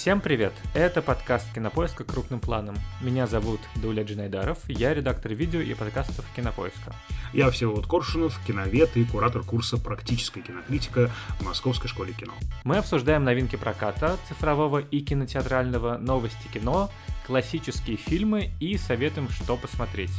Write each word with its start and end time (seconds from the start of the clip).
Всем 0.00 0.22
привет! 0.22 0.54
Это 0.72 1.02
подкаст 1.02 1.52
Кинопоиска 1.52 2.04
крупным 2.04 2.40
планом. 2.40 2.74
Меня 3.02 3.26
зовут 3.26 3.60
Дуля 3.76 4.02
Джинайдаров, 4.02 4.58
я 4.66 4.94
редактор 4.94 5.34
видео 5.34 5.60
и 5.60 5.74
подкастов 5.74 6.24
Кинопоиска. 6.34 6.94
Я 7.32 7.48
Всеволод 7.52 7.86
Коршунов, 7.86 8.44
киновед 8.44 8.96
и 8.96 9.04
куратор 9.04 9.44
курса 9.44 9.78
«Практическая 9.78 10.40
кинокритика» 10.40 11.12
в 11.38 11.44
Московской 11.44 11.88
школе 11.88 12.12
кино. 12.12 12.32
Мы 12.64 12.76
обсуждаем 12.76 13.22
новинки 13.22 13.54
проката, 13.54 14.16
цифрового 14.26 14.80
и 14.80 15.00
кинотеатрального, 15.00 15.96
новости 15.96 16.48
кино, 16.52 16.90
классические 17.24 17.96
фильмы 17.96 18.50
и 18.58 18.76
советуем, 18.76 19.28
что 19.28 19.56
посмотреть. 19.56 20.10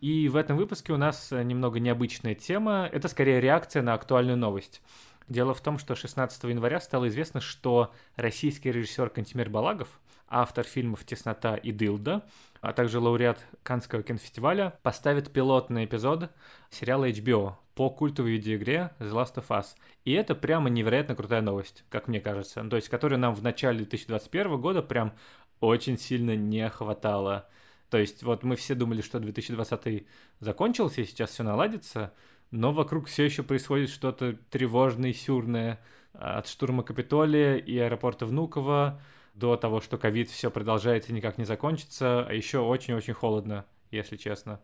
И 0.00 0.30
в 0.30 0.36
этом 0.36 0.56
выпуске 0.56 0.94
у 0.94 0.96
нас 0.96 1.30
немного 1.30 1.80
необычная 1.80 2.34
тема. 2.34 2.88
Это 2.90 3.08
скорее 3.08 3.42
реакция 3.42 3.82
на 3.82 3.92
актуальную 3.92 4.38
новость. 4.38 4.80
Дело 5.28 5.52
в 5.52 5.60
том, 5.60 5.78
что 5.78 5.94
16 5.94 6.44
января 6.44 6.80
стало 6.80 7.08
известно, 7.08 7.42
что 7.42 7.92
российский 8.16 8.72
режиссер 8.72 9.10
Кантимир 9.10 9.50
Балагов, 9.50 9.88
автор 10.28 10.64
фильмов 10.64 11.04
«Теснота» 11.04 11.56
и 11.56 11.72
«Дылда», 11.72 12.24
а 12.64 12.72
также 12.72 12.98
лауреат 12.98 13.46
Каннского 13.62 14.02
кинофестиваля, 14.02 14.78
поставит 14.82 15.30
пилотный 15.30 15.84
эпизод 15.84 16.30
сериала 16.70 17.10
HBO 17.10 17.56
по 17.74 17.90
культовой 17.90 18.32
видеоигре 18.32 18.90
The 19.00 19.12
Last 19.12 19.34
of 19.34 19.48
Us. 19.48 19.76
И 20.06 20.12
это 20.12 20.34
прямо 20.34 20.70
невероятно 20.70 21.14
крутая 21.14 21.42
новость, 21.42 21.84
как 21.90 22.08
мне 22.08 22.20
кажется. 22.20 22.64
То 22.64 22.76
есть, 22.76 22.88
которую 22.88 23.18
нам 23.18 23.34
в 23.34 23.42
начале 23.42 23.78
2021 23.78 24.58
года 24.60 24.80
прям 24.80 25.12
очень 25.60 25.98
сильно 25.98 26.36
не 26.36 26.66
хватало. 26.70 27.46
То 27.90 27.98
есть, 27.98 28.22
вот 28.22 28.44
мы 28.44 28.56
все 28.56 28.74
думали, 28.74 29.02
что 29.02 29.20
2020 29.20 30.06
закончился, 30.40 31.02
и 31.02 31.04
сейчас 31.04 31.30
все 31.30 31.42
наладится, 31.42 32.14
но 32.50 32.72
вокруг 32.72 33.08
все 33.08 33.24
еще 33.24 33.42
происходит 33.42 33.90
что-то 33.90 34.38
тревожное 34.48 35.12
сюрное. 35.12 35.80
От 36.14 36.48
штурма 36.48 36.82
Капитолия 36.82 37.56
и 37.56 37.76
аэропорта 37.76 38.24
Внуково 38.24 39.02
до 39.34 39.56
того, 39.56 39.80
что 39.80 39.98
ковид 39.98 40.30
все 40.30 40.50
продолжается 40.50 41.10
и 41.10 41.14
никак 41.14 41.38
не 41.38 41.44
закончится, 41.44 42.24
а 42.26 42.32
еще 42.32 42.60
очень-очень 42.60 43.14
холодно, 43.14 43.66
если 43.90 44.16
честно. 44.16 44.60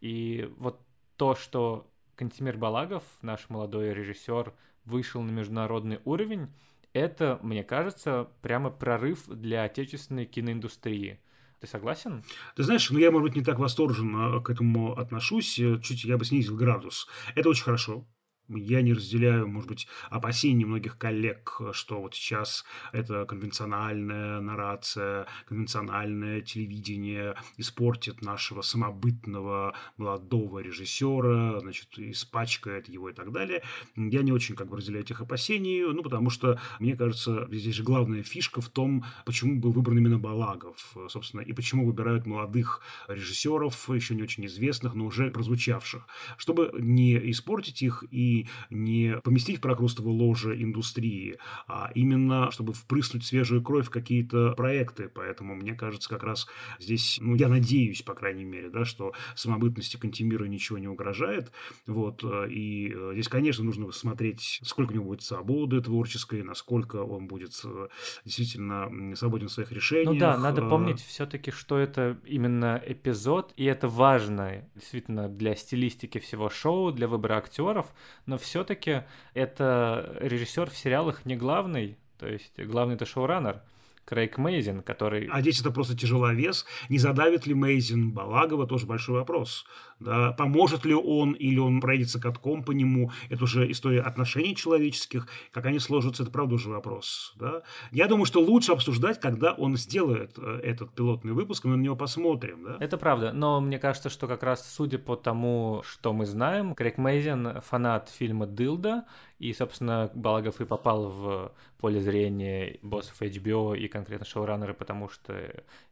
И 0.00 0.52
вот 0.58 0.80
то, 1.16 1.34
что 1.34 1.90
Кантимир 2.16 2.56
Балагов, 2.56 3.02
наш 3.22 3.48
молодой 3.48 3.94
режиссер, 3.94 4.52
вышел 4.84 5.22
на 5.22 5.30
международный 5.30 6.00
уровень, 6.04 6.48
это, 6.92 7.38
мне 7.42 7.64
кажется, 7.64 8.28
прямо 8.42 8.70
прорыв 8.70 9.26
для 9.26 9.62
отечественной 9.62 10.26
киноиндустрии. 10.26 11.20
Ты 11.60 11.66
согласен? 11.66 12.24
Ты 12.56 12.62
знаешь, 12.62 12.90
ну 12.90 12.98
я, 12.98 13.10
может 13.10 13.28
быть, 13.28 13.36
не 13.36 13.44
так 13.44 13.58
восторженно 13.58 14.40
к 14.40 14.50
этому 14.50 14.98
отношусь, 14.98 15.54
чуть 15.54 16.04
я 16.04 16.16
бы 16.16 16.24
снизил 16.24 16.56
градус. 16.56 17.06
Это 17.34 17.50
очень 17.50 17.64
хорошо, 17.64 18.06
я 18.56 18.82
не 18.82 18.92
разделяю, 18.92 19.48
может 19.48 19.68
быть, 19.68 19.88
опасений 20.10 20.64
многих 20.64 20.98
коллег, 20.98 21.60
что 21.72 22.00
вот 22.00 22.14
сейчас 22.14 22.64
это 22.92 23.24
конвенциональная 23.24 24.40
нарация, 24.40 25.26
конвенциональное 25.46 26.40
телевидение 26.40 27.34
испортит 27.56 28.22
нашего 28.22 28.62
самобытного 28.62 29.74
молодого 29.96 30.58
режиссера, 30.58 31.60
значит, 31.60 31.98
испачкает 31.98 32.88
его 32.88 33.10
и 33.10 33.12
так 33.12 33.32
далее. 33.32 33.62
Я 33.96 34.22
не 34.22 34.32
очень 34.32 34.56
как 34.56 34.68
бы 34.68 34.76
разделяю 34.76 35.04
этих 35.04 35.20
опасений, 35.20 35.82
ну, 35.82 36.02
потому 36.02 36.30
что, 36.30 36.58
мне 36.78 36.96
кажется, 36.96 37.48
здесь 37.50 37.74
же 37.74 37.82
главная 37.82 38.22
фишка 38.22 38.60
в 38.60 38.68
том, 38.68 39.04
почему 39.24 39.60
был 39.60 39.72
выбран 39.72 39.98
именно 39.98 40.18
Балагов, 40.18 40.96
собственно, 41.08 41.40
и 41.40 41.52
почему 41.52 41.86
выбирают 41.86 42.26
молодых 42.26 42.82
режиссеров, 43.08 43.88
еще 43.90 44.14
не 44.14 44.22
очень 44.22 44.46
известных, 44.46 44.94
но 44.94 45.06
уже 45.06 45.30
прозвучавших, 45.30 46.06
чтобы 46.36 46.70
не 46.78 47.30
испортить 47.30 47.82
их 47.82 48.04
и 48.10 48.39
не 48.70 49.18
поместить 49.22 49.58
в 49.58 49.60
прокрустово 49.60 50.08
ложе 50.08 50.60
индустрии, 50.60 51.38
а 51.66 51.90
именно, 51.94 52.50
чтобы 52.50 52.72
впрыснуть 52.72 53.24
свежую 53.24 53.62
кровь 53.62 53.86
в 53.86 53.90
какие-то 53.90 54.52
проекты. 54.52 55.08
Поэтому, 55.08 55.54
мне 55.54 55.74
кажется, 55.74 56.08
как 56.08 56.22
раз 56.22 56.46
здесь, 56.78 57.18
ну, 57.20 57.34
я 57.34 57.48
надеюсь, 57.48 58.02
по 58.02 58.14
крайней 58.14 58.44
мере, 58.44 58.70
да, 58.70 58.84
что 58.84 59.12
самобытности 59.34 59.96
Кантемира 59.96 60.44
ничего 60.44 60.78
не 60.78 60.88
угрожает. 60.88 61.52
Вот, 61.86 62.24
и 62.48 62.92
э, 62.94 63.10
здесь, 63.14 63.28
конечно, 63.28 63.64
нужно 63.64 63.90
смотреть, 63.92 64.60
сколько 64.62 64.92
у 64.92 64.94
него 64.94 65.04
будет 65.06 65.22
свободы 65.22 65.80
творческой, 65.80 66.42
насколько 66.42 66.96
он 66.96 67.26
будет 67.26 67.52
э, 67.64 67.88
действительно 68.24 69.14
свободен 69.16 69.48
в 69.48 69.52
своих 69.52 69.72
решениях. 69.72 70.12
Ну 70.12 70.18
да, 70.18 70.36
надо 70.36 70.62
э, 70.62 70.68
помнить 70.68 71.00
все-таки, 71.00 71.50
что 71.50 71.78
это 71.78 72.18
именно 72.24 72.80
эпизод, 72.84 73.52
и 73.56 73.64
это 73.64 73.88
важно 73.88 74.68
действительно 74.74 75.28
для 75.28 75.54
стилистики 75.54 76.18
всего 76.18 76.50
шоу, 76.50 76.92
для 76.92 77.08
выбора 77.08 77.34
актеров, 77.34 77.86
но 78.30 78.38
все-таки 78.38 79.02
это 79.34 80.16
режиссер 80.20 80.70
в 80.70 80.76
сериалах 80.76 81.26
не 81.26 81.36
главный, 81.36 81.98
то 82.16 82.28
есть 82.28 82.60
главный 82.60 82.94
это 82.94 83.04
шоураннер. 83.04 83.60
Крейг 84.04 84.38
Мейзин, 84.38 84.82
который... 84.82 85.28
А 85.30 85.40
здесь 85.40 85.60
это 85.60 85.70
просто 85.70 85.96
тяжеловес. 85.96 86.64
Не 86.88 86.98
задавит 86.98 87.46
ли 87.46 87.54
Мейзин 87.54 88.12
Балагова, 88.12 88.66
тоже 88.66 88.86
большой 88.86 89.16
вопрос. 89.16 89.66
Да? 90.00 90.32
Поможет 90.32 90.84
ли 90.84 90.94
он 90.94 91.32
или 91.32 91.58
он 91.58 91.80
пройдется 91.80 92.20
катком 92.20 92.64
по 92.64 92.72
нему. 92.72 93.10
Это 93.28 93.44
уже 93.44 93.70
история 93.70 94.00
отношений 94.00 94.56
человеческих. 94.56 95.28
Как 95.52 95.66
они 95.66 95.78
сложатся, 95.78 96.22
это 96.22 96.32
правда 96.32 96.54
уже 96.54 96.70
вопрос. 96.70 97.34
Да? 97.36 97.62
Я 97.92 98.06
думаю, 98.08 98.24
что 98.24 98.40
лучше 98.40 98.72
обсуждать, 98.72 99.20
когда 99.20 99.52
он 99.52 99.76
сделает 99.76 100.38
э, 100.38 100.60
этот 100.64 100.92
пилотный 100.94 101.32
выпуск, 101.32 101.64
мы 101.64 101.76
на 101.76 101.82
него 101.82 101.96
посмотрим. 101.96 102.64
Да? 102.64 102.76
Это 102.80 102.96
правда. 102.96 103.32
Но 103.32 103.60
мне 103.60 103.78
кажется, 103.78 104.08
что 104.10 104.26
как 104.26 104.42
раз 104.42 104.68
судя 104.74 104.98
по 104.98 105.16
тому, 105.16 105.82
что 105.84 106.12
мы 106.12 106.26
знаем, 106.26 106.74
Крейг 106.74 106.98
Мейзин 106.98 107.60
фанат 107.62 108.08
фильма 108.08 108.46
«Дылда», 108.46 109.04
и, 109.40 109.54
собственно, 109.54 110.10
Балагов 110.14 110.60
и 110.60 110.66
попал 110.66 111.08
в 111.08 111.52
поле 111.78 111.98
зрения 111.98 112.78
боссов 112.82 113.22
HBO 113.22 113.76
и 113.76 113.88
конкретно 113.88 114.26
шоураннера, 114.26 114.74
потому 114.74 115.08
что 115.08 115.34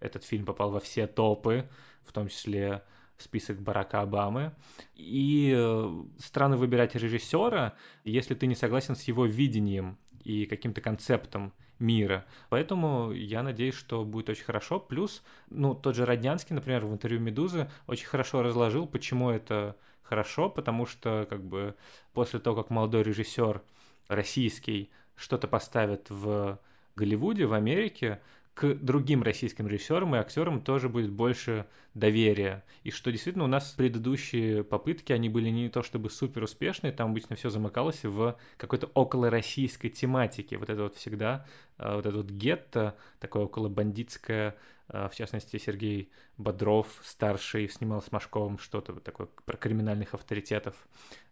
этот 0.01 0.23
фильм 0.23 0.45
попал 0.45 0.71
во 0.71 0.81
все 0.81 1.07
топы, 1.07 1.67
в 2.05 2.13
том 2.13 2.29
числе 2.29 2.83
список 3.19 3.61
Барака 3.61 4.01
Обамы. 4.01 4.53
И 4.95 5.53
э, 5.57 6.03
странно 6.19 6.57
выбирать 6.57 6.95
режиссера, 6.95 7.75
если 8.05 8.35
ты 8.35 8.47
не 8.47 8.55
согласен 8.55 8.97
с 8.97 9.03
его 9.05 9.27
видением 9.27 9.99
и 10.25 10.47
каким-то 10.47 10.81
концептом 10.81 11.53
мира. 11.79 12.25
Поэтому 12.49 13.13
я 13.13 13.43
надеюсь, 13.43 13.75
что 13.75 14.05
будет 14.05 14.29
очень 14.29 14.45
хорошо. 14.45 14.81
Плюс, 14.81 15.23
ну, 15.51 15.75
тот 15.75 15.95
же 15.95 16.05
Роднянский, 16.05 16.55
например, 16.55 16.85
в 16.85 16.93
интервью 16.93 17.21
«Медузы» 17.21 17.71
очень 17.87 18.07
хорошо 18.07 18.43
разложил, 18.43 18.87
почему 18.87 19.31
это 19.31 19.77
хорошо, 20.03 20.49
потому 20.49 20.87
что 20.87 21.27
как 21.29 21.45
бы 21.45 21.75
после 22.13 22.41
того, 22.41 22.63
как 22.63 22.71
молодой 22.71 23.03
режиссер 23.03 23.63
российский 24.09 24.91
что-то 25.15 25.47
поставит 25.49 26.09
в 26.09 26.59
Голливуде, 26.97 27.47
в 27.47 27.53
Америке, 27.53 28.21
к 28.59 28.75
другим 28.75 29.23
российским 29.23 29.69
режиссерам 29.69 30.17
и 30.17 30.19
актерам 30.19 30.61
тоже 30.61 30.89
будет 30.89 31.13
больше 31.13 31.67
доверия. 31.95 32.65
И 32.83 32.91
что 32.91 33.13
действительно 33.13 33.45
у 33.45 33.49
нас 33.49 33.71
предыдущие 33.71 34.65
попытки, 34.65 35.13
они 35.13 35.29
были 35.29 35.49
не 35.49 35.69
то 35.69 35.85
чтобы 35.85 36.11
супер 36.11 36.43
успешные, 36.43 36.93
там 36.93 37.13
обычно 37.13 37.37
все 37.37 37.51
замыкалось 37.51 38.03
в 38.03 38.37
какой-то 38.57 38.91
около 38.95 39.31
российской 39.31 39.91
тематике. 39.91 40.59
Вот 40.59 40.71
это 40.71 40.83
вот 40.83 40.97
всегда, 40.97 41.47
э, 41.79 41.95
вот 41.95 42.07
это 42.07 42.17
вот 42.17 42.31
гетто, 42.31 42.97
такое 43.21 43.45
около 43.45 43.69
бандитское 43.69 44.57
в 44.89 45.11
частности, 45.15 45.59
Сергей 45.59 46.11
Бодров, 46.39 47.01
старший, 47.03 47.69
снимал 47.69 48.01
с 48.01 48.11
Машковым 48.11 48.59
что-то 48.59 48.95
такое 49.01 49.29
про 49.45 49.57
криминальных 49.57 50.15
авторитетов. 50.15 50.75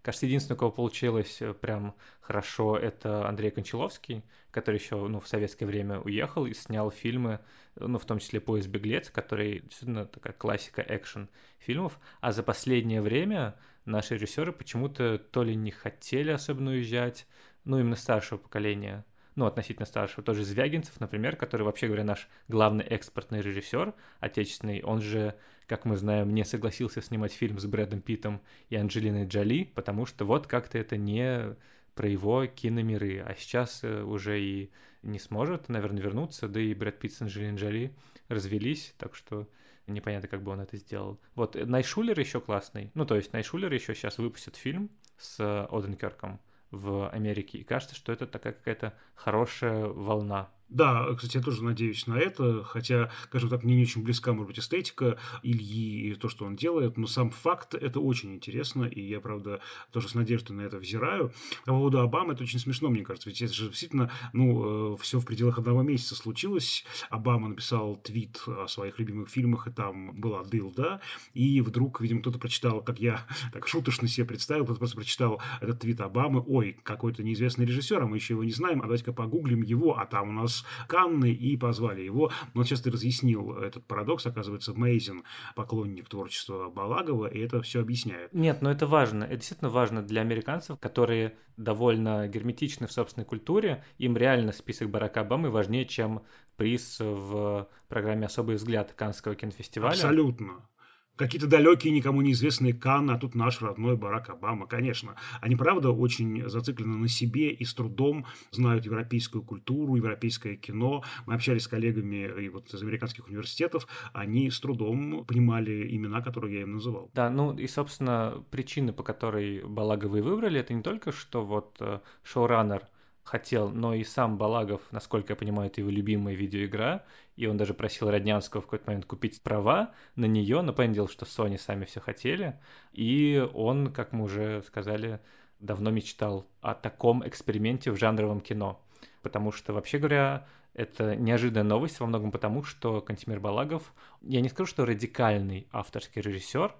Кажется, 0.02 0.26
единственное, 0.26 0.56
у 0.56 0.58
кого 0.58 0.70
получилось 0.72 1.40
э, 1.40 1.54
прям 1.54 1.94
хорошо, 2.20 2.76
это 2.76 3.26
Андрей 3.26 3.50
Кончаловский, 3.50 4.22
который 4.50 4.78
еще 4.78 4.96
ну, 5.08 5.20
в 5.20 5.26
советское 5.26 5.64
время 5.64 6.00
уехал 6.00 6.44
и 6.46 6.54
снял 6.54 6.90
фильмы, 6.90 7.40
ну, 7.76 7.98
в 7.98 8.04
том 8.04 8.18
числе 8.18 8.40
«Поезд 8.40 8.68
беглец», 8.68 9.10
который 9.10 9.60
действительно 9.60 10.04
такая 10.04 10.34
классика 10.34 10.84
экшен 10.86 11.28
фильмов. 11.58 11.98
А 12.20 12.32
за 12.32 12.42
последнее 12.42 13.00
время 13.00 13.56
наши 13.86 14.14
режиссеры 14.14 14.52
почему-то 14.52 15.18
то 15.18 15.42
ли 15.42 15.56
не 15.56 15.70
хотели 15.70 16.30
особенно 16.30 16.72
уезжать, 16.72 17.26
ну, 17.64 17.80
именно 17.80 17.96
старшего 17.96 18.38
поколения– 18.38 19.04
ну, 19.36 19.44
относительно 19.46 19.86
старшего, 19.86 20.22
тоже 20.22 20.44
Звягинцев, 20.44 20.98
например, 20.98 21.36
который, 21.36 21.62
вообще 21.62 21.86
говоря, 21.86 22.04
наш 22.04 22.28
главный 22.48 22.84
экспортный 22.84 23.42
режиссер 23.42 23.94
отечественный, 24.18 24.82
он 24.82 25.02
же, 25.02 25.34
как 25.66 25.84
мы 25.84 25.96
знаем, 25.96 26.34
не 26.34 26.44
согласился 26.44 27.02
снимать 27.02 27.32
фильм 27.32 27.58
с 27.58 27.66
Брэдом 27.66 28.00
Питтом 28.00 28.40
и 28.70 28.76
Анджелиной 28.76 29.26
Джоли, 29.26 29.70
потому 29.74 30.06
что 30.06 30.24
вот 30.24 30.46
как-то 30.46 30.78
это 30.78 30.96
не 30.96 31.54
про 31.94 32.08
его 32.08 32.46
киномиры, 32.46 33.20
а 33.20 33.34
сейчас 33.34 33.80
э, 33.82 34.02
уже 34.02 34.40
и 34.40 34.70
не 35.02 35.18
сможет, 35.18 35.68
наверное, 35.68 36.02
вернуться, 36.02 36.48
да 36.48 36.60
и 36.60 36.74
Брэд 36.74 36.98
Питт 36.98 37.12
с 37.12 37.22
Анджелиной 37.22 37.58
Джоли 37.58 37.94
развелись, 38.28 38.94
так 38.98 39.14
что 39.14 39.48
непонятно, 39.86 40.28
как 40.28 40.42
бы 40.42 40.52
он 40.52 40.60
это 40.60 40.78
сделал. 40.78 41.20
Вот, 41.34 41.56
э, 41.56 41.66
Найшулер 41.66 42.18
еще 42.18 42.40
классный, 42.40 42.90
ну, 42.94 43.04
то 43.04 43.16
есть 43.16 43.32
Найшулер 43.32 43.72
еще 43.72 43.94
сейчас 43.94 44.16
выпустит 44.16 44.56
фильм 44.56 44.90
с 45.18 45.66
Оденкерком, 45.70 46.40
в 46.76 47.08
Америке. 47.10 47.58
И 47.58 47.64
кажется, 47.64 47.94
что 47.94 48.12
это 48.12 48.26
такая 48.26 48.52
какая-то 48.52 48.92
хорошая 49.14 49.86
волна. 49.86 50.50
Да, 50.68 51.14
кстати, 51.14 51.36
я 51.36 51.42
тоже 51.42 51.62
надеюсь 51.62 52.08
на 52.08 52.18
это, 52.18 52.64
хотя, 52.64 53.10
скажем 53.24 53.48
так, 53.50 53.62
мне 53.62 53.76
не 53.76 53.82
очень 53.82 54.02
близка, 54.02 54.32
может 54.32 54.48
быть, 54.48 54.58
эстетика 54.58 55.16
Ильи 55.44 56.10
и 56.10 56.14
то, 56.16 56.28
что 56.28 56.44
он 56.44 56.56
делает, 56.56 56.96
но 56.96 57.06
сам 57.06 57.30
факт 57.30 57.74
это 57.74 58.00
очень 58.00 58.34
интересно, 58.34 58.82
и 58.82 59.00
я, 59.00 59.20
правда, 59.20 59.60
тоже 59.92 60.08
с 60.08 60.14
надеждой 60.14 60.52
на 60.52 60.62
это 60.62 60.78
взираю. 60.78 61.32
По 61.66 61.72
поводу 61.72 62.00
Обамы 62.00 62.32
это 62.32 62.42
очень 62.42 62.58
смешно, 62.58 62.90
мне 62.90 63.04
кажется, 63.04 63.28
ведь 63.28 63.42
это 63.42 63.52
же 63.52 63.68
действительно, 63.68 64.10
ну, 64.32 64.94
э, 64.94 64.96
все 65.00 65.20
в 65.20 65.24
пределах 65.24 65.58
одного 65.58 65.82
месяца 65.82 66.16
случилось. 66.16 66.84
Обама 67.10 67.48
написал 67.48 67.96
твит 67.96 68.42
о 68.48 68.66
своих 68.66 68.98
любимых 68.98 69.28
фильмах, 69.28 69.68
и 69.68 69.70
там 69.70 70.16
была 70.16 70.42
дылда, 70.42 71.00
и 71.32 71.60
вдруг, 71.60 72.00
видимо, 72.00 72.22
кто-то 72.22 72.40
прочитал, 72.40 72.82
как 72.82 72.98
я 72.98 73.24
так 73.52 73.68
шуточно 73.68 74.08
себе 74.08 74.26
представил, 74.26 74.64
кто-то 74.64 74.80
просто 74.80 74.96
прочитал 74.96 75.40
этот 75.60 75.80
твит 75.80 76.00
Обамы, 76.00 76.42
ой, 76.44 76.76
какой-то 76.82 77.22
неизвестный 77.22 77.66
режиссер, 77.66 78.02
а 78.02 78.06
мы 78.08 78.16
еще 78.16 78.34
его 78.34 78.42
не 78.42 78.52
знаем, 78.52 78.80
а 78.80 78.82
давайте-ка 78.82 79.12
погуглим 79.12 79.62
его, 79.62 79.96
а 79.96 80.06
там 80.06 80.30
у 80.30 80.32
нас 80.32 80.55
Канны 80.88 81.32
и 81.32 81.56
позвали 81.56 82.02
его. 82.02 82.30
Но 82.54 82.64
сейчас 82.64 82.82
ты 82.82 82.90
разъяснил 82.90 83.56
этот 83.58 83.84
парадокс. 83.86 84.26
Оказывается, 84.26 84.72
Мейзин 84.74 85.24
поклонник 85.54 86.08
творчества 86.08 86.68
Балагова, 86.70 87.26
и 87.26 87.38
это 87.40 87.62
все 87.62 87.80
объясняет. 87.80 88.32
Нет, 88.32 88.62
но 88.62 88.70
это 88.70 88.86
важно. 88.86 89.24
Это 89.24 89.36
действительно 89.36 89.70
важно 89.70 90.02
для 90.02 90.20
американцев, 90.20 90.78
которые 90.78 91.36
довольно 91.56 92.28
герметичны 92.28 92.86
в 92.86 92.92
собственной 92.92 93.24
культуре. 93.24 93.84
Им 93.98 94.16
реально 94.16 94.52
список 94.52 94.90
Барака 94.90 95.20
Обамы 95.20 95.50
важнее, 95.50 95.86
чем 95.86 96.22
приз 96.56 96.98
в 97.00 97.68
программе 97.88 98.26
«Особый 98.26 98.56
взгляд» 98.56 98.92
Каннского 98.92 99.34
кинофестиваля. 99.34 99.92
Абсолютно 99.92 100.66
какие-то 101.16 101.46
далекие, 101.46 101.92
никому 101.92 102.22
неизвестные 102.22 102.74
Канны, 102.74 103.12
а 103.12 103.18
тут 103.18 103.34
наш 103.34 103.60
родной 103.60 103.96
Барак 103.96 104.30
Обама, 104.30 104.66
конечно. 104.66 105.16
Они, 105.40 105.56
правда, 105.56 105.90
очень 105.90 106.48
зациклены 106.48 106.96
на 106.96 107.08
себе 107.08 107.50
и 107.50 107.64
с 107.64 107.74
трудом 107.74 108.26
знают 108.50 108.84
европейскую 108.84 109.42
культуру, 109.42 109.96
европейское 109.96 110.56
кино. 110.56 111.02
Мы 111.26 111.34
общались 111.34 111.64
с 111.64 111.68
коллегами 111.68 112.44
и 112.44 112.48
вот 112.48 112.72
из 112.72 112.82
американских 112.82 113.26
университетов, 113.28 113.86
они 114.12 114.50
с 114.50 114.60
трудом 114.60 115.24
понимали 115.24 115.94
имена, 115.94 116.20
которые 116.20 116.54
я 116.54 116.62
им 116.62 116.74
называл. 116.74 117.10
Да, 117.14 117.30
ну 117.30 117.56
и, 117.56 117.66
собственно, 117.66 118.44
причины, 118.50 118.92
по 118.92 119.02
которой 119.02 119.62
Балаговы 119.64 120.22
выбрали, 120.22 120.60
это 120.60 120.74
не 120.74 120.82
только, 120.82 121.12
что 121.12 121.44
вот 121.44 121.76
э, 121.80 122.00
шоураннер 122.22 122.82
хотел, 123.26 123.70
но 123.70 123.92
и 123.92 124.04
сам 124.04 124.38
Балагов, 124.38 124.80
насколько 124.92 125.32
я 125.32 125.36
понимаю, 125.36 125.68
это 125.68 125.80
его 125.80 125.90
любимая 125.90 126.34
видеоигра, 126.34 127.04
и 127.34 127.46
он 127.46 127.56
даже 127.56 127.74
просил 127.74 128.08
Роднянского 128.08 128.62
в 128.62 128.66
какой-то 128.66 128.86
момент 128.86 129.04
купить 129.04 129.42
права 129.42 129.92
на 130.14 130.26
нее, 130.26 130.62
но 130.62 130.72
понял, 130.72 131.08
что 131.08 131.26
Sony 131.26 131.58
сами 131.58 131.84
все 131.84 132.00
хотели, 132.00 132.58
и 132.92 133.46
он, 133.52 133.92
как 133.92 134.12
мы 134.12 134.24
уже 134.24 134.62
сказали, 134.62 135.20
давно 135.58 135.90
мечтал 135.90 136.46
о 136.60 136.74
таком 136.74 137.26
эксперименте 137.26 137.90
в 137.90 137.96
жанровом 137.96 138.40
кино, 138.40 138.80
потому 139.22 139.50
что, 139.50 139.72
вообще 139.72 139.98
говоря, 139.98 140.46
это 140.72 141.16
неожиданная 141.16 141.64
новость 141.64 141.98
во 141.98 142.06
многом 142.06 142.30
потому, 142.30 142.62
что 142.62 143.00
Кантимир 143.00 143.40
Балагов, 143.40 143.92
я 144.22 144.40
не 144.40 144.48
скажу, 144.48 144.68
что 144.68 144.86
радикальный 144.86 145.66
авторский 145.72 146.22
режиссер, 146.22 146.72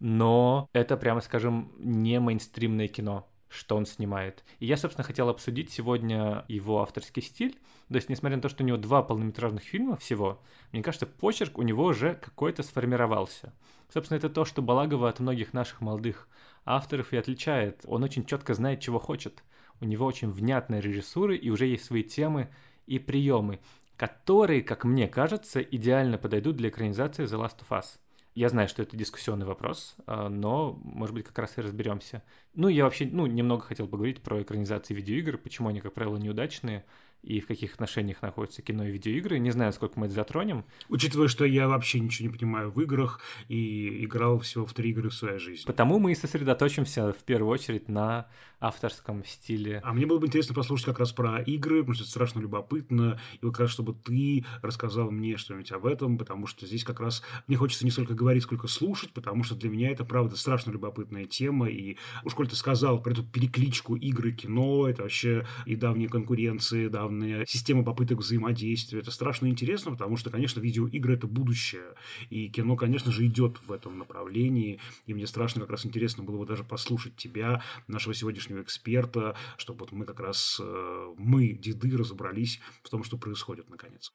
но 0.00 0.68
это, 0.72 0.96
прямо 0.96 1.20
скажем, 1.20 1.70
не 1.78 2.18
мейнстримное 2.18 2.88
кино 2.88 3.28
что 3.52 3.76
он 3.76 3.84
снимает. 3.84 4.44
И 4.58 4.66
я, 4.66 4.76
собственно, 4.76 5.04
хотел 5.04 5.28
обсудить 5.28 5.70
сегодня 5.70 6.44
его 6.48 6.80
авторский 6.80 7.22
стиль. 7.22 7.58
То 7.88 7.96
есть, 7.96 8.08
несмотря 8.08 8.36
на 8.36 8.42
то, 8.42 8.48
что 8.48 8.64
у 8.64 8.66
него 8.66 8.78
два 8.78 9.02
полнометражных 9.02 9.62
фильма 9.62 9.96
всего, 9.96 10.40
мне 10.72 10.82
кажется, 10.82 11.06
почерк 11.06 11.58
у 11.58 11.62
него 11.62 11.84
уже 11.84 12.14
какой-то 12.14 12.62
сформировался. 12.62 13.52
Собственно, 13.92 14.16
это 14.16 14.30
то, 14.30 14.46
что 14.46 14.62
Балагова 14.62 15.08
от 15.10 15.20
многих 15.20 15.52
наших 15.52 15.82
молодых 15.82 16.28
авторов 16.64 17.12
и 17.12 17.16
отличает. 17.18 17.82
Он 17.84 18.02
очень 18.02 18.24
четко 18.24 18.54
знает, 18.54 18.80
чего 18.80 18.98
хочет. 18.98 19.44
У 19.80 19.84
него 19.84 20.06
очень 20.06 20.30
внятная 20.30 20.80
режиссура, 20.80 21.34
и 21.34 21.50
уже 21.50 21.66
есть 21.66 21.84
свои 21.84 22.02
темы 22.02 22.48
и 22.86 22.98
приемы, 22.98 23.60
которые, 23.96 24.62
как 24.62 24.84
мне 24.84 25.08
кажется, 25.08 25.60
идеально 25.60 26.16
подойдут 26.16 26.56
для 26.56 26.70
экранизации 26.70 27.24
The 27.24 27.38
Last 27.38 27.60
of 27.60 27.68
Us. 27.78 27.98
Я 28.34 28.48
знаю, 28.48 28.68
что 28.68 28.82
это 28.82 28.96
дискуссионный 28.96 29.44
вопрос, 29.44 29.94
а, 30.06 30.28
но, 30.28 30.80
может 30.84 31.14
быть, 31.14 31.26
как 31.26 31.38
раз 31.38 31.58
и 31.58 31.60
разберемся. 31.60 32.22
Ну, 32.54 32.68
я 32.68 32.84
вообще, 32.84 33.08
ну, 33.10 33.26
немного 33.26 33.62
хотел 33.62 33.86
поговорить 33.86 34.22
про 34.22 34.40
экранизации 34.42 34.94
видеоигр, 34.94 35.36
почему 35.36 35.68
они, 35.68 35.80
как 35.80 35.92
правило, 35.92 36.16
неудачные, 36.16 36.84
и 37.22 37.40
в 37.40 37.46
каких 37.46 37.74
отношениях 37.74 38.20
находятся 38.20 38.62
кино 38.62 38.84
и 38.84 38.90
видеоигры. 38.90 39.38
Не 39.38 39.50
знаю, 39.50 39.72
сколько 39.72 39.98
мы 39.98 40.06
это 40.06 40.14
затронем. 40.14 40.64
Учитывая, 40.88 41.28
что 41.28 41.44
я 41.44 41.68
вообще 41.68 42.00
ничего 42.00 42.28
не 42.28 42.36
понимаю 42.36 42.70
в 42.70 42.80
играх 42.80 43.20
и 43.48 44.04
играл 44.04 44.40
всего 44.40 44.66
в 44.66 44.72
три 44.74 44.90
игры 44.90 45.10
в 45.10 45.14
своей 45.14 45.38
жизни. 45.38 45.64
Потому 45.66 45.98
мы 45.98 46.12
и 46.12 46.16
сосредоточимся 46.16 47.12
в 47.12 47.22
первую 47.24 47.52
очередь 47.52 47.88
на 47.88 48.26
авторском 48.62 49.24
стиле. 49.24 49.80
А 49.82 49.92
мне 49.92 50.06
было 50.06 50.18
бы 50.18 50.28
интересно 50.28 50.54
послушать 50.54 50.86
как 50.86 51.00
раз 51.00 51.12
про 51.12 51.40
игры, 51.40 51.80
потому 51.80 51.94
что 51.94 52.04
это 52.04 52.10
страшно 52.10 52.40
любопытно. 52.40 53.18
И 53.34 53.38
как 53.46 53.60
раз, 53.60 53.70
чтобы 53.70 53.92
ты 53.92 54.44
рассказал 54.62 55.10
мне 55.10 55.36
что-нибудь 55.36 55.72
об 55.72 55.84
этом, 55.84 56.16
потому 56.16 56.46
что 56.46 56.66
здесь 56.66 56.84
как 56.84 57.00
раз 57.00 57.22
мне 57.48 57.56
хочется 57.56 57.84
не 57.84 57.90
столько 57.90 58.14
говорить, 58.14 58.44
сколько 58.44 58.68
слушать, 58.68 59.10
потому 59.12 59.42
что 59.42 59.56
для 59.56 59.68
меня 59.68 59.90
это, 59.90 60.04
правда, 60.04 60.36
страшно 60.36 60.70
любопытная 60.70 61.24
тема. 61.24 61.68
И 61.68 61.96
уж 62.24 62.34
коль 62.34 62.48
ты 62.48 62.54
сказал 62.54 63.02
про 63.02 63.12
эту 63.12 63.24
перекличку 63.24 63.96
игры, 63.96 64.32
кино, 64.32 64.88
это 64.88 65.02
вообще 65.02 65.46
и 65.66 65.74
давние 65.74 66.08
конкуренции, 66.08 66.86
давняя 66.88 67.44
система 67.46 67.82
попыток 67.82 68.18
взаимодействия. 68.18 69.00
Это 69.00 69.10
страшно 69.10 69.48
интересно, 69.48 69.90
потому 69.90 70.16
что, 70.16 70.30
конечно, 70.30 70.60
видеоигры— 70.60 71.14
это 71.14 71.26
будущее. 71.26 71.94
И 72.30 72.48
кино, 72.48 72.76
конечно 72.76 73.10
же, 73.10 73.26
идет 73.26 73.58
в 73.66 73.72
этом 73.72 73.98
направлении. 73.98 74.78
И 75.06 75.14
мне 75.14 75.26
страшно 75.26 75.62
как 75.62 75.70
раз 75.70 75.84
интересно 75.84 76.22
было 76.22 76.38
бы 76.38 76.46
даже 76.46 76.62
послушать 76.62 77.16
тебя, 77.16 77.62
нашего 77.88 78.14
сегодняшнего 78.14 78.51
внешнего 78.52 78.62
эксперта, 78.62 79.36
чтобы 79.56 79.80
вот 79.80 79.92
мы 79.92 80.04
как 80.04 80.20
раз, 80.20 80.60
э, 80.62 81.14
мы, 81.16 81.52
деды, 81.52 81.96
разобрались 81.96 82.60
в 82.82 82.90
том, 82.90 83.04
что 83.04 83.18
происходит 83.18 83.68
наконец. 83.70 84.12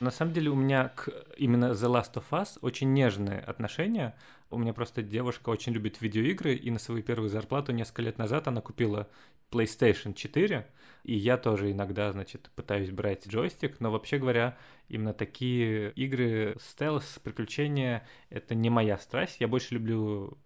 На 0.00 0.10
самом 0.10 0.32
деле 0.32 0.50
у 0.50 0.56
меня 0.56 0.88
к 0.88 1.10
именно 1.36 1.66
The 1.72 1.88
Last 1.88 2.14
of 2.14 2.24
Us 2.32 2.58
очень 2.60 2.92
нежные 2.92 3.38
отношения. 3.38 4.16
У 4.50 4.58
меня 4.58 4.72
просто 4.72 5.00
девушка 5.00 5.50
очень 5.50 5.72
любит 5.72 6.00
видеоигры, 6.00 6.56
и 6.56 6.70
на 6.72 6.80
свою 6.80 7.04
первую 7.04 7.28
зарплату 7.28 7.72
несколько 7.72 8.02
лет 8.02 8.18
назад 8.18 8.48
она 8.48 8.60
купила 8.60 9.08
PlayStation 9.52 10.12
4, 10.12 10.66
и 11.04 11.14
я 11.14 11.36
тоже 11.36 11.70
иногда, 11.70 12.10
значит, 12.10 12.50
пытаюсь 12.56 12.90
брать 12.90 13.28
джойстик, 13.28 13.78
но 13.78 13.92
вообще 13.92 14.18
говоря, 14.18 14.58
именно 14.88 15.14
такие 15.14 15.92
игры 15.92 16.56
стелс, 16.60 17.20
приключения, 17.22 18.04
это 18.28 18.56
не 18.56 18.70
моя 18.70 18.98
страсть. 18.98 19.36
Я 19.38 19.46
больше 19.46 19.74
люблю 19.74 20.36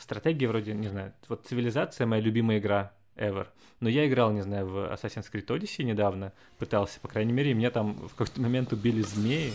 стратегии 0.00 0.46
вроде, 0.46 0.74
не 0.74 0.88
знаю, 0.88 1.12
вот 1.28 1.46
цивилизация 1.46 2.06
моя 2.06 2.22
любимая 2.22 2.58
игра 2.58 2.92
ever. 3.16 3.46
Но 3.80 3.88
я 3.88 4.06
играл, 4.06 4.32
не 4.32 4.42
знаю, 4.42 4.66
в 4.66 4.76
Assassin's 4.92 5.26
Creed 5.32 5.46
Odyssey 5.46 5.82
недавно, 5.82 6.32
пытался, 6.58 7.00
по 7.00 7.08
крайней 7.08 7.32
мере, 7.32 7.50
и 7.50 7.54
мне 7.54 7.70
там 7.70 7.94
в 8.08 8.14
какой-то 8.14 8.40
момент 8.40 8.72
убили 8.72 9.02
змеи. 9.02 9.52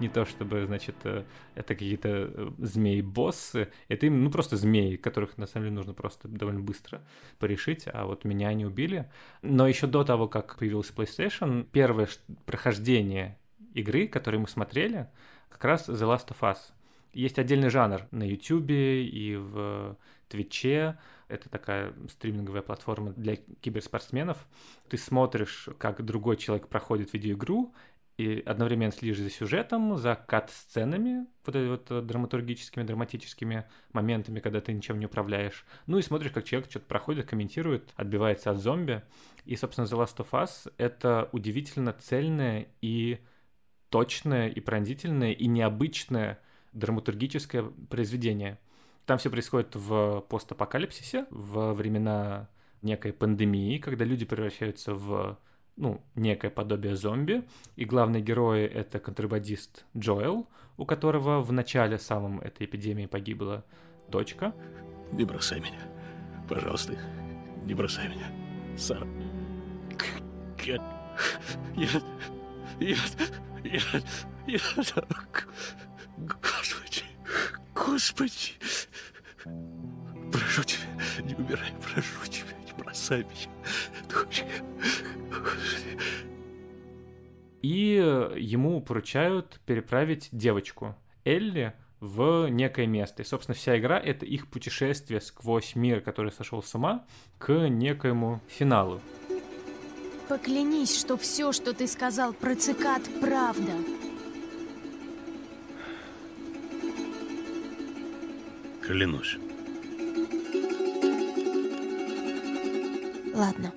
Не 0.00 0.08
то 0.08 0.24
чтобы, 0.24 0.64
значит, 0.66 0.96
э, 1.04 1.24
это 1.54 1.74
какие-то 1.74 2.08
э, 2.08 2.50
змеи-боссы, 2.58 3.68
это 3.88 4.06
именно, 4.06 4.24
ну, 4.24 4.30
просто 4.30 4.56
змеи, 4.56 4.96
которых, 4.96 5.38
на 5.38 5.46
самом 5.46 5.66
деле, 5.66 5.76
нужно 5.76 5.94
просто 5.94 6.28
довольно 6.28 6.60
быстро 6.60 7.02
порешить, 7.38 7.84
а 7.86 8.06
вот 8.06 8.24
меня 8.24 8.48
они 8.48 8.64
убили. 8.64 9.10
Но 9.42 9.66
еще 9.66 9.86
до 9.86 10.04
того, 10.04 10.28
как 10.28 10.56
появился 10.56 10.92
PlayStation, 10.92 11.66
первое 11.70 12.08
прохождение 12.46 13.38
игры, 13.74 14.08
которую 14.08 14.42
мы 14.42 14.48
смотрели, 14.48 15.08
как 15.48 15.64
раз 15.64 15.88
The 15.88 15.94
Last 15.94 16.28
of 16.28 16.40
Us. 16.40 16.58
Есть 17.12 17.38
отдельный 17.38 17.70
жанр 17.70 18.06
на 18.10 18.22
YouTube 18.22 18.70
и 18.70 19.36
в 19.36 19.96
Твиче. 20.28 20.98
Это 21.28 21.48
такая 21.48 21.92
стриминговая 22.08 22.62
платформа 22.62 23.12
для 23.12 23.36
киберспортсменов. 23.36 24.46
Ты 24.88 24.98
смотришь, 24.98 25.68
как 25.78 26.04
другой 26.04 26.36
человек 26.36 26.68
проходит 26.68 27.12
видеоигру, 27.12 27.74
и 28.18 28.42
одновременно 28.44 28.90
следишь 28.90 29.18
за 29.18 29.30
сюжетом, 29.30 29.96
за 29.96 30.16
кат-сценами, 30.16 31.26
вот 31.46 31.54
этими 31.54 31.68
вот 31.68 31.90
э, 31.90 32.02
драматургическими, 32.02 32.82
драматическими 32.82 33.64
моментами, 33.92 34.40
когда 34.40 34.60
ты 34.60 34.72
ничем 34.72 34.98
не 34.98 35.06
управляешь. 35.06 35.64
Ну 35.86 35.98
и 35.98 36.02
смотришь, 36.02 36.32
как 36.32 36.44
человек 36.44 36.68
что-то 36.68 36.86
проходит, 36.86 37.26
комментирует, 37.26 37.94
отбивается 37.94 38.50
от 38.50 38.58
зомби. 38.58 39.04
И, 39.44 39.54
собственно, 39.54 39.86
The 39.86 40.04
Last 40.04 40.16
of 40.16 40.30
Us— 40.32 40.72
это 40.78 41.28
удивительно 41.30 41.92
цельное 41.92 42.66
и 42.82 43.20
точное, 43.88 44.48
и 44.48 44.58
пронзительное, 44.58 45.30
и 45.30 45.46
необычное 45.46 46.40
драматургическое 46.72 47.62
произведение. 47.88 48.58
Там 49.06 49.18
все 49.18 49.30
происходит 49.30 49.76
в 49.76 50.22
постапокалипсисе, 50.28 51.26
во 51.30 51.72
времена 51.72 52.48
некой 52.82 53.12
пандемии, 53.12 53.78
когда 53.78 54.04
люди 54.04 54.24
превращаются 54.24 54.94
в 54.94 55.38
ну, 55.78 56.02
некое 56.16 56.50
подобие 56.50 56.96
зомби, 56.96 57.44
и 57.76 57.84
главные 57.84 58.20
герои— 58.20 58.64
это 58.66 58.98
контрабандист 58.98 59.84
Джоэл, 59.96 60.48
у 60.76 60.84
которого 60.84 61.40
в 61.40 61.52
начале 61.52 61.98
самом 61.98 62.40
этой 62.40 62.66
эпидемии 62.66 63.06
погибла 63.06 63.64
дочка. 64.08 64.52
Не 65.12 65.24
бросай 65.24 65.60
меня. 65.60 65.80
Пожалуйста, 66.48 66.98
не 67.64 67.74
бросай 67.74 68.08
меня. 68.08 68.26
Сара. 68.76 69.06
Я... 70.64 70.82
Я... 71.76 71.88
Я, 73.64 73.80
я, 74.46 74.60
господи, 76.16 77.02
господи, 77.74 78.52
прошу 80.30 80.62
тебя, 80.62 80.86
не 81.24 81.34
умирай, 81.34 81.72
прошу 81.82 82.30
тебя, 82.30 82.47
Господи. 82.98 83.48
И 87.62 87.94
ему 88.36 88.80
поручают 88.80 89.60
переправить 89.66 90.28
девочку 90.32 90.96
Элли 91.24 91.74
в 92.00 92.48
некое 92.48 92.86
место. 92.86 93.22
И, 93.22 93.24
собственно, 93.24 93.54
вся 93.54 93.78
игра— 93.78 93.98
это 94.04 94.24
их 94.24 94.48
путешествие 94.48 95.20
сквозь 95.20 95.74
мир, 95.74 96.00
который 96.00 96.32
сошел 96.32 96.62
с 96.62 96.74
ума, 96.74 97.04
к 97.38 97.68
некоему 97.68 98.40
финалу. 98.46 99.00
Поклянись, 100.28 100.98
что 100.98 101.16
все, 101.16 101.52
что 101.52 101.72
ты 101.72 101.86
сказал 101.86 102.32
про 102.32 102.54
цикад, 102.54 103.02
правда. 103.20 103.72
Клянусь. 108.82 109.38
Ладно. 113.38 113.72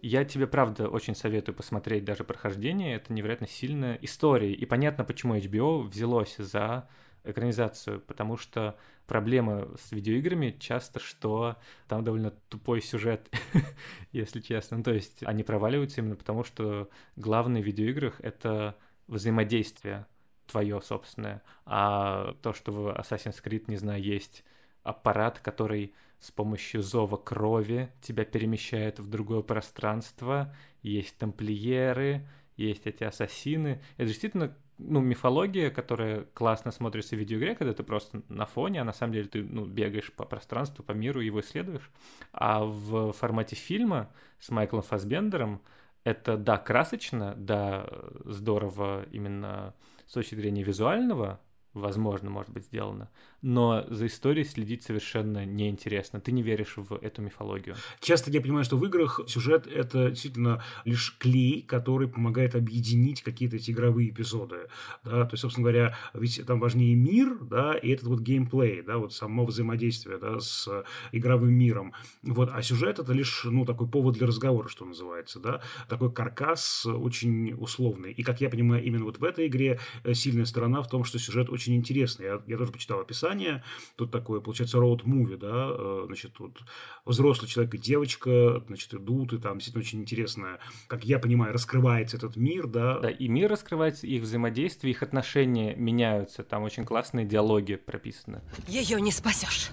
Я 0.00 0.24
тебе, 0.24 0.46
правда, 0.46 0.88
очень 0.88 1.14
советую 1.14 1.54
посмотреть 1.54 2.04
даже 2.04 2.24
прохождение. 2.24 2.96
Это 2.96 3.12
невероятно 3.12 3.46
сильная 3.46 3.98
история. 4.00 4.54
И 4.54 4.64
понятно, 4.64 5.04
почему 5.04 5.36
HBO 5.36 5.82
взялось 5.82 6.34
за 6.38 6.88
экранизацию, 7.22 8.00
потому 8.00 8.38
что 8.38 8.78
проблема 9.06 9.68
с 9.76 9.92
видеоиграми 9.92 10.56
часто, 10.58 11.00
что 11.00 11.56
там 11.86 12.02
довольно 12.02 12.30
тупой 12.30 12.80
сюжет, 12.80 13.28
если 14.12 14.40
честно. 14.40 14.78
Ну, 14.78 14.82
то 14.82 14.94
есть 14.94 15.22
они 15.22 15.42
проваливаются 15.42 16.00
именно 16.00 16.16
потому, 16.16 16.44
что 16.44 16.88
главное 17.16 17.60
в 17.60 17.66
видеоиграх— 17.66 18.20
это 18.22 18.78
взаимодействие 19.06 20.06
твое 20.46 20.80
собственное, 20.80 21.42
а 21.66 22.34
то, 22.42 22.54
что 22.54 22.72
в 22.72 22.88
Assassin's 22.88 23.42
Creed, 23.42 23.64
не 23.68 23.76
знаю, 23.76 24.02
есть 24.02 24.44
аппарат, 24.84 25.40
который 25.40 25.94
с 26.18 26.30
помощью 26.30 26.82
зова 26.82 27.16
крови 27.16 27.90
тебя 28.00 28.24
перемещает 28.24 29.00
в 29.00 29.08
другое 29.08 29.42
пространство, 29.42 30.54
есть 30.82 31.18
тамплиеры, 31.18 32.26
есть 32.56 32.86
эти 32.86 33.04
ассасины. 33.04 33.82
Это 33.96 34.06
действительно 34.06 34.56
ну, 34.78 35.00
мифология, 35.00 35.70
которая 35.70 36.24
классно 36.34 36.70
смотрится 36.70 37.16
в 37.16 37.18
видеоигре, 37.18 37.54
когда 37.54 37.74
ты 37.74 37.82
просто 37.82 38.22
на 38.28 38.46
фоне, 38.46 38.80
а 38.80 38.84
на 38.84 38.92
самом 38.92 39.12
деле 39.12 39.28
ты 39.28 39.42
ну, 39.42 39.64
бегаешь 39.64 40.12
по 40.12 40.24
пространству, 40.24 40.84
по 40.84 40.92
миру, 40.92 41.20
его 41.20 41.40
исследуешь. 41.40 41.90
А 42.32 42.64
в 42.64 43.12
формате 43.12 43.56
фильма 43.56 44.10
с 44.38 44.50
Майклом 44.50 44.82
Фасбендером 44.82 45.62
это, 46.04 46.36
да, 46.36 46.58
красочно, 46.58 47.34
да, 47.36 47.88
здорово 48.24 49.06
именно 49.10 49.74
с 50.06 50.12
точки 50.12 50.34
зрения 50.34 50.62
визуального, 50.62 51.40
возможно, 51.72 52.30
может 52.30 52.50
быть 52.50 52.64
сделано, 52.64 53.10
но 53.44 53.84
за 53.90 54.06
историей 54.06 54.46
следить 54.46 54.82
совершенно 54.82 55.44
неинтересно. 55.44 56.18
Ты 56.18 56.32
не 56.32 56.42
веришь 56.42 56.74
в 56.76 56.94
эту 56.94 57.20
мифологию. 57.20 57.76
Часто 58.00 58.30
я 58.30 58.40
понимаю, 58.40 58.64
что 58.64 58.78
в 58.78 58.84
играх 58.86 59.20
сюжет— 59.26 59.66
это 59.72 60.08
действительно 60.10 60.62
лишь 60.86 61.14
клей, 61.18 61.60
который 61.60 62.08
помогает 62.08 62.54
объединить 62.54 63.22
какие-то 63.22 63.56
эти 63.56 63.70
игровые 63.70 64.08
эпизоды. 64.08 64.68
Да? 65.04 65.26
То 65.26 65.34
есть, 65.34 65.42
собственно 65.42 65.64
говоря, 65.64 65.96
ведь 66.14 66.40
там 66.46 66.58
важнее 66.58 66.94
мир, 66.94 67.38
да, 67.42 67.74
и 67.74 67.90
этот 67.90 68.06
вот 68.06 68.20
геймплей, 68.20 68.80
да, 68.80 68.96
вот 68.96 69.12
само 69.12 69.44
взаимодействие 69.44 70.16
да, 70.18 70.40
с 70.40 70.66
игровым 71.12 71.52
миром. 71.52 71.92
Вот, 72.22 72.48
а 72.50 72.62
сюжет— 72.62 72.98
это 73.00 73.12
лишь, 73.12 73.44
ну, 73.44 73.66
такой 73.66 73.88
повод 73.88 74.14
для 74.14 74.26
разговора, 74.26 74.68
что 74.68 74.86
называется, 74.86 75.38
да, 75.38 75.60
такой 75.88 76.10
каркас 76.10 76.86
очень 76.86 77.52
условный. 77.52 78.12
И, 78.12 78.22
как 78.22 78.40
я 78.40 78.48
понимаю, 78.48 78.82
именно 78.82 79.04
вот 79.04 79.18
в 79.18 79.24
этой 79.24 79.48
игре 79.48 79.80
сильная 80.14 80.46
сторона 80.46 80.80
в 80.80 80.88
том, 80.88 81.04
что 81.04 81.18
сюжет 81.18 81.50
очень 81.50 81.74
интересный. 81.76 82.24
Я, 82.24 82.42
я 82.46 82.56
тоже 82.56 82.72
почитал 82.72 83.00
описание, 83.00 83.33
описание. 83.34 83.62
Тут 83.96 84.10
такое, 84.10 84.40
получается, 84.40 84.78
роуд-муви, 84.78 85.36
да, 85.36 85.68
э, 85.70 86.02
значит, 86.06 86.38
вот 86.38 86.58
взрослый 87.04 87.48
человек 87.48 87.74
и 87.74 87.78
девочка, 87.78 88.62
значит, 88.66 88.94
идут, 88.94 89.32
и 89.32 89.38
там 89.38 89.58
действительно 89.58 89.82
очень 89.82 90.00
интересно, 90.00 90.58
как 90.86 91.04
я 91.04 91.18
понимаю, 91.18 91.52
раскрывается 91.52 92.16
этот 92.16 92.36
мир, 92.36 92.66
да. 92.66 92.98
Да, 93.00 93.10
и 93.10 93.28
мир 93.28 93.50
раскрывается, 93.50 94.06
их 94.06 94.22
взаимодействие, 94.22 94.92
их 94.92 95.02
отношения 95.02 95.74
меняются, 95.74 96.42
там 96.42 96.62
очень 96.62 96.84
классные 96.84 97.26
диалоги 97.26 97.76
прописаны. 97.76 98.42
Ее 98.66 99.00
не 99.00 99.12
спасешь. 99.12 99.70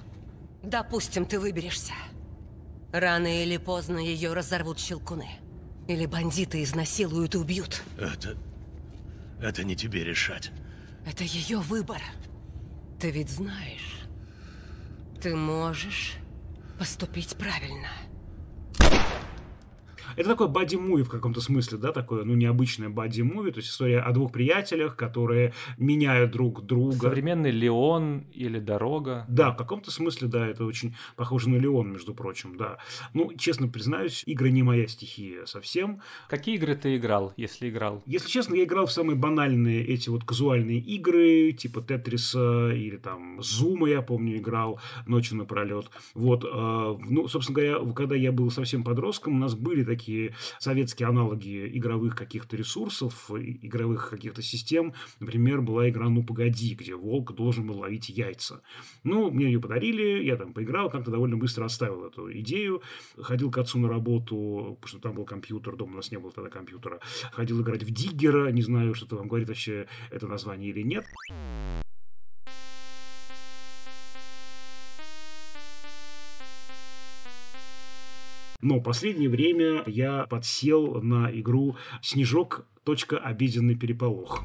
Допустим, 0.64 1.26
ты 1.26 1.40
выберешься. 1.40 1.94
Рано 2.92 3.42
или 3.44 3.58
поздно 3.58 3.98
ее 3.98 4.34
разорвут 4.34 4.80
щелкуны. 4.80 5.30
Или 5.88 6.06
бандиты 6.06 6.62
изнасилуют 6.62 7.36
и 7.36 7.38
убьют. 7.38 7.84
Это... 7.98 8.38
Это 9.42 9.64
не 9.64 9.76
тебе 9.76 10.04
решать. 10.04 10.52
Это 11.04 11.24
ее 11.24 11.58
выбор. 11.58 12.00
Ты 13.02 13.10
ведь 13.10 13.32
знаешь, 13.32 14.04
ты 15.24 15.36
можешь 15.36 16.18
поступить 16.78 17.36
правильно. 17.36 17.90
Это 20.16 20.30
такой 20.30 20.48
бади-муви 20.48 21.04
в 21.04 21.10
каком-то 21.10 21.42
смысле, 21.42 21.78
да, 21.78 21.92
такое, 21.92 22.24
ну, 22.24 22.36
необычное 22.36 22.90
бади-муви, 22.90 23.52
то 23.52 23.60
есть 23.60 23.70
история 23.70 24.00
о 24.00 24.12
двух 24.12 24.32
приятелях, 24.32 24.96
которые 24.96 25.54
меняют 25.78 26.32
друг 26.32 26.66
друга. 26.66 27.10
Современный 27.10 27.52
Леон 27.52 28.26
или 28.34 28.60
Дорога. 28.60 29.26
Да, 29.28 29.52
в 29.52 29.58
каком-то 29.58 29.92
смысле, 29.92 30.28
да, 30.28 30.48
это 30.48 30.66
очень 30.66 30.96
похоже 31.16 31.50
на 31.50 31.58
Леон, 31.58 31.92
между 31.92 32.14
прочим, 32.14 32.58
да. 32.58 32.78
Ну, 33.14 33.34
честно 33.38 33.68
признаюсь, 33.68 34.24
игры 34.26 34.52
не 34.52 34.64
моя 34.64 34.88
стихия 34.88 35.46
совсем. 35.46 36.02
Какие 36.30 36.56
игры 36.56 36.76
ты 36.76 36.96
играл, 36.98 37.34
если 37.38 37.70
играл? 37.70 38.04
Если 38.06 38.30
честно, 38.30 38.56
я 38.56 38.64
играл 38.64 38.86
в 38.86 38.92
самые 38.92 39.16
банальные 39.16 39.84
эти 39.86 40.10
вот 40.10 40.24
казуальные 40.24 40.80
игры, 40.80 41.52
типа 41.52 41.82
Тетриса 41.82 42.72
или 42.72 42.98
там 42.98 43.42
Зума, 43.42 43.90
я 43.90 44.02
помню, 44.02 44.38
играл 44.38 44.80
ночью 45.08 45.38
напролет. 45.38 45.90
Вот, 46.14 46.44
э, 46.44 46.48
ну, 47.10 47.28
собственно 47.28 47.56
говоря, 47.56 47.94
когда 47.94 48.16
я 48.16 48.32
был 48.32 48.50
совсем 48.52 48.84
подростком, 48.84 49.36
у 49.36 49.38
нас 49.38 49.56
были 49.56 49.84
такие 49.84 50.01
такие 50.02 50.34
советские 50.60 51.08
аналоги 51.08 51.70
игровых 51.78 52.16
каких-то 52.16 52.58
ресурсов, 52.58 53.30
игровых 53.32 54.10
каких-то 54.10 54.42
систем. 54.42 54.94
Например, 55.20 55.62
была 55.62 55.90
игра 55.90 56.10
«Ну, 56.10 56.24
погоди», 56.24 56.74
где 56.74 56.96
волк 56.96 57.34
должен 57.34 57.68
был 57.68 57.80
ловить 57.80 58.10
яйца. 58.10 58.62
Ну, 59.04 59.30
мне 59.30 59.46
ее 59.46 59.60
подарили, 59.60 60.24
я 60.24 60.36
там 60.38 60.54
поиграл, 60.54 60.90
как-то 60.90 61.12
довольно 61.12 61.38
быстро 61.38 61.66
оставил 61.66 62.06
эту 62.06 62.32
идею. 62.40 62.82
Ходил 63.18 63.52
к 63.52 63.58
отцу 63.60 63.78
на 63.78 63.90
работу, 63.90 64.78
потому 64.82 64.88
что 64.88 65.00
там 65.00 65.16
был 65.16 65.26
компьютер, 65.26 65.76
дома 65.76 65.94
у 65.94 65.96
нас 65.98 66.12
не 66.12 66.18
было 66.18 66.32
тогда 66.32 66.50
компьютера. 66.50 67.00
Ходил 67.32 67.62
играть 67.62 67.84
в 67.84 67.92
Диггера, 67.92 68.52
не 68.52 68.64
знаю, 68.64 68.96
что-то 68.96 69.18
вам 69.18 69.28
говорит 69.28 69.50
вообще 69.50 69.88
это 70.10 70.28
название 70.28 70.72
или 70.72 70.82
нет. 70.82 71.06
Но 78.62 78.80
в 78.80 78.84
последнее 78.84 79.30
время 79.30 79.84
я 79.86 80.26
подсел 80.28 81.02
на 81.02 81.30
игру 81.32 81.78
«Снежок. 82.02 82.66
Точка. 82.84 83.18
Обеденный 83.18 83.76
переполох». 83.76 84.44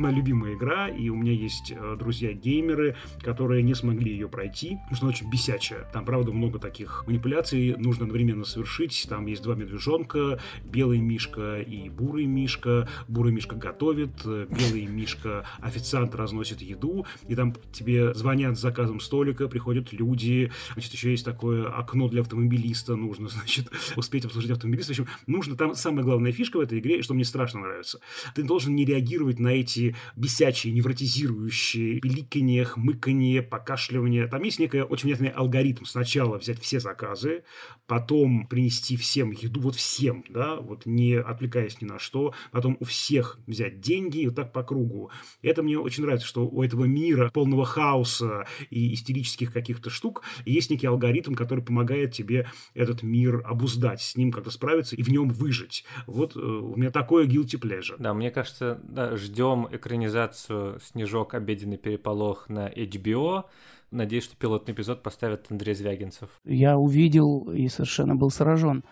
Это 0.00 0.06
моя 0.06 0.16
любимая 0.16 0.54
игра, 0.54 0.88
и 0.88 1.10
у 1.10 1.14
меня 1.14 1.32
есть 1.32 1.74
э, 1.76 1.96
друзья-геймеры, 1.98 2.96
которые 3.20 3.62
не 3.62 3.74
смогли 3.74 4.12
ее 4.12 4.30
пройти, 4.30 4.78
потому 4.84 4.96
что 4.96 5.04
она 5.04 5.12
очень 5.14 5.30
бесячая. 5.30 5.86
Там, 5.92 6.06
правда, 6.06 6.32
много 6.32 6.58
таких 6.58 7.04
манипуляций 7.06 7.76
нужно 7.76 8.04
одновременно 8.04 8.44
совершить. 8.44 9.06
Там 9.10 9.26
есть 9.26 9.42
два 9.42 9.56
медвежонка, 9.56 10.40
белый 10.64 11.00
мишка 11.00 11.60
и 11.60 11.90
бурый 11.90 12.24
мишка. 12.24 12.88
Бурый 13.08 13.30
мишка 13.34 13.56
готовит, 13.56 14.22
э, 14.24 14.46
белый 14.48 14.86
мишка 14.86 15.44
официант 15.60 16.14
разносит 16.14 16.62
еду, 16.62 17.04
и 17.28 17.34
там 17.34 17.54
тебе 17.70 18.14
звонят 18.14 18.56
с 18.56 18.60
заказом 18.62 19.00
столика, 19.00 19.48
приходят 19.48 19.92
люди. 19.92 20.50
Значит, 20.72 20.94
еще 20.94 21.10
есть 21.10 21.26
такое 21.26 21.68
окно 21.68 22.08
для 22.08 22.22
автомобилиста, 22.22 22.96
нужно, 22.96 23.28
значит, 23.32 23.68
успеть 23.96 24.24
обслужить 24.24 24.50
автомобилиста. 24.50 24.94
В 24.94 25.00
общем, 25.00 25.12
нужно 25.26 25.56
там 25.56 25.74
самая 25.74 26.04
главная 26.04 26.32
фишка 26.32 26.56
в 26.56 26.60
этой 26.60 26.78
игре, 26.78 27.02
что 27.02 27.12
мне 27.12 27.24
страшно 27.24 27.60
нравится. 27.60 28.00
Ты 28.34 28.42
должен 28.44 28.74
не 28.74 28.86
реагировать 28.86 29.38
на 29.38 29.48
эти 29.48 29.89
бесячие, 30.16 30.72
невротизирующие 30.72 32.00
пиликанье, 32.00 32.64
хмыканье, 32.64 33.42
покашливание. 33.42 34.26
Там 34.26 34.42
есть 34.42 34.58
некий 34.58 34.82
очень 34.82 35.08
внятный 35.08 35.28
алгоритм. 35.28 35.84
Сначала 35.84 36.38
взять 36.38 36.60
все 36.60 36.80
заказы, 36.80 37.44
потом 37.86 38.46
принести 38.46 38.96
всем 38.96 39.32
еду, 39.32 39.60
вот 39.60 39.74
всем, 39.74 40.24
да, 40.28 40.56
вот 40.56 40.86
не 40.86 41.14
отвлекаясь 41.14 41.80
ни 41.80 41.86
на 41.86 41.98
что, 41.98 42.34
потом 42.52 42.76
у 42.80 42.84
всех 42.84 43.38
взять 43.46 43.80
деньги 43.80 44.18
и 44.18 44.26
вот 44.26 44.36
так 44.36 44.52
по 44.52 44.62
кругу. 44.62 45.10
Это 45.42 45.62
мне 45.62 45.78
очень 45.78 46.04
нравится, 46.04 46.26
что 46.26 46.46
у 46.46 46.62
этого 46.62 46.84
мира 46.84 47.30
полного 47.32 47.64
хаоса 47.64 48.46
и 48.70 48.94
истерических 48.94 49.52
каких-то 49.52 49.90
штук 49.90 50.22
есть 50.44 50.70
некий 50.70 50.86
алгоритм, 50.86 51.34
который 51.34 51.64
помогает 51.64 52.12
тебе 52.12 52.48
этот 52.74 53.02
мир 53.02 53.42
обуздать, 53.46 54.00
с 54.00 54.16
ним 54.16 54.30
как-то 54.30 54.50
справиться 54.50 54.96
и 54.96 55.02
в 55.02 55.08
нем 55.08 55.28
выжить. 55.28 55.84
Вот 56.06 56.36
э, 56.36 56.38
у 56.38 56.76
меня 56.76 56.90
такое 56.90 57.26
guilty 57.26 57.58
pleasure. 57.60 57.96
Да, 57.98 58.14
мне 58.14 58.30
кажется, 58.30 58.80
да, 58.84 59.16
ждем 59.16 59.66
экранизацию 59.80 60.78
«Снежок. 60.80 61.34
Обеденный 61.34 61.78
переполох» 61.78 62.48
на 62.48 62.68
HBO, 62.68 63.44
Надеюсь, 63.90 64.24
что 64.24 64.36
пилотный 64.36 64.72
эпизод 64.72 65.02
поставит 65.02 65.50
Андрей 65.50 65.74
Звягинцев. 65.74 66.30
Я 66.44 66.78
увидел 66.78 67.50
и 67.50 67.68
совершенно 67.68 68.14
был 68.14 68.30
сражен. 68.30 68.84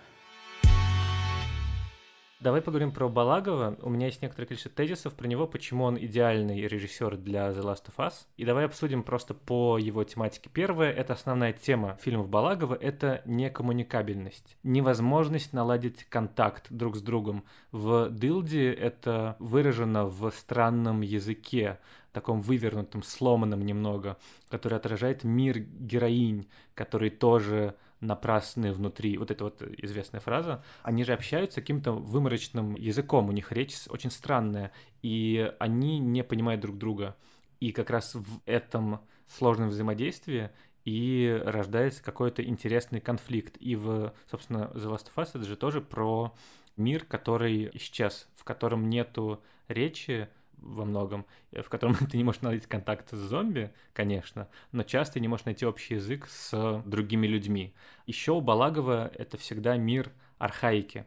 Давай 2.40 2.62
поговорим 2.62 2.92
про 2.92 3.08
Балагова. 3.08 3.76
У 3.82 3.90
меня 3.90 4.06
есть 4.06 4.22
некоторое 4.22 4.46
количество 4.46 4.70
тезисов 4.70 5.14
про 5.14 5.26
него, 5.26 5.48
почему 5.48 5.82
он 5.82 5.98
идеальный 5.98 6.68
режиссер 6.68 7.16
для 7.16 7.48
The 7.48 7.62
Last 7.62 7.86
of 7.86 7.96
Us. 7.96 8.12
И 8.36 8.44
давай 8.44 8.66
обсудим 8.66 9.02
просто 9.02 9.34
по 9.34 9.76
его 9.76 10.04
тематике. 10.04 10.48
Первое, 10.52 10.92
это 10.92 11.14
основная 11.14 11.52
тема 11.52 11.98
фильмов 12.00 12.28
Балагова, 12.28 12.76
это 12.76 13.22
некоммуникабельность. 13.24 14.56
Невозможность 14.62 15.52
наладить 15.52 16.04
контакт 16.04 16.68
друг 16.70 16.94
с 16.94 17.02
другом. 17.02 17.42
В 17.72 18.08
Дилде 18.10 18.72
это 18.72 19.34
выражено 19.40 20.06
в 20.06 20.30
странном 20.30 21.00
языке, 21.00 21.80
таком 22.12 22.40
вывернутом, 22.40 23.02
сломанном 23.02 23.64
немного, 23.64 24.16
который 24.48 24.78
отражает 24.78 25.24
мир 25.24 25.58
героинь, 25.58 26.46
который 26.74 27.10
тоже 27.10 27.74
напрасные 28.00 28.72
внутри, 28.72 29.18
вот 29.18 29.30
эта 29.30 29.44
вот 29.44 29.62
известная 29.62 30.20
фраза, 30.20 30.62
они 30.82 31.04
же 31.04 31.12
общаются 31.12 31.60
каким-то 31.60 31.92
выморочным 31.92 32.74
языком, 32.74 33.28
у 33.28 33.32
них 33.32 33.52
речь 33.52 33.74
очень 33.88 34.10
странная, 34.10 34.72
и 35.02 35.52
они 35.58 35.98
не 35.98 36.22
понимают 36.22 36.60
друг 36.60 36.78
друга. 36.78 37.16
И 37.60 37.72
как 37.72 37.90
раз 37.90 38.14
в 38.14 38.40
этом 38.46 39.00
сложном 39.26 39.68
взаимодействии 39.68 40.50
и 40.84 41.42
рождается 41.44 42.02
какой-то 42.02 42.42
интересный 42.42 43.00
конфликт. 43.00 43.56
И 43.60 43.76
в, 43.76 44.14
собственно, 44.30 44.70
The 44.74 44.86
Last 44.86 45.08
of 45.14 45.16
Us 45.16 45.30
это 45.34 45.44
же 45.44 45.56
тоже 45.56 45.80
про 45.80 46.34
мир, 46.76 47.04
который 47.04 47.70
исчез, 47.74 48.28
в 48.36 48.44
котором 48.44 48.88
нету 48.88 49.42
речи, 49.66 50.28
во 50.60 50.84
многом, 50.84 51.26
э, 51.52 51.62
в 51.62 51.68
котором 51.68 51.94
ты 52.10 52.16
не 52.16 52.24
можешь 52.24 52.42
наладить 52.42 52.66
контакт 52.66 53.10
с 53.10 53.16
зомби, 53.16 53.72
конечно, 53.92 54.48
но 54.72 54.82
часто 54.82 55.20
не 55.20 55.28
можешь 55.28 55.46
найти 55.46 55.66
общий 55.66 55.94
язык 55.94 56.28
с 56.28 56.82
другими 56.84 57.26
людьми. 57.26 57.74
Еще 58.06 58.32
у 58.32 58.40
Балагова 58.40 59.10
это 59.14 59.36
всегда 59.36 59.76
мир 59.76 60.10
архаики, 60.38 61.06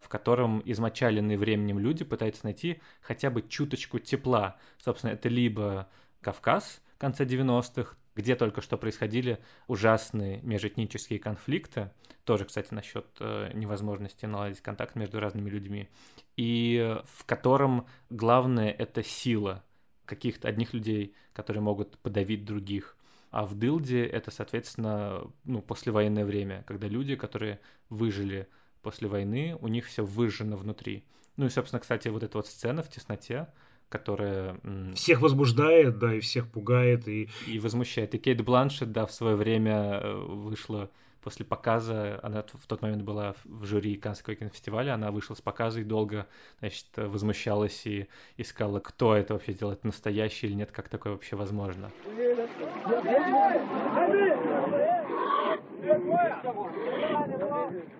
в 0.00 0.08
котором 0.08 0.62
измочаленные 0.64 1.38
временем 1.38 1.78
люди 1.78 2.04
пытаются 2.04 2.44
найти 2.44 2.80
хотя 3.00 3.30
бы 3.30 3.42
чуточку 3.42 3.98
тепла. 3.98 4.56
Собственно, 4.78 5.12
это 5.12 5.28
либо 5.28 5.88
Кавказ 6.20 6.80
конца 6.98 7.24
90-х, 7.24 7.96
где 8.14 8.36
только 8.36 8.60
что 8.60 8.76
происходили 8.76 9.38
ужасные 9.66 10.40
межэтнические 10.42 11.18
конфликты, 11.18 11.90
тоже, 12.24 12.44
кстати, 12.44 12.72
насчет 12.72 13.06
э, 13.20 13.50
невозможности 13.54 14.26
наладить 14.26 14.60
контакт 14.60 14.94
между 14.94 15.20
разными 15.20 15.50
людьми, 15.50 15.88
и 16.36 16.98
в 17.04 17.24
котором 17.24 17.86
главное 18.10 18.70
это 18.70 19.02
сила 19.02 19.64
каких-то 20.04 20.48
одних 20.48 20.72
людей, 20.74 21.14
которые 21.32 21.62
могут 21.62 21.98
подавить 21.98 22.44
других. 22.44 22.96
А 23.30 23.46
в 23.46 23.58
Дилде 23.58 24.04
это, 24.04 24.30
соответственно, 24.30 25.30
ну, 25.44 25.62
послевоенное 25.62 26.24
время, 26.24 26.64
когда 26.66 26.86
люди, 26.86 27.16
которые 27.16 27.60
выжили 27.88 28.46
после 28.82 29.08
войны, 29.08 29.56
у 29.60 29.68
них 29.68 29.86
все 29.86 30.04
выжжено 30.04 30.56
внутри. 30.56 31.06
Ну 31.36 31.46
и, 31.46 31.48
собственно, 31.48 31.80
кстати, 31.80 32.08
вот 32.08 32.22
эта 32.22 32.36
вот 32.36 32.46
сцена 32.46 32.82
в 32.82 32.90
тесноте, 32.90 33.48
которая... 33.92 34.56
Всех 34.94 35.20
возбуждает, 35.20 35.98
да, 35.98 36.14
и 36.14 36.20
всех 36.20 36.48
пугает. 36.48 37.06
И, 37.06 37.28
и 37.46 37.58
возмущает. 37.58 38.14
И 38.14 38.18
Кейт 38.18 38.42
Бланшет, 38.42 38.90
да, 38.90 39.04
в 39.04 39.12
свое 39.12 39.36
время 39.36 40.00
э, 40.02 40.14
вышла 40.14 40.90
после 41.22 41.44
показа, 41.44 42.18
она 42.22 42.42
в 42.42 42.66
тот 42.66 42.82
момент 42.82 43.02
была 43.02 43.34
в 43.44 43.64
жюри 43.64 43.96
Каннского 43.96 44.34
кинофестиваля, 44.34 44.94
она 44.94 45.10
вышла 45.12 45.34
с 45.34 45.40
показа 45.40 45.80
и 45.80 45.84
долго, 45.84 46.26
значит, 46.58 46.86
возмущалась 46.96 47.86
и 47.86 48.08
искала, 48.38 48.80
кто 48.80 49.14
это 49.14 49.34
вообще 49.34 49.52
делает, 49.52 49.84
настоящий 49.84 50.48
или 50.48 50.54
нет, 50.54 50.72
как 50.72 50.88
такое 50.88 51.12
вообще 51.12 51.36
возможно. 51.36 51.92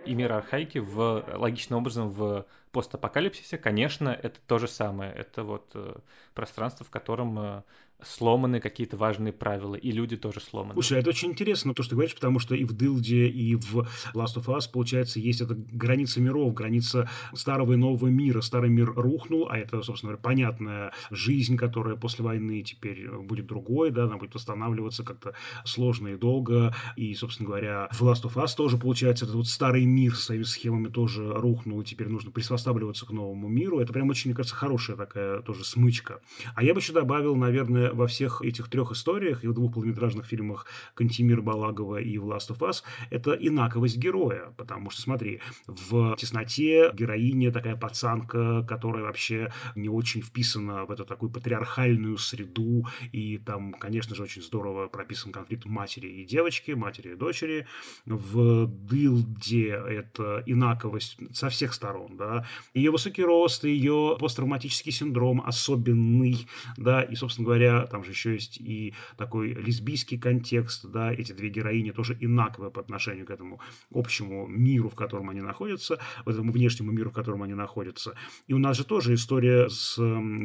И 0.04 0.14
мир 0.14 0.32
архаики 0.32 0.78
в 0.78 1.24
логичным 1.34 1.78
образом 1.78 2.10
в 2.10 2.46
постапокалипсисе, 2.72 3.58
конечно, 3.58 4.08
это 4.08 4.38
то 4.46 4.58
же 4.58 4.68
самое. 4.68 5.12
Это 5.12 5.44
вот 5.44 5.70
э, 5.74 5.96
пространство, 6.34 6.84
в 6.84 6.90
котором 6.90 7.38
э, 7.38 7.62
сломаны 8.04 8.60
какие-то 8.60 8.96
важные 8.96 9.32
правила, 9.32 9.74
и 9.74 9.90
люди 9.90 10.16
тоже 10.16 10.40
сломаны. 10.40 10.74
Слушай, 10.74 11.00
это 11.00 11.10
очень 11.10 11.30
интересно, 11.30 11.74
то, 11.74 11.82
что 11.82 11.90
ты 11.90 11.96
говоришь, 11.96 12.14
потому 12.14 12.38
что 12.38 12.54
и 12.54 12.64
в 12.64 12.76
Дилде, 12.76 13.26
и 13.28 13.54
в 13.54 13.86
Last 14.14 14.36
of 14.36 14.46
Us, 14.46 14.70
получается, 14.72 15.20
есть 15.20 15.40
эта 15.40 15.54
граница 15.54 16.20
миров, 16.20 16.54
граница 16.54 17.08
старого 17.34 17.72
и 17.74 17.76
нового 17.76 18.08
мира. 18.08 18.40
Старый 18.40 18.70
мир 18.70 18.92
рухнул, 18.94 19.48
а 19.50 19.58
это, 19.58 19.82
собственно 19.82 20.12
говоря, 20.12 20.22
понятная 20.22 20.92
жизнь, 21.10 21.56
которая 21.56 21.96
после 21.96 22.24
войны 22.24 22.62
теперь 22.62 23.08
будет 23.10 23.46
другой, 23.46 23.90
да, 23.90 24.04
она 24.04 24.16
будет 24.16 24.34
восстанавливаться 24.34 25.04
как-то 25.04 25.34
сложно 25.64 26.08
и 26.08 26.16
долго. 26.16 26.74
И, 26.96 27.14
собственно 27.14 27.48
говоря, 27.48 27.88
в 27.92 28.02
Last 28.02 28.22
of 28.24 28.34
Us 28.34 28.54
тоже, 28.56 28.78
получается, 28.78 29.24
этот 29.24 29.36
вот 29.36 29.46
старый 29.46 29.84
мир 29.84 30.14
со 30.14 30.22
своими 30.22 30.42
схемами 30.42 30.88
тоже 30.88 31.32
рухнул, 31.34 31.80
и 31.80 31.84
теперь 31.84 32.08
нужно 32.08 32.30
приспосабливаться 32.30 33.06
к 33.06 33.10
новому 33.10 33.48
миру. 33.48 33.80
Это 33.80 33.92
прям 33.92 34.08
очень, 34.08 34.30
мне 34.30 34.36
кажется, 34.36 34.56
хорошая 34.56 34.96
такая 34.96 35.40
тоже 35.42 35.64
смычка. 35.64 36.20
А 36.54 36.62
я 36.62 36.74
бы 36.74 36.80
еще 36.80 36.92
добавил, 36.92 37.36
наверное, 37.36 37.91
во 37.92 38.06
всех 38.06 38.42
этих 38.42 38.68
трех 38.68 38.92
историях, 38.92 39.44
и 39.44 39.48
в 39.48 39.54
двух 39.54 39.74
полнометражных 39.74 40.26
фильмах 40.26 40.66
Кантимир 40.94 41.42
Балагова 41.42 42.00
и 42.00 42.18
в 42.18 42.26
Last 42.26 42.50
of 42.50 42.58
Us, 42.58 42.82
это 43.10 43.32
инаковость 43.32 43.98
героя. 43.98 44.52
Потому 44.56 44.90
что, 44.90 45.02
смотри, 45.02 45.40
в 45.66 46.16
«Тесноте» 46.16 46.90
героиня 46.94 47.52
такая 47.52 47.76
пацанка, 47.76 48.64
которая 48.68 49.04
вообще 49.04 49.52
не 49.76 49.88
очень 49.88 50.22
вписана 50.22 50.84
в 50.84 50.90
эту 50.90 51.04
такую 51.04 51.30
патриархальную 51.30 52.16
среду, 52.18 52.86
и 53.12 53.38
там, 53.38 53.72
конечно 53.74 54.14
же, 54.14 54.22
очень 54.22 54.42
здорово 54.42 54.88
прописан 54.88 55.32
конфликт 55.32 55.64
матери 55.66 56.08
и 56.08 56.24
девочки, 56.24 56.72
матери 56.72 57.12
и 57.12 57.16
дочери. 57.16 57.66
В 58.06 58.66
«Дылде» 58.66 59.68
это 59.70 60.42
инаковость 60.46 61.18
со 61.32 61.48
всех 61.48 61.74
сторон, 61.74 62.16
да, 62.16 62.46
ее 62.74 62.90
высокий 62.90 63.22
рост, 63.22 63.64
ее 63.64 64.16
посттравматический 64.18 64.92
синдром 64.92 65.42
особенный, 65.44 66.46
да, 66.76 67.02
и, 67.02 67.14
собственно 67.14 67.46
говоря, 67.46 67.81
там 67.86 68.04
же 68.04 68.10
еще 68.10 68.34
есть 68.34 68.58
и 68.58 68.94
такой 69.16 69.54
лесбийский 69.54 70.18
контекст, 70.18 70.86
да, 70.86 71.12
эти 71.12 71.32
две 71.32 71.48
героини 71.48 71.90
тоже 71.90 72.16
инаковые 72.20 72.70
по 72.70 72.80
отношению 72.80 73.26
к 73.26 73.30
этому 73.30 73.60
общему 73.92 74.46
миру, 74.46 74.88
в 74.88 74.94
котором 74.94 75.30
они 75.30 75.40
находятся, 75.40 75.98
в 76.24 76.28
этому 76.28 76.52
внешнему 76.52 76.92
миру, 76.92 77.10
в 77.10 77.14
котором 77.14 77.42
они 77.42 77.54
находятся. 77.54 78.14
И 78.46 78.54
у 78.54 78.58
нас 78.58 78.76
же 78.76 78.84
тоже 78.84 79.14
история 79.14 79.68
с 79.68 79.96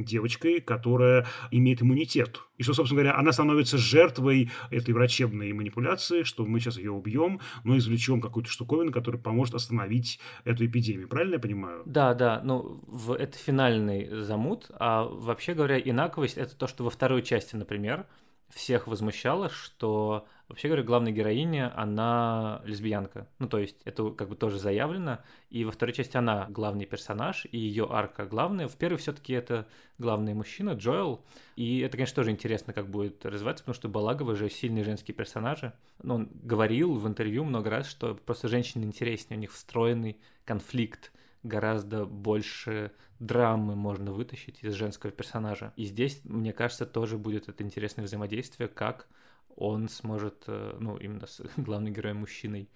девочкой, 0.04 0.62
которая 0.62 1.26
имеет 1.52 1.82
иммунитет. 1.82 2.42
И 2.58 2.64
что, 2.64 2.74
собственно 2.74 3.02
говоря, 3.02 3.18
она 3.18 3.32
становится 3.32 3.78
жертвой 3.78 4.50
этой 4.72 4.94
врачебной 4.94 5.54
манипуляции, 5.54 6.24
что 6.24 6.46
мы 6.46 6.60
сейчас 6.60 6.78
ее 6.78 6.92
убьем, 6.92 7.40
но 7.64 7.78
извлечем 7.78 8.20
какую-то 8.20 8.50
штуковину, 8.50 8.92
которая 8.92 9.22
поможет 9.22 9.56
остановить 9.56 10.20
эту 10.44 10.66
эпидемию. 10.66 11.08
Правильно 11.08 11.36
я 11.36 11.40
понимаю? 11.40 11.84
Да, 11.86 12.14
да. 12.14 12.42
Ну, 12.44 12.80
в, 12.88 13.14
это 13.14 13.38
финальный 13.38 14.22
замут. 14.24 14.72
А 14.72 15.04
вообще 15.04 15.54
говоря, 15.54 15.80
инаковость— 15.80 16.38
это 16.38 16.56
то, 16.56 16.68
что 16.68 16.84
во 16.84 16.90
второй 16.90 17.22
части, 17.28 17.56
например, 17.56 18.08
всех 18.50 18.88
возмущало, 18.88 19.50
что, 19.50 20.26
вообще 20.48 20.70
говоря, 20.70 20.84
главная 20.84 21.12
героиня, 21.12 21.74
она 21.76 22.62
лесбиянка. 22.64 23.28
Ну, 23.40 23.48
то 23.48 23.60
есть, 23.60 23.82
это 23.84 24.10
как 24.12 24.30
бы 24.30 24.36
тоже 24.36 24.58
заявлено. 24.58 25.20
И 25.50 25.66
во 25.66 25.72
второй 25.72 25.94
части 25.94 26.16
она 26.16 26.48
главный 26.50 26.86
персонаж, 26.86 27.46
и 27.52 27.58
ее 27.58 27.88
арка 27.90 28.26
главная. 28.26 28.68
В 28.68 28.78
первой 28.78 28.98
все-таки 28.98 29.34
это 29.34 29.68
главный 29.98 30.34
мужчина, 30.34 30.72
Джоэл. 30.72 31.26
И 31.56 31.80
это, 31.80 31.98
конечно, 31.98 32.16
тоже 32.16 32.32
интересно, 32.32 32.74
как 32.74 32.90
будет 32.90 33.26
развиваться, 33.26 33.64
потому 33.64 33.76
что 33.76 33.90
Балагова 33.90 34.36
же 34.36 34.50
сильные 34.50 34.86
женские 34.86 35.14
персонажи. 35.14 35.74
Но 36.02 36.16
он 36.16 36.30
говорил 36.32 36.96
в 36.96 37.08
интервью 37.08 37.44
много 37.44 37.70
раз, 37.70 37.88
что 37.88 38.16
просто 38.16 38.48
женщины 38.48 38.86
интереснее, 38.86 39.38
у 39.38 39.42
них 39.42 39.52
встроенный 39.52 40.18
конфликт 40.46 41.12
гораздо 41.48 42.06
больше 42.06 42.92
драмы 43.20 43.76
можно 43.76 44.12
вытащить 44.12 44.64
из 44.64 44.74
женского 44.74 45.12
персонажа. 45.12 45.74
И 45.76 45.86
здесь, 45.86 46.22
мне 46.24 46.54
кажется, 46.54 46.86
тоже 46.86 47.18
будет 47.18 47.50
это 47.50 47.64
интересное 47.64 48.06
взаимодействие, 48.06 48.70
как 48.70 49.08
он 49.56 49.90
сможет, 49.90 50.44
э, 50.48 50.78
ну, 50.80 50.98
именно 50.98 51.26
с 51.26 51.42
главным 51.58 51.94
героем 51.94 52.18
мужчиной 52.18 52.70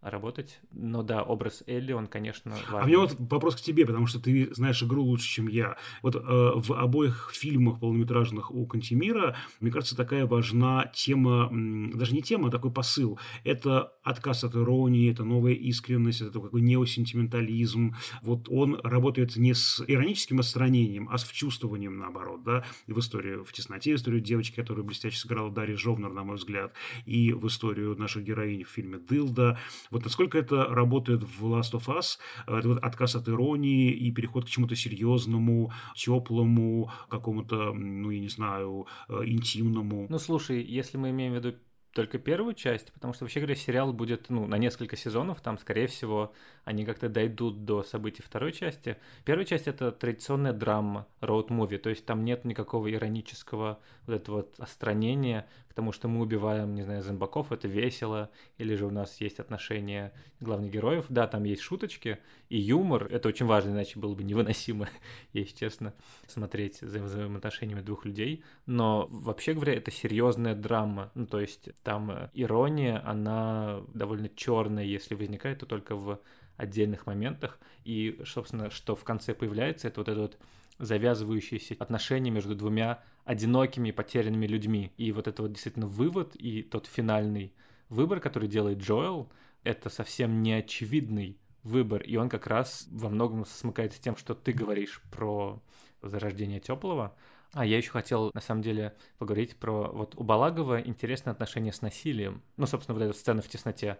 работать. 0.00 0.60
Но 0.70 1.02
да, 1.02 1.22
образ 1.22 1.64
Элли, 1.66 1.92
он, 1.92 2.06
конечно, 2.06 2.52
важный. 2.52 2.80
А 2.80 2.84
у 2.84 2.86
меня 2.86 2.98
вот 3.00 3.16
вопрос 3.18 3.56
к 3.56 3.60
тебе, 3.60 3.84
потому 3.84 4.06
что 4.06 4.20
ты 4.20 4.52
знаешь 4.54 4.82
игру 4.82 5.02
лучше, 5.02 5.28
чем 5.28 5.48
я. 5.48 5.76
Вот 6.02 6.14
э, 6.14 6.20
в 6.20 6.72
обоих 6.72 7.30
фильмах 7.32 7.80
полнометражных 7.80 8.52
у 8.52 8.66
Кантимира, 8.66 9.36
мне 9.60 9.70
кажется, 9.70 9.96
такая 9.96 10.26
важна 10.26 10.90
тема, 10.94 11.50
даже 11.94 12.14
не 12.14 12.22
тема, 12.22 12.48
а 12.48 12.50
такой 12.50 12.70
посыл. 12.70 13.18
Это 13.44 13.92
отказ 14.04 14.44
от 14.44 14.54
иронии, 14.54 15.10
это 15.10 15.24
новая 15.24 15.54
искренность, 15.54 16.20
это 16.20 16.40
такой 16.40 16.60
неосентиментализм. 16.60 17.96
Вот 18.22 18.48
он 18.48 18.80
работает 18.84 19.36
не 19.36 19.54
с 19.54 19.82
ироническим 19.86 20.38
отстранением, 20.40 21.08
а 21.10 21.18
с 21.18 21.24
вчувствованием, 21.24 21.98
наоборот, 21.98 22.44
да. 22.44 22.64
В 22.86 22.98
историю 23.00 23.44
«В 23.44 23.52
тесноте», 23.52 23.94
историю 23.94 24.20
девочки, 24.20 24.54
которую 24.54 24.84
блестяще 24.84 25.18
сыграла 25.18 25.50
Дарья 25.50 25.76
Жовнер, 25.76 26.12
на 26.12 26.22
мой 26.22 26.36
взгляд, 26.36 26.72
и 27.04 27.32
в 27.32 27.46
историю 27.48 27.96
наших 27.96 28.22
героинь 28.22 28.64
в 28.64 28.68
фильме 28.68 28.98
«Дылда», 28.98 29.58
вот 29.90 30.04
насколько 30.04 30.38
это 30.38 30.64
работает 30.64 31.22
в 31.22 31.46
Last 31.46 31.72
of 31.72 31.86
Us, 31.86 32.18
это 32.46 32.68
вот 32.68 32.78
отказ 32.78 33.14
от 33.14 33.28
иронии 33.28 33.90
и 33.90 34.10
переход 34.12 34.44
к 34.44 34.48
чему-то 34.48 34.76
серьезному, 34.76 35.72
теплому, 35.94 36.90
какому-то, 37.08 37.72
ну, 37.72 38.10
я 38.10 38.20
не 38.20 38.28
знаю, 38.28 38.86
э, 39.08 39.22
интимному. 39.24 40.06
Ну, 40.08 40.18
слушай, 40.18 40.62
если 40.62 40.98
мы 40.98 41.10
имеем 41.10 41.32
в 41.32 41.36
виду 41.36 41.56
только 41.98 42.18
первую 42.18 42.54
часть, 42.54 42.92
потому 42.92 43.12
что, 43.12 43.24
вообще 43.24 43.40
говоря, 43.40 43.56
сериал 43.56 43.92
будет, 43.92 44.30
ну, 44.30 44.46
на 44.46 44.56
несколько 44.56 44.96
сезонов, 44.96 45.40
там, 45.40 45.58
скорее 45.58 45.88
всего, 45.88 46.32
они 46.64 46.84
как-то 46.84 47.08
дойдут 47.08 47.64
до 47.64 47.82
событий 47.82 48.22
второй 48.22 48.52
части. 48.52 48.98
Первая 49.24 49.44
часть— 49.44 49.66
это 49.66 49.90
традиционная 49.90 50.52
драма, 50.52 51.08
роуд-муви, 51.20 51.78
то 51.78 51.90
есть 51.90 52.06
там 52.06 52.22
нет 52.22 52.44
никакого 52.44 52.88
иронического 52.88 53.80
вот 54.06 54.14
этого 54.14 54.36
вот 54.36 54.54
остранения 54.58 55.48
к 55.68 55.74
тому, 55.74 55.92
что 55.92 56.08
мы 56.08 56.20
убиваем, 56.20 56.74
не 56.74 56.82
знаю, 56.82 57.02
зомбаков, 57.02 57.50
это 57.50 57.66
весело, 57.66 58.30
или 58.58 58.74
же 58.76 58.86
у 58.86 58.90
нас 58.90 59.20
есть 59.20 59.40
отношения 59.40 60.12
главных 60.40 60.70
героев. 60.70 61.06
Да, 61.08 61.26
там 61.26 61.44
есть 61.44 61.62
шуточки 61.62 62.18
и 62.48 62.58
юмор, 62.58 63.06
это 63.10 63.28
очень 63.28 63.46
важно, 63.46 63.70
иначе 63.70 63.98
было 63.98 64.14
бы 64.14 64.22
невыносимо, 64.22 64.88
если 65.32 65.56
честно, 65.56 65.94
смотреть 66.26 66.78
за 66.80 67.00
взаимоотношениями 67.00 67.80
двух 67.80 68.04
людей. 68.04 68.44
Но, 68.66 69.08
вообще 69.10 69.54
говоря, 69.54 69.74
это 69.74 69.90
серьезная 69.90 70.54
драма, 70.54 71.10
ну, 71.14 71.26
то 71.26 71.40
есть 71.40 71.68
там 71.88 72.10
э, 72.10 72.28
ирония, 72.34 73.02
она 73.02 73.80
довольно 73.94 74.28
черная, 74.28 74.84
если 74.84 75.14
возникает, 75.14 75.60
то 75.60 75.66
только 75.66 75.96
в 75.96 76.20
отдельных 76.58 77.06
моментах. 77.06 77.58
И, 77.84 78.20
собственно, 78.26 78.68
что 78.68 78.94
в 78.94 79.04
конце 79.04 79.32
появляется, 79.32 79.88
это 79.88 80.00
вот 80.00 80.08
это 80.10 80.20
вот 80.20 80.38
завязывающиеся 80.78 81.76
отношения 81.78 82.30
между 82.30 82.54
двумя 82.54 83.02
одинокими, 83.24 83.90
потерянными 83.90 84.46
людьми. 84.46 84.92
И 84.98 85.12
вот 85.12 85.28
это 85.28 85.40
вот 85.40 85.52
действительно 85.52 85.86
вывод 85.86 86.36
и 86.36 86.62
тот 86.62 86.86
финальный 86.86 87.54
выбор, 87.88 88.20
который 88.20 88.50
делает 88.50 88.80
Джоэл, 88.80 89.32
это 89.64 89.88
совсем 89.88 90.42
не 90.42 90.52
очевидный 90.52 91.38
выбор, 91.62 92.02
и 92.02 92.16
он 92.16 92.28
как 92.28 92.46
раз 92.46 92.86
во 92.90 93.08
многом 93.08 93.46
смыкается 93.46 93.96
с 93.96 94.02
тем, 94.02 94.14
что 94.14 94.34
ты 94.34 94.52
говоришь 94.52 95.00
про 95.10 95.62
зарождение 96.02 96.60
теплого. 96.60 97.16
А 97.52 97.64
я 97.64 97.78
еще 97.78 97.90
хотел, 97.90 98.30
на 98.34 98.40
самом 98.40 98.62
деле, 98.62 98.94
поговорить 99.18 99.56
про... 99.56 99.90
Вот 99.90 100.14
у 100.16 100.22
Балагова 100.22 100.80
интересное 100.80 101.32
отношение 101.32 101.72
с 101.72 101.80
насилием. 101.80 102.42
Ну, 102.56 102.66
собственно, 102.66 102.98
вот 102.98 103.04
эта 103.04 103.18
сцена 103.18 103.40
в 103.40 103.48
тесноте 103.48 103.98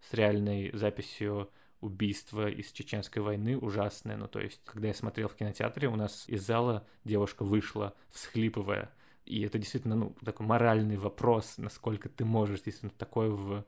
с 0.00 0.12
реальной 0.14 0.76
записью 0.76 1.50
убийства 1.80 2.48
из 2.50 2.72
Чеченской 2.72 3.22
войны 3.22 3.56
ужасное. 3.56 4.16
Ну, 4.16 4.26
то 4.26 4.40
есть, 4.40 4.60
когда 4.64 4.88
я 4.88 4.94
смотрел 4.94 5.28
в 5.28 5.36
кинотеатре, 5.36 5.88
у 5.88 5.96
нас 5.96 6.28
из 6.28 6.44
зала 6.44 6.86
девушка 7.04 7.44
вышла, 7.44 7.94
всхлипывая. 8.10 8.90
И 9.24 9.42
это 9.42 9.58
действительно, 9.58 9.94
ну, 9.94 10.16
такой 10.24 10.46
моральный 10.46 10.96
вопрос, 10.96 11.54
насколько 11.58 12.08
ты 12.08 12.24
можешь 12.24 12.62
действительно 12.62 12.92
такое 12.98 13.30
в 13.30 13.64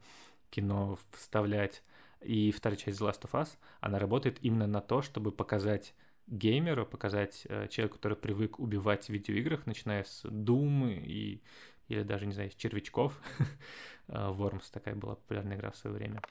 кино 0.50 0.98
вставлять. 1.12 1.82
И 2.20 2.50
вторая 2.50 2.76
часть 2.76 3.00
The 3.00 3.08
Last 3.08 3.22
of 3.22 3.40
Us, 3.40 3.50
она 3.80 3.98
работает 3.98 4.38
именно 4.42 4.66
на 4.66 4.80
то, 4.80 5.02
чтобы 5.02 5.30
показать 5.30 5.94
геймеру, 6.30 6.86
показать 6.86 7.46
э, 7.48 7.68
человеку, 7.68 7.96
который 7.96 8.16
привык 8.16 8.58
убивать 8.58 9.06
в 9.06 9.08
видеоиграх, 9.10 9.66
начиная 9.66 10.04
с 10.04 10.24
Doom 10.24 11.02
и 11.04 11.42
или 11.88 12.04
даже, 12.04 12.24
не 12.24 12.32
знаю, 12.32 12.50
с 12.50 12.54
червячков. 12.54 13.20
Worms 14.08 14.70
такая 14.72 14.94
была 14.94 15.16
популярная 15.16 15.56
игра 15.56 15.72
в 15.72 15.76
свое 15.76 15.96
время. 15.96 16.22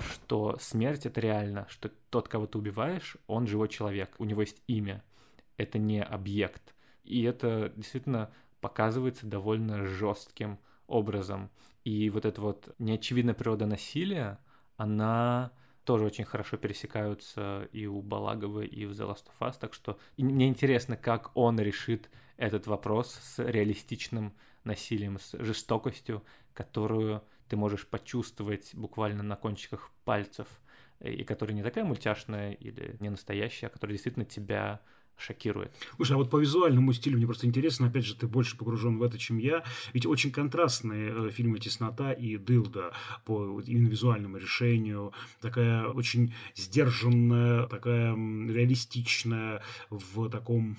Что 0.00 0.56
смерть 0.58 1.06
это 1.06 1.20
реально, 1.20 1.66
что 1.68 1.90
тот, 2.10 2.28
кого 2.28 2.46
ты 2.46 2.58
убиваешь, 2.58 3.16
он 3.28 3.46
живой 3.46 3.68
человек, 3.68 4.10
у 4.18 4.24
него 4.24 4.40
есть 4.40 4.60
имя, 4.66 5.04
это 5.56 5.78
не 5.78 6.02
объект. 6.02 6.74
И 7.04 7.22
это 7.22 7.72
действительно 7.76 8.32
показывается 8.60 9.26
довольно 9.26 9.84
жестким 9.86 10.58
образом. 10.88 11.50
И 11.84 12.10
вот 12.10 12.24
эта 12.24 12.40
вот 12.40 12.74
неочевидная 12.78 13.34
природа 13.34 13.66
насилия, 13.66 14.38
она 14.76 15.52
тоже 15.88 16.04
очень 16.04 16.26
хорошо 16.26 16.58
пересекаются 16.58 17.66
и 17.72 17.86
у 17.86 18.02
Балагова, 18.02 18.60
и 18.60 18.84
в 18.84 18.90
The 18.90 19.08
Last 19.08 19.24
of 19.28 19.38
Us, 19.40 19.54
так 19.58 19.72
что 19.72 19.98
мне 20.18 20.46
интересно, 20.46 20.98
как 20.98 21.30
он 21.34 21.58
решит 21.58 22.10
этот 22.36 22.66
вопрос 22.66 23.14
с 23.22 23.42
реалистичным 23.42 24.34
насилием, 24.64 25.18
с 25.18 25.32
жестокостью, 25.42 26.22
которую 26.52 27.24
ты 27.48 27.56
можешь 27.56 27.86
почувствовать 27.86 28.74
буквально 28.74 29.22
на 29.22 29.36
кончиках 29.36 29.90
пальцев, 30.04 30.46
и 31.00 31.24
которая 31.24 31.56
не 31.56 31.62
такая 31.62 31.84
мультяшная 31.84 32.52
или 32.52 32.98
не 33.00 33.08
настоящая, 33.08 33.68
а 33.68 33.70
которая 33.70 33.94
действительно 33.94 34.26
тебя 34.26 34.82
шокирует. 35.18 35.72
Слушай, 35.96 36.12
а 36.12 36.16
вот 36.16 36.30
по 36.30 36.38
визуальному 36.38 36.92
стилю 36.92 37.16
мне 37.16 37.26
просто 37.26 37.46
интересно, 37.46 37.88
опять 37.88 38.04
же, 38.04 38.14
ты 38.14 38.26
больше 38.26 38.56
погружен 38.56 38.98
в 38.98 39.02
это, 39.02 39.18
чем 39.18 39.38
я. 39.38 39.64
Ведь 39.92 40.06
очень 40.06 40.30
контрастные 40.30 41.12
э, 41.14 41.30
фильмы 41.30 41.58
«Теснота» 41.58 42.12
и 42.12 42.36
«Дылда» 42.36 42.92
по 43.24 43.60
именно 43.60 43.88
визуальному 43.88 44.36
решению. 44.36 45.12
Такая 45.40 45.86
очень 45.86 46.34
сдержанная, 46.54 47.66
такая 47.66 48.14
реалистичная 48.14 49.62
в 49.90 50.28
таком 50.30 50.76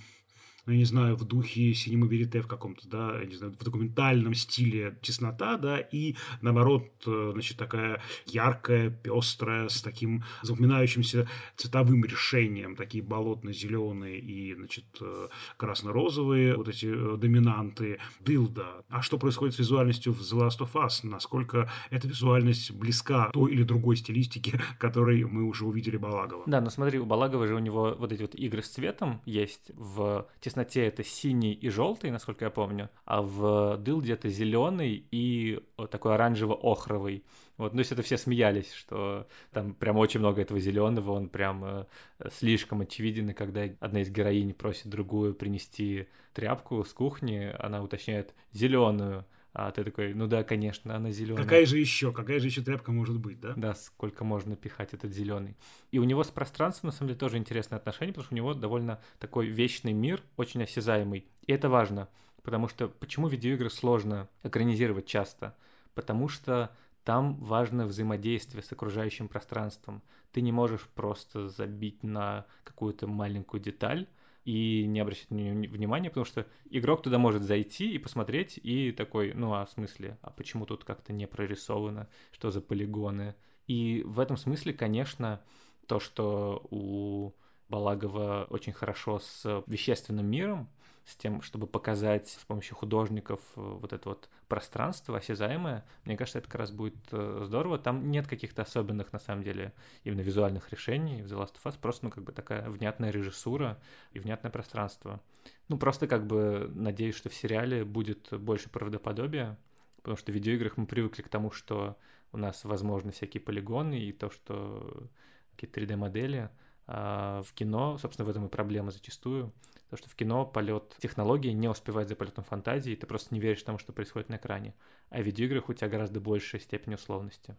ну, 0.70 0.74
я 0.74 0.80
не 0.80 0.86
знаю, 0.86 1.16
в 1.16 1.26
духе 1.26 1.74
синема 1.74 2.06
верите 2.06 2.42
в 2.42 2.48
каком-то, 2.48 2.88
да, 2.88 3.20
я 3.20 3.26
не 3.26 3.36
знаю, 3.36 3.56
в 3.60 3.64
документальном 3.64 4.36
стиле 4.36 4.96
теснота, 5.02 5.58
да, 5.58 5.80
и 5.80 6.16
наоборот, 6.42 6.86
э, 7.08 7.32
значит, 7.34 7.58
такая 7.58 8.04
яркая, 8.28 8.92
пестрая, 8.92 9.68
с 9.68 9.82
таким 9.82 10.24
запоминающимся 10.44 11.28
цветовым 11.56 12.06
решением, 12.06 12.76
такие 12.76 13.04
болотно-зеленые 13.04 14.20
и, 14.20 14.54
значит, 14.54 14.86
э, 15.02 15.30
красно-розовые 15.58 16.56
вот 16.56 16.68
эти 16.68 16.86
э, 16.86 17.18
доминанты, 17.18 17.98
дылда. 18.20 18.86
А 18.90 19.02
что 19.02 19.18
происходит 19.18 19.56
с 19.56 19.60
визуальностью 19.60 20.14
в 20.14 20.22
The 20.22 20.48
Last 20.48 20.60
of 20.60 20.74
Us? 20.74 21.00
Насколько 21.02 21.68
эта 21.90 22.08
визуальность 22.08 22.70
близка 22.72 23.32
той 23.34 23.54
или 23.54 23.64
другой 23.64 23.96
стилистике, 23.96 24.62
которой 24.78 25.24
мы 25.24 25.46
уже 25.46 25.66
увидели 25.66 25.98
Балагова? 25.98 26.44
Да, 26.46 26.62
но 26.62 26.70
смотри, 26.70 27.00
у 27.00 27.08
Балагова 27.08 27.48
же 27.48 27.56
у 27.56 27.60
него 27.60 27.96
вот 27.98 28.12
эти 28.12 28.22
вот 28.22 28.36
игры 28.36 28.62
с 28.62 28.70
цветом 28.70 29.24
есть 29.26 29.72
в 29.76 30.28
тесноте 30.40 30.59
тесноте 30.64 30.86
это 30.86 31.04
синий 31.04 31.54
и 31.54 31.70
желтый, 31.70 32.12
насколько 32.12 32.46
я 32.46 32.52
помню, 32.52 32.90
а 33.06 33.22
в 33.22 33.78
дылде 33.78 34.14
это 34.14 34.30
зеленый 34.30 35.08
и 35.12 35.60
такой 35.90 36.16
оранжево-охровый. 36.16 37.24
Вот, 37.58 37.74
ну, 37.74 37.78
то 37.78 37.80
есть 37.80 37.92
это 37.92 38.02
все 38.02 38.18
смеялись, 38.18 38.72
что 38.72 39.28
там 39.52 39.74
прям 39.74 39.98
очень 39.98 40.22
много 40.22 40.42
этого 40.42 40.60
зеленого, 40.60 41.12
он 41.12 41.28
прям 41.28 41.66
э, 41.66 41.86
слишком 42.32 42.82
очевиден, 42.82 43.32
и 43.32 43.34
когда 43.34 43.64
одна 43.82 44.02
из 44.02 44.10
героинь 44.10 44.54
просит 44.54 44.88
другую 44.88 45.34
принести 45.34 46.08
тряпку 46.34 46.86
с 46.86 46.94
кухни, 46.94 47.54
она 47.60 47.84
уточняет 47.84 48.34
зеленую, 48.54 49.26
а 49.54 49.72
ты 49.72 49.84
такой, 49.84 50.14
ну 50.14 50.28
да, 50.28 50.44
конечно, 50.44 50.96
она 50.96 51.12
зеленая. 51.12 51.44
Какая 51.44 51.66
же 51.66 51.78
еще? 51.78 52.14
Какая 52.14 52.40
же 52.40 52.48
еще 52.48 52.62
тряпка 52.62 52.92
может 52.92 53.20
быть, 53.20 53.40
да? 53.40 53.54
Да, 53.56 53.74
сколько 53.74 54.24
можно 54.24 54.56
пихать 54.56 54.94
этот 54.94 55.12
зеленый. 55.12 55.58
И 55.92 56.00
у 56.00 56.04
него 56.04 56.24
с 56.24 56.30
пространством, 56.30 56.90
на 56.90 56.92
самом 56.92 57.10
деле, 57.10 57.20
тоже 57.20 57.38
интересное 57.38 57.78
отношение, 57.78 58.14
потому 58.14 58.26
что 58.26 58.34
у 58.36 58.38
него 58.38 58.54
довольно 58.54 59.02
такой 59.18 59.48
вечный 59.48 59.94
мир, 59.94 60.22
очень 60.38 60.62
осязаемый. 60.62 61.26
И 61.48 61.52
это 61.52 61.68
важно, 61.68 62.10
потому 62.44 62.68
что 62.68 62.88
почему 62.88 63.28
видеоигры 63.28 63.70
сложно 63.70 64.30
экранизировать 64.44 65.08
часто? 65.08 65.56
Потому 65.96 66.28
что 66.28 66.72
там 67.04 67.36
важно 67.38 67.88
взаимодействие 67.88 68.62
с 68.62 68.72
окружающим 68.72 69.28
пространством. 69.28 70.04
Ты 70.32 70.42
не 70.42 70.52
можешь 70.52 70.88
просто 70.94 71.50
забить 71.50 72.04
на 72.04 72.46
какую-то 72.64 73.08
маленькую 73.08 73.62
деталь, 73.62 74.08
и 74.50 74.88
не 74.88 75.00
обращать 75.00 75.30
на 75.30 75.36
нее 75.36 75.70
внимания, 75.70 76.10
потому 76.10 76.26
что 76.26 76.48
игрок 76.72 77.04
туда 77.04 77.20
может 77.20 77.44
зайти 77.44 77.94
и 77.94 78.00
посмотреть, 78.00 78.60
и 78.64 78.92
такой, 78.92 79.32
ну 79.36 79.54
а 79.54 79.64
в 79.64 79.70
смысле, 79.70 80.18
а 80.24 80.32
почему 80.32 80.66
тут 80.66 80.84
как-то 80.84 81.14
не 81.14 81.28
прорисовано, 81.28 82.10
что 82.32 82.50
за 82.50 82.60
полигоны? 82.60 83.36
И 83.68 84.02
в 84.08 84.20
этом 84.20 84.38
смысле, 84.38 84.74
конечно, 84.74 85.40
то, 85.86 86.00
что 86.00 86.66
у 86.72 87.36
Балагова 87.68 88.48
очень 88.50 88.74
хорошо 88.74 89.20
с 89.20 89.64
вещественным 89.68 90.26
миром, 90.26 90.68
с 91.10 91.16
тем, 91.16 91.42
чтобы 91.42 91.66
показать 91.66 92.30
с 92.30 92.46
помощью 92.46 92.76
художников 92.76 93.40
э, 93.56 93.62
вот 93.62 93.94
это 93.94 94.10
вот 94.10 94.30
пространство 94.48 95.18
осязаемое, 95.18 95.84
мне 96.06 96.16
кажется, 96.16 96.40
это 96.40 96.48
как 96.48 96.60
раз 96.60 96.72
будет 96.72 96.96
э, 97.12 97.42
здорово. 97.46 97.80
Там 97.80 98.12
нет 98.12 98.28
каких-то 98.28 98.62
особенных, 98.62 99.12
на 99.12 99.20
самом 99.20 99.44
деле, 99.44 99.74
именно 100.04 100.22
визуальных 100.22 100.72
решений 100.72 101.24
в 101.24 101.26
The 101.26 101.38
Last 101.38 101.56
of 101.56 101.64
Us, 101.64 101.80
просто, 101.82 102.06
ну, 102.06 102.12
как 102.12 102.24
бы 102.24 102.32
такая 102.32 102.70
внятная 102.70 103.10
режиссура 103.10 103.80
и 104.12 104.20
внятное 104.20 104.52
пространство. 104.52 105.20
Ну, 105.68 105.78
просто 105.78 106.08
как 106.08 106.28
бы 106.28 106.72
надеюсь, 106.76 107.16
что 107.16 107.30
в 107.30 107.34
сериале 107.34 107.84
будет 107.84 108.32
больше 108.32 108.70
правдоподобия, 108.70 109.58
потому 109.98 110.16
что 110.16 110.32
в 110.32 110.36
видеоиграх 110.36 110.78
мы 110.78 110.86
привыкли 110.86 111.24
к 111.24 111.30
тому, 111.30 111.52
что 111.52 111.98
у 112.32 112.38
нас 112.38 112.64
возможны 112.64 113.12
всякие 113.12 113.42
полигоны 113.42 114.00
и 114.00 114.12
то, 114.12 114.30
что 114.30 115.10
какие-то 115.56 115.82
3D-модели, 115.82 116.50
а 116.86 117.42
в 117.44 117.54
кино, 117.54 117.98
собственно, 117.98 118.26
в 118.26 118.30
этом 118.30 118.46
и 118.46 118.50
проблема 118.50 118.92
зачастую, 118.92 119.52
Потому 119.90 120.06
что 120.06 120.10
в 120.10 120.16
кино 120.16 120.46
полет 120.46 120.96
технологии 121.00 121.50
не 121.50 121.68
успевает 121.68 122.10
за 122.10 122.16
полетом 122.16 122.44
фантазии, 122.44 122.96
ты 122.96 123.08
просто 123.08 123.34
не 123.34 123.40
веришь 123.40 123.64
тому, 123.64 123.80
что 123.80 123.92
происходит 123.92 124.30
на 124.30 124.36
экране. 124.36 124.76
А 125.10 125.20
в 125.20 125.24
видеоиграх 125.24 125.68
у 125.68 125.74
тебя 125.74 125.90
гораздо 125.90 126.20
большая 126.20 126.62
степень 126.62 126.94
условности. 126.94 127.56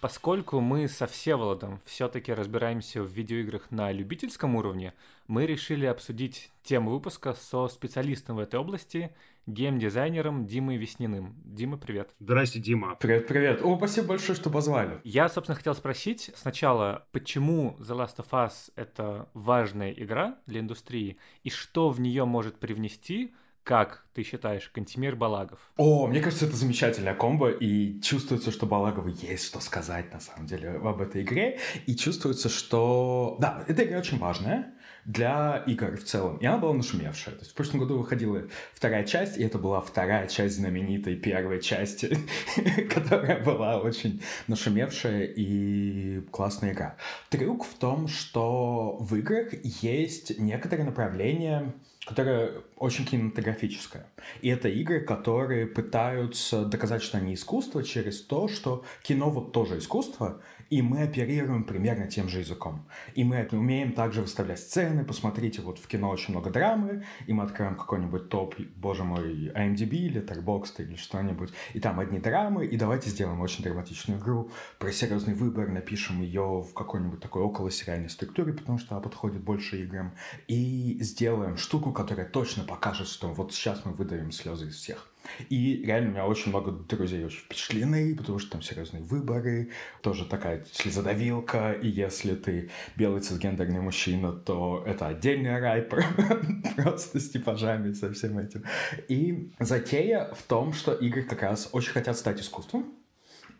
Поскольку 0.00 0.60
мы 0.60 0.86
со 0.86 1.08
Всеволодом 1.08 1.80
все-таки 1.84 2.32
разбираемся 2.32 3.02
в 3.02 3.08
видеоиграх 3.08 3.72
на 3.72 3.90
любительском 3.90 4.54
уровне, 4.54 4.94
мы 5.26 5.46
решили 5.46 5.86
обсудить 5.86 6.52
тему 6.62 6.92
выпуска 6.92 7.34
со 7.34 7.66
специалистом 7.66 8.36
в 8.36 8.38
этой 8.38 8.60
области 8.60 9.16
геймдизайнером 9.46 10.46
Димой 10.46 10.76
Весниным. 10.76 11.34
Дима, 11.44 11.78
привет. 11.78 12.10
Здрасте, 12.18 12.58
Дима. 12.58 12.96
Привет, 12.96 13.26
привет. 13.26 13.60
О, 13.62 13.76
спасибо 13.76 14.08
большое, 14.08 14.36
что 14.36 14.50
позвали. 14.50 15.00
Я, 15.04 15.28
собственно, 15.28 15.56
хотел 15.56 15.74
спросить 15.74 16.30
сначала, 16.34 17.06
почему 17.12 17.76
The 17.78 17.96
Last 17.96 18.16
of 18.16 18.30
Us— 18.30 18.72
это 18.76 19.28
важная 19.34 19.92
игра 19.92 20.38
для 20.46 20.60
индустрии, 20.60 21.16
и 21.44 21.50
что 21.50 21.90
в 21.90 22.00
нее 22.00 22.24
может 22.24 22.58
привнести 22.58 23.32
как 23.66 24.04
ты 24.14 24.22
считаешь, 24.22 24.70
Кантимир 24.72 25.16
Балагов? 25.16 25.58
О, 25.76 26.06
мне 26.06 26.20
кажется, 26.20 26.46
это 26.46 26.54
замечательная 26.54 27.14
комбо, 27.14 27.50
и 27.50 28.00
чувствуется, 28.00 28.52
что 28.52 28.64
Балагову 28.64 29.08
есть 29.08 29.44
что 29.44 29.58
сказать, 29.58 30.12
на 30.12 30.20
самом 30.20 30.46
деле, 30.46 30.70
об 30.70 31.00
этой 31.00 31.22
игре, 31.22 31.58
и 31.84 31.96
чувствуется, 31.96 32.48
что... 32.48 33.36
Да, 33.40 33.64
эта 33.66 33.82
игра 33.82 33.98
очень 33.98 34.18
важная, 34.18 34.72
для 35.06 35.62
игр 35.68 35.96
в 35.96 36.04
целом. 36.04 36.36
И 36.38 36.46
она 36.46 36.58
была 36.58 36.74
нашумевшая. 36.74 37.34
То 37.36 37.40
есть 37.40 37.52
в 37.52 37.54
прошлом 37.54 37.80
году 37.80 37.98
выходила 37.98 38.42
вторая 38.74 39.04
часть, 39.04 39.38
и 39.38 39.44
это 39.44 39.56
была 39.56 39.80
вторая 39.80 40.26
часть 40.26 40.56
знаменитой 40.56 41.14
первой 41.14 41.62
части, 41.62 42.18
которая 42.94 43.42
была 43.42 43.80
очень 43.80 44.20
нашумевшая 44.48 45.24
и 45.24 46.20
классная 46.32 46.72
игра. 46.72 46.96
Трюк 47.30 47.64
в 47.64 47.74
том, 47.74 48.08
что 48.08 48.96
в 48.98 49.14
играх 49.14 49.54
есть 49.62 50.38
некоторые 50.40 50.84
направления, 50.84 51.72
которое 52.04 52.62
очень 52.76 53.04
кинематографическое. 53.04 54.06
И 54.40 54.48
это 54.48 54.68
игры, 54.68 55.00
которые 55.00 55.66
пытаются 55.66 56.64
доказать, 56.64 57.02
что 57.02 57.18
они 57.18 57.34
искусство 57.34 57.82
через 57.82 58.22
то, 58.22 58.48
что 58.48 58.84
кино 59.02 59.30
вот 59.30 59.52
тоже 59.52 59.78
искусство, 59.78 60.40
и 60.70 60.82
мы 60.82 61.02
оперируем 61.02 61.64
примерно 61.64 62.06
тем 62.06 62.28
же 62.28 62.40
языком. 62.40 62.86
И 63.14 63.24
мы 63.24 63.46
умеем 63.52 63.92
также 63.92 64.22
выставлять 64.22 64.58
сцены. 64.58 65.04
Посмотрите, 65.04 65.62
вот 65.62 65.78
в 65.78 65.86
кино 65.86 66.10
очень 66.10 66.32
много 66.32 66.50
драмы, 66.50 67.04
и 67.26 67.32
мы 67.32 67.44
откроем 67.44 67.76
какой-нибудь 67.76 68.28
топ, 68.28 68.54
боже 68.76 69.04
мой, 69.04 69.48
IMDb 69.54 69.90
или 69.96 70.22
Letterboxd 70.22 70.82
или 70.82 70.96
что-нибудь, 70.96 71.52
и 71.74 71.80
там 71.80 72.00
одни 72.00 72.18
драмы, 72.18 72.66
и 72.66 72.76
давайте 72.76 73.10
сделаем 73.10 73.40
очень 73.40 73.62
драматичную 73.64 74.20
игру 74.20 74.50
про 74.78 74.92
серьезный 74.92 75.34
выбор, 75.34 75.68
напишем 75.68 76.20
ее 76.20 76.64
в 76.68 76.74
какой-нибудь 76.74 77.20
такой 77.20 77.42
около 77.42 77.70
сериальной 77.70 78.10
структуре, 78.10 78.52
потому 78.52 78.78
что 78.78 78.94
она 78.94 79.02
подходит 79.02 79.42
больше 79.42 79.82
играм, 79.82 80.14
и 80.48 80.98
сделаем 81.00 81.56
штуку, 81.56 81.92
которая 81.92 82.26
точно 82.26 82.64
покажет, 82.64 83.08
что 83.08 83.28
вот 83.32 83.52
сейчас 83.52 83.84
мы 83.84 83.92
выдавим 83.92 84.32
слезы 84.32 84.68
из 84.68 84.76
всех. 84.76 85.10
И 85.48 85.82
реально 85.84 86.08
у 86.08 86.12
меня 86.12 86.26
очень 86.26 86.50
много 86.50 86.72
друзей 86.72 87.24
очень 87.24 87.40
впечатлены, 87.40 88.14
потому 88.16 88.38
что 88.38 88.52
там 88.52 88.62
серьезные 88.62 89.02
выборы, 89.02 89.70
тоже 90.02 90.24
такая 90.24 90.64
слезодавилка, 90.72 91.72
и 91.72 91.88
если 91.88 92.34
ты 92.34 92.70
белый 92.96 93.20
цисгендерный 93.20 93.80
мужчина, 93.80 94.32
то 94.32 94.82
это 94.86 95.08
отдельный 95.08 95.58
рай 95.58 95.82
просто 96.76 97.20
с 97.20 97.30
типажами, 97.30 97.92
со 97.92 98.12
всем 98.12 98.38
этим. 98.38 98.64
И 99.08 99.52
затея 99.58 100.32
в 100.34 100.42
том, 100.42 100.72
что 100.72 100.92
игры 100.92 101.22
как 101.22 101.42
раз 101.42 101.68
очень 101.72 101.92
хотят 101.92 102.16
стать 102.16 102.40
искусством, 102.40 102.94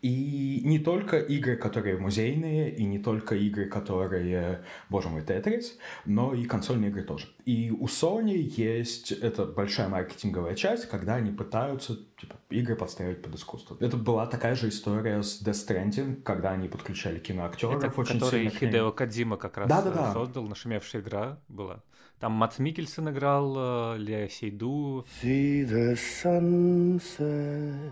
и 0.01 0.61
не 0.63 0.79
только 0.79 1.17
игры, 1.17 1.55
которые 1.55 1.97
музейные, 1.97 2.73
и 2.75 2.83
не 2.85 2.99
только 2.99 3.35
игры, 3.35 3.65
которые, 3.65 4.63
боже 4.89 5.09
мой, 5.09 5.21
Тетрис, 5.21 5.77
но 6.05 6.33
и 6.33 6.45
консольные 6.45 6.89
игры 6.89 7.03
тоже. 7.03 7.27
И 7.45 7.71
у 7.71 7.85
Sony 7.85 8.37
есть 8.37 9.11
эта 9.11 9.45
большая 9.45 9.89
маркетинговая 9.89 10.55
часть, 10.55 10.87
когда 10.87 11.15
они 11.15 11.31
пытаются 11.31 11.97
типа, 12.19 12.35
игры 12.49 12.75
подстраивать 12.75 13.21
под 13.21 13.35
искусство. 13.35 13.77
Это 13.79 13.97
была 13.97 14.25
такая 14.27 14.55
же 14.55 14.69
история 14.69 15.21
с 15.21 15.41
Death 15.41 15.67
Stranding, 15.67 16.21
когда 16.21 16.51
они 16.51 16.67
подключали 16.67 17.19
киноактеров. 17.19 17.83
Это 17.83 17.99
очень 17.99 18.19
который 18.19 18.49
Хидео 18.49 18.91
Кадзима 18.91 19.37
как 19.37 19.57
раз 19.57 19.69
да, 19.69 19.81
да, 19.81 19.91
да. 19.91 20.13
создал, 20.13 20.43
нашумевшая 20.43 21.01
игра 21.01 21.39
была. 21.47 21.83
Там 22.19 22.31
Мац 22.31 22.57
Микельсон 22.57 23.09
играл, 23.11 23.95
э, 23.95 23.97
Лео 23.99 24.27
Сейду. 24.27 25.05
See 25.21 25.63
the 25.65 25.95
sunset. 25.95 27.91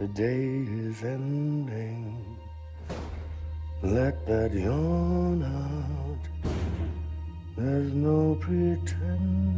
The 0.00 0.08
day 0.08 0.66
is 0.66 1.04
ending. 1.04 2.36
Let 3.80 4.26
that 4.26 4.52
yawn 4.52 5.44
out. 5.44 6.18
There's 7.56 7.92
no 7.94 8.34
pretending. 8.40 9.54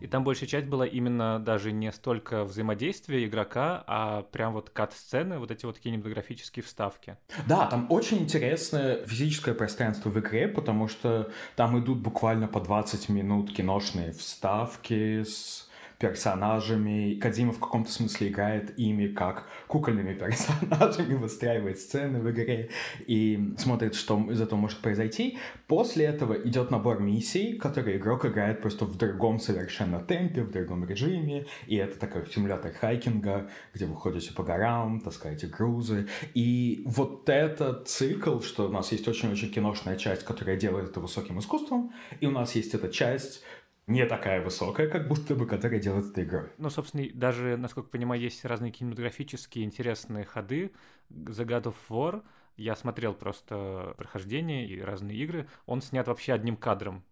И 0.00 0.08
там 0.08 0.22
большая 0.22 0.48
часть 0.48 0.68
была 0.68 0.86
именно 0.86 1.40
даже 1.40 1.72
не 1.72 1.90
столько 1.90 2.44
взаимодействия 2.44 3.26
игрока, 3.26 3.82
а 3.88 4.22
прям 4.22 4.52
вот 4.52 4.70
кат-сцены, 4.70 5.40
вот 5.40 5.50
эти 5.50 5.66
вот 5.66 5.80
кинематографические 5.80 6.62
вставки. 6.62 7.16
Да, 7.48 7.66
там 7.66 7.88
очень 7.90 8.18
интересное 8.18 9.04
физическое 9.06 9.54
пространство 9.54 10.08
в 10.08 10.20
игре, 10.20 10.46
потому 10.46 10.86
что 10.86 11.32
там 11.56 11.76
идут 11.80 11.98
буквально 11.98 12.46
по 12.46 12.60
20 12.60 13.08
минут 13.08 13.52
киношные 13.52 14.12
вставки 14.12 15.24
с 15.24 15.65
персонажами. 15.98 17.18
Кадима 17.20 17.52
в 17.52 17.58
каком-то 17.58 17.90
смысле 17.90 18.28
играет 18.28 18.78
ими 18.78 19.08
как 19.08 19.48
кукольными 19.66 20.14
персонажами, 20.14 21.14
выстраивает 21.16 21.78
сцены 21.78 22.20
в 22.20 22.30
игре 22.30 22.70
и 23.06 23.54
смотрит, 23.58 23.94
что 23.94 24.18
из 24.30 24.40
этого 24.40 24.58
может 24.58 24.80
произойти. 24.80 25.38
После 25.66 26.04
этого 26.04 26.34
идет 26.34 26.70
набор 26.70 27.00
миссий, 27.00 27.54
которые 27.54 27.96
игрок 27.96 28.26
играет 28.26 28.60
просто 28.60 28.84
в 28.84 28.96
другом 28.96 29.40
совершенно 29.40 30.00
темпе, 30.00 30.42
в 30.42 30.50
другом 30.50 30.84
режиме. 30.86 31.46
И 31.66 31.76
это 31.76 31.98
такой 31.98 32.26
симулятор 32.32 32.72
хайкинга, 32.72 33.48
где 33.74 33.86
вы 33.86 33.96
ходите 33.96 34.32
по 34.32 34.42
горам, 34.42 35.00
таскаете 35.00 35.46
грузы. 35.46 36.08
И 36.34 36.82
вот 36.84 37.28
этот 37.28 37.88
цикл, 37.88 38.40
что 38.40 38.68
у 38.68 38.70
нас 38.70 38.92
есть 38.92 39.08
очень-очень 39.08 39.50
киношная 39.50 39.96
часть, 39.96 40.24
которая 40.24 40.56
делает 40.56 40.90
это 40.90 41.00
высоким 41.00 41.38
искусством, 41.38 41.92
и 42.20 42.26
у 42.26 42.30
нас 42.30 42.54
есть 42.54 42.74
эта 42.74 42.88
часть, 42.88 43.42
не 43.86 44.04
такая 44.06 44.42
высокая, 44.42 44.88
как 44.88 45.08
будто 45.08 45.34
бы, 45.34 45.46
которая 45.46 45.80
делает 45.80 46.10
эту 46.10 46.22
игру. 46.22 46.48
Ну, 46.58 46.70
собственно, 46.70 47.06
даже, 47.14 47.56
насколько 47.56 47.88
понимаю, 47.88 48.20
есть 48.20 48.44
разные 48.44 48.72
кинематографические 48.72 49.64
интересные 49.64 50.24
ходы. 50.24 50.72
The 51.10 51.46
God 51.46 51.64
of 51.64 51.74
War, 51.88 52.22
я 52.56 52.74
смотрел 52.74 53.14
просто 53.14 53.94
прохождение 53.96 54.66
и 54.66 54.80
разные 54.80 55.16
игры, 55.18 55.48
он 55.66 55.82
снят 55.82 56.06
вообще 56.08 56.32
одним 56.32 56.56
кадром. 56.56 57.04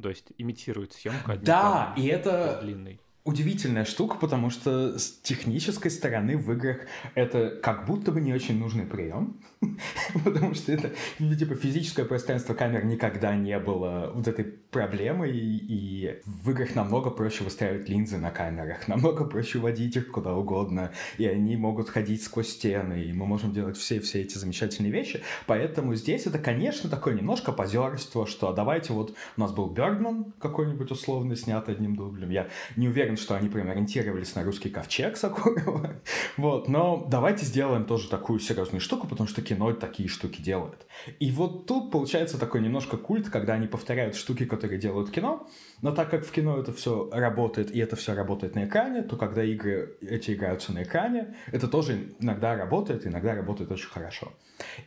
То 0.00 0.08
есть 0.08 0.32
имитирует 0.36 0.92
съемку 0.92 1.30
одним 1.30 1.46
да, 1.46 1.62
кадром. 1.62 1.94
Да, 1.96 2.02
и 2.02 2.06
это 2.06 2.58
длинный 2.60 3.00
удивительная 3.26 3.84
штука, 3.84 4.16
потому 4.16 4.50
что 4.50 4.98
с 4.98 5.10
технической 5.10 5.90
стороны 5.90 6.38
в 6.38 6.52
играх 6.52 6.78
это 7.14 7.58
как 7.60 7.84
будто 7.84 8.12
бы 8.12 8.20
не 8.20 8.32
очень 8.32 8.58
нужный 8.58 8.86
прием, 8.86 9.40
потому 10.24 10.54
что 10.54 10.72
это 10.72 10.92
типа 11.18 11.56
физическое 11.56 12.04
пространство 12.04 12.54
камер 12.54 12.84
никогда 12.84 13.34
не 13.34 13.58
было 13.58 14.12
вот 14.14 14.28
этой 14.28 14.44
проблемой, 14.44 15.36
и 15.36 16.20
в 16.24 16.50
играх 16.52 16.76
намного 16.76 17.10
проще 17.10 17.42
выстраивать 17.42 17.88
линзы 17.88 18.18
на 18.18 18.30
камерах, 18.30 18.86
намного 18.88 19.24
проще 19.24 19.58
водить 19.58 19.96
их 19.96 20.12
куда 20.12 20.34
угодно, 20.34 20.92
и 21.18 21.26
они 21.26 21.56
могут 21.56 21.88
ходить 21.88 22.22
сквозь 22.22 22.50
стены, 22.50 23.02
и 23.02 23.12
мы 23.12 23.26
можем 23.26 23.52
делать 23.52 23.76
все-все 23.76 24.22
эти 24.22 24.38
замечательные 24.38 24.92
вещи, 24.92 25.22
поэтому 25.46 25.96
здесь 25.96 26.26
это, 26.26 26.38
конечно, 26.38 26.88
такое 26.88 27.14
немножко 27.14 27.50
позерство, 27.50 28.24
что 28.26 28.52
давайте 28.52 28.92
вот 28.92 29.14
у 29.36 29.40
нас 29.40 29.52
был 29.52 29.68
Бергман 29.68 30.32
какой-нибудь 30.38 30.92
условно 30.92 31.34
снят 31.34 31.68
одним 31.68 31.96
дублем, 31.96 32.30
я 32.30 32.48
не 32.76 32.86
уверен, 32.86 33.15
что 33.16 33.34
они 33.34 33.48
прям 33.48 33.70
ориентировались 33.70 34.34
на 34.34 34.44
русский 34.44 34.70
ковчег 34.70 35.16
Сакурова. 35.16 35.96
Вот, 36.36 36.68
но 36.68 37.06
давайте 37.08 37.46
сделаем 37.46 37.84
тоже 37.84 38.08
такую 38.08 38.38
серьезную 38.40 38.80
штуку, 38.80 39.06
потому 39.06 39.28
что 39.28 39.42
кино 39.42 39.72
такие 39.72 40.08
штуки 40.08 40.42
делает. 40.42 40.86
И 41.18 41.30
вот 41.30 41.66
тут 41.66 41.90
получается 41.90 42.38
такой 42.38 42.60
немножко 42.60 42.96
культ, 42.96 43.30
когда 43.30 43.54
они 43.54 43.66
повторяют 43.66 44.16
штуки, 44.16 44.44
которые 44.44 44.78
делают 44.78 45.10
кино, 45.10 45.48
но 45.82 45.92
так 45.92 46.10
как 46.10 46.24
в 46.24 46.30
кино 46.30 46.58
это 46.58 46.72
все 46.72 47.08
работает, 47.10 47.74
и 47.74 47.78
это 47.78 47.96
все 47.96 48.14
работает 48.14 48.54
на 48.54 48.66
экране, 48.66 49.02
то 49.02 49.16
когда 49.16 49.42
игры 49.42 49.96
эти 50.02 50.32
играются 50.32 50.72
на 50.72 50.82
экране, 50.82 51.36
это 51.52 51.68
тоже 51.68 52.14
иногда 52.20 52.54
работает, 52.54 53.06
иногда 53.06 53.34
работает 53.34 53.70
очень 53.70 53.88
хорошо. 53.88 54.32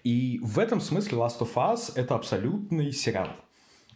И 0.03 0.39
в 0.43 0.59
этом 0.59 0.81
смысле 0.81 1.17
Last 1.17 1.39
of 1.39 1.53
Us— 1.55 1.91
это 1.95 2.15
абсолютный 2.15 2.91
сериал. 2.91 3.29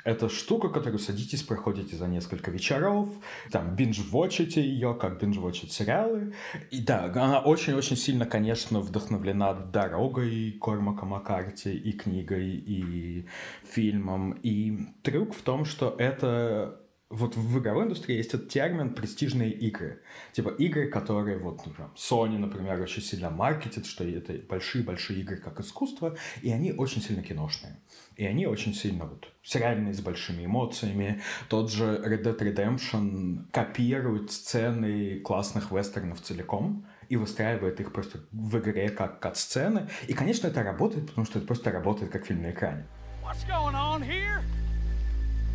Это 0.04 0.28
штука, 0.28 0.70
которую 0.70 1.00
садитесь, 1.00 1.44
проходите 1.44 1.96
за 1.96 2.08
несколько 2.08 2.52
вечеров, 2.52 3.10
там, 3.52 3.76
бинж-вотчите 3.76 4.62
ее, 4.62 4.96
как 5.00 5.22
бинж-вотчить 5.22 5.72
сериалы. 5.72 6.34
И 6.72 6.82
да, 6.82 7.06
она 7.06 7.40
очень-очень 7.40 7.96
сильно, 7.96 8.26
конечно, 8.26 8.82
вдохновлена 8.82 9.54
дорогой 9.54 10.58
Кормака 10.62 11.06
Маккарти 11.06 11.74
и 11.74 11.94
книгой, 11.94 12.50
и 12.50 13.26
фильмом. 13.64 14.34
И 14.44 14.88
трюк 15.04 15.34
в 15.34 15.42
том, 15.42 15.64
что 15.64 15.96
это 15.98 16.83
вот 17.14 17.36
в 17.36 17.60
игровой 17.60 17.86
индустрии 17.86 18.18
есть 18.18 18.34
этот 18.34 18.50
термин 18.50 18.94
«престижные 18.94 19.52
игры». 19.52 20.02
Типа 20.32 20.50
игры, 20.50 20.88
которые, 20.88 21.38
вот, 21.38 21.66
например, 21.66 21.92
Sony, 21.96 22.38
например, 22.38 22.82
очень 22.82 23.02
сильно 23.02 23.30
маркетит, 23.30 23.86
что 23.86 24.04
это 24.04 24.34
большие-большие 24.50 25.20
игры 25.22 25.38
как 25.38 25.60
искусство, 25.60 26.18
и 26.42 26.52
они 26.52 26.74
очень 26.74 27.02
сильно 27.02 27.22
киношные. 27.22 27.78
И 28.18 28.26
они 28.26 28.48
очень 28.48 28.74
сильно 28.74 29.06
вот 29.06 29.32
сериальные, 29.44 29.94
с 29.94 30.02
большими 30.02 30.46
эмоциями. 30.46 31.22
Тот 31.50 31.72
же 31.72 32.02
Red 32.04 32.24
Dead 32.24 32.38
Redemption 32.38 33.46
копирует 33.52 34.32
сцены 34.32 35.20
классных 35.20 35.72
вестернов 35.72 36.22
целиком, 36.22 36.86
и 37.10 37.16
выстраивает 37.16 37.80
их 37.80 37.92
просто 37.92 38.20
в 38.32 38.58
игре 38.58 38.90
как 38.90 39.20
кат-сцены. 39.20 39.88
И, 40.08 40.14
конечно, 40.14 40.48
это 40.48 40.64
работает, 40.64 41.08
потому 41.08 41.26
что 41.26 41.38
это 41.38 41.46
просто 41.46 41.70
работает 41.70 42.12
как 42.12 42.26
фильм 42.26 42.42
на 42.42 42.52
экране. 42.52 42.86
What's 43.22 43.46
going 43.48 43.76
on 43.76 44.02
here? 44.02 44.42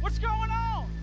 What's 0.00 0.20
going 0.20 0.50
on? 0.50 0.97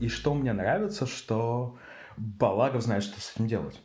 И 0.00 0.08
что 0.08 0.34
мне 0.34 0.52
нравится, 0.52 1.06
что 1.06 1.76
Балагов 2.16 2.82
знает, 2.82 3.02
что 3.02 3.20
с 3.20 3.34
этим 3.34 3.48
делать. 3.48 3.80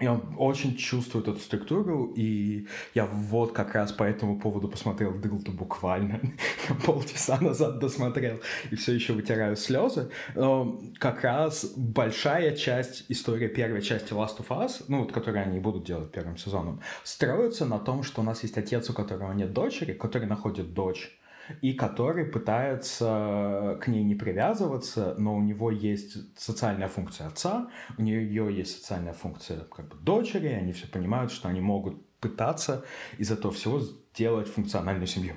Он 0.00 0.34
очень 0.38 0.76
чувствует 0.76 1.28
эту 1.28 1.38
структуру, 1.38 2.12
и 2.16 2.66
я 2.94 3.06
вот 3.06 3.52
как 3.52 3.74
раз 3.74 3.92
по 3.92 4.04
этому 4.04 4.38
поводу 4.38 4.68
посмотрел 4.68 5.12
Дылду 5.12 5.52
буквально. 5.52 6.20
полчаса 6.84 7.40
назад 7.40 7.78
досмотрел, 7.78 8.40
и 8.70 8.76
все 8.76 8.94
еще 8.94 9.12
вытираю 9.12 9.56
слезы. 9.56 10.10
Но 10.34 10.80
как 10.98 11.22
раз 11.22 11.72
большая 11.76 12.54
часть 12.54 13.04
истории 13.08 13.48
первой 13.48 13.82
части 13.82 14.12
Last 14.12 14.38
of 14.38 14.48
Us, 14.48 14.84
ну 14.88 15.00
вот, 15.00 15.12
которую 15.12 15.42
они 15.42 15.58
будут 15.60 15.84
делать 15.84 16.10
первым 16.12 16.36
сезоном, 16.36 16.80
строится 17.04 17.66
на 17.66 17.78
том, 17.78 18.02
что 18.02 18.20
у 18.20 18.24
нас 18.24 18.42
есть 18.42 18.58
отец, 18.58 18.88
у 18.90 18.92
которого 18.92 19.32
нет 19.32 19.52
дочери, 19.52 19.92
который 19.92 20.26
находит 20.26 20.74
дочь, 20.74 21.18
и 21.62 21.72
который 21.72 22.24
пытается 22.24 23.78
к 23.80 23.88
ней 23.88 24.04
не 24.04 24.14
привязываться, 24.14 25.14
но 25.18 25.36
у 25.36 25.42
него 25.42 25.70
есть 25.70 26.38
социальная 26.38 26.88
функция 26.88 27.26
отца, 27.26 27.70
у 27.96 28.02
нее 28.02 28.54
есть 28.54 28.78
социальная 28.78 29.12
функция 29.12 29.60
как 29.60 29.88
бы 29.88 29.96
дочери, 29.96 30.48
и 30.48 30.52
они 30.52 30.72
все 30.72 30.86
понимают, 30.88 31.32
что 31.32 31.48
они 31.48 31.60
могут 31.60 32.04
пытаться 32.20 32.84
из 33.18 33.30
этого 33.30 33.52
всего 33.52 33.80
сделать 33.80 34.48
функциональную 34.48 35.06
семью 35.06 35.34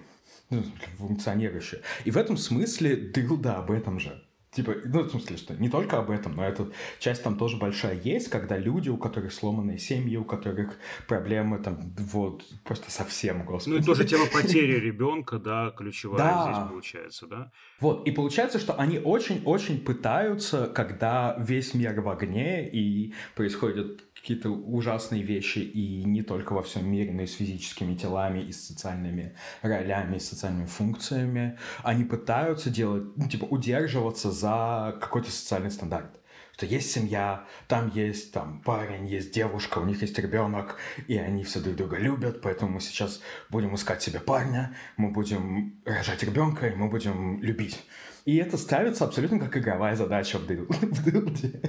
ну, 0.51 0.63
функционирующую. 0.97 1.81
И 2.05 2.11
в 2.11 2.17
этом 2.17 2.37
смысле 2.37 2.95
Дылда 2.95 3.57
об 3.57 3.71
этом 3.71 3.99
же. 3.99 4.21
Типа, 4.51 4.75
ну, 4.83 5.03
в 5.03 5.09
смысле, 5.09 5.37
что 5.37 5.55
не 5.55 5.69
только 5.69 5.97
об 5.97 6.11
этом, 6.11 6.35
но 6.35 6.43
эта 6.43 6.67
часть 6.99 7.23
там 7.23 7.37
тоже 7.37 7.55
большая 7.55 7.97
есть, 7.97 8.27
когда 8.27 8.57
люди, 8.57 8.89
у 8.89 8.97
которых 8.97 9.31
сломанные 9.31 9.77
семьи, 9.77 10.17
у 10.17 10.25
которых 10.25 10.77
проблемы 11.07 11.59
там, 11.59 11.93
вот, 11.97 12.43
просто 12.65 12.91
совсем, 12.91 13.45
господи. 13.45 13.75
Ну, 13.75 13.81
и 13.81 13.83
тоже 13.85 14.03
тема 14.03 14.25
потери 14.25 14.73
ребенка, 14.73 15.39
да, 15.39 15.71
ключевая 15.71 16.17
да. 16.17 16.43
здесь 16.43 16.69
получается, 16.69 17.27
да? 17.27 17.51
Вот, 17.79 18.05
и 18.05 18.11
получается, 18.11 18.59
что 18.59 18.77
они 18.77 18.99
очень-очень 18.99 19.85
пытаются, 19.85 20.67
когда 20.67 21.37
весь 21.39 21.73
мир 21.73 22.01
в 22.01 22.09
огне, 22.09 22.69
и 22.69 23.13
происходят 23.35 24.03
какие-то 24.13 24.49
ужасные 24.49 25.23
вещи, 25.23 25.59
и 25.59 26.03
не 26.03 26.21
только 26.21 26.53
во 26.53 26.61
всем 26.61 26.87
мире, 26.89 27.11
но 27.11 27.23
и 27.23 27.25
с 27.25 27.33
физическими 27.35 27.95
телами, 27.95 28.41
и 28.41 28.51
с 28.51 28.67
социальными 28.67 29.35
ролями, 29.61 30.17
и 30.17 30.19
с 30.19 30.29
социальными 30.29 30.67
функциями. 30.67 31.57
Они 31.83 32.03
пытаются 32.03 32.69
делать, 32.69 33.03
ну, 33.15 33.27
типа, 33.27 33.45
удерживаться 33.45 34.31
за 34.41 34.97
какой-то 34.99 35.31
социальный 35.31 35.71
стандарт 35.71 36.21
что 36.61 36.67
есть 36.67 36.91
семья, 36.91 37.47
там 37.67 37.89
есть 37.89 38.33
там 38.33 38.61
парень, 38.63 39.07
есть 39.07 39.31
девушка, 39.33 39.79
у 39.79 39.85
них 39.85 40.03
есть 40.03 40.19
ребенок, 40.19 40.77
и 41.07 41.17
они 41.17 41.43
все 41.43 41.59
друг 41.59 41.75
друга 41.75 41.97
любят, 41.97 42.41
поэтому 42.43 42.73
мы 42.73 42.81
сейчас 42.81 43.19
будем 43.49 43.73
искать 43.73 44.03
себе 44.03 44.19
парня, 44.19 44.75
мы 44.95 45.09
будем 45.09 45.81
рожать 45.85 46.21
ребенка, 46.21 46.67
и 46.67 46.75
мы 46.75 46.87
будем 46.87 47.41
любить. 47.41 47.83
И 48.25 48.37
это 48.37 48.57
ставится 48.57 49.05
абсолютно 49.05 49.39
как 49.39 49.57
игровая 49.57 49.95
задача 49.95 50.37
в, 50.37 50.45
дыл, 50.45 50.67
в 50.69 51.03
дылде. 51.03 51.59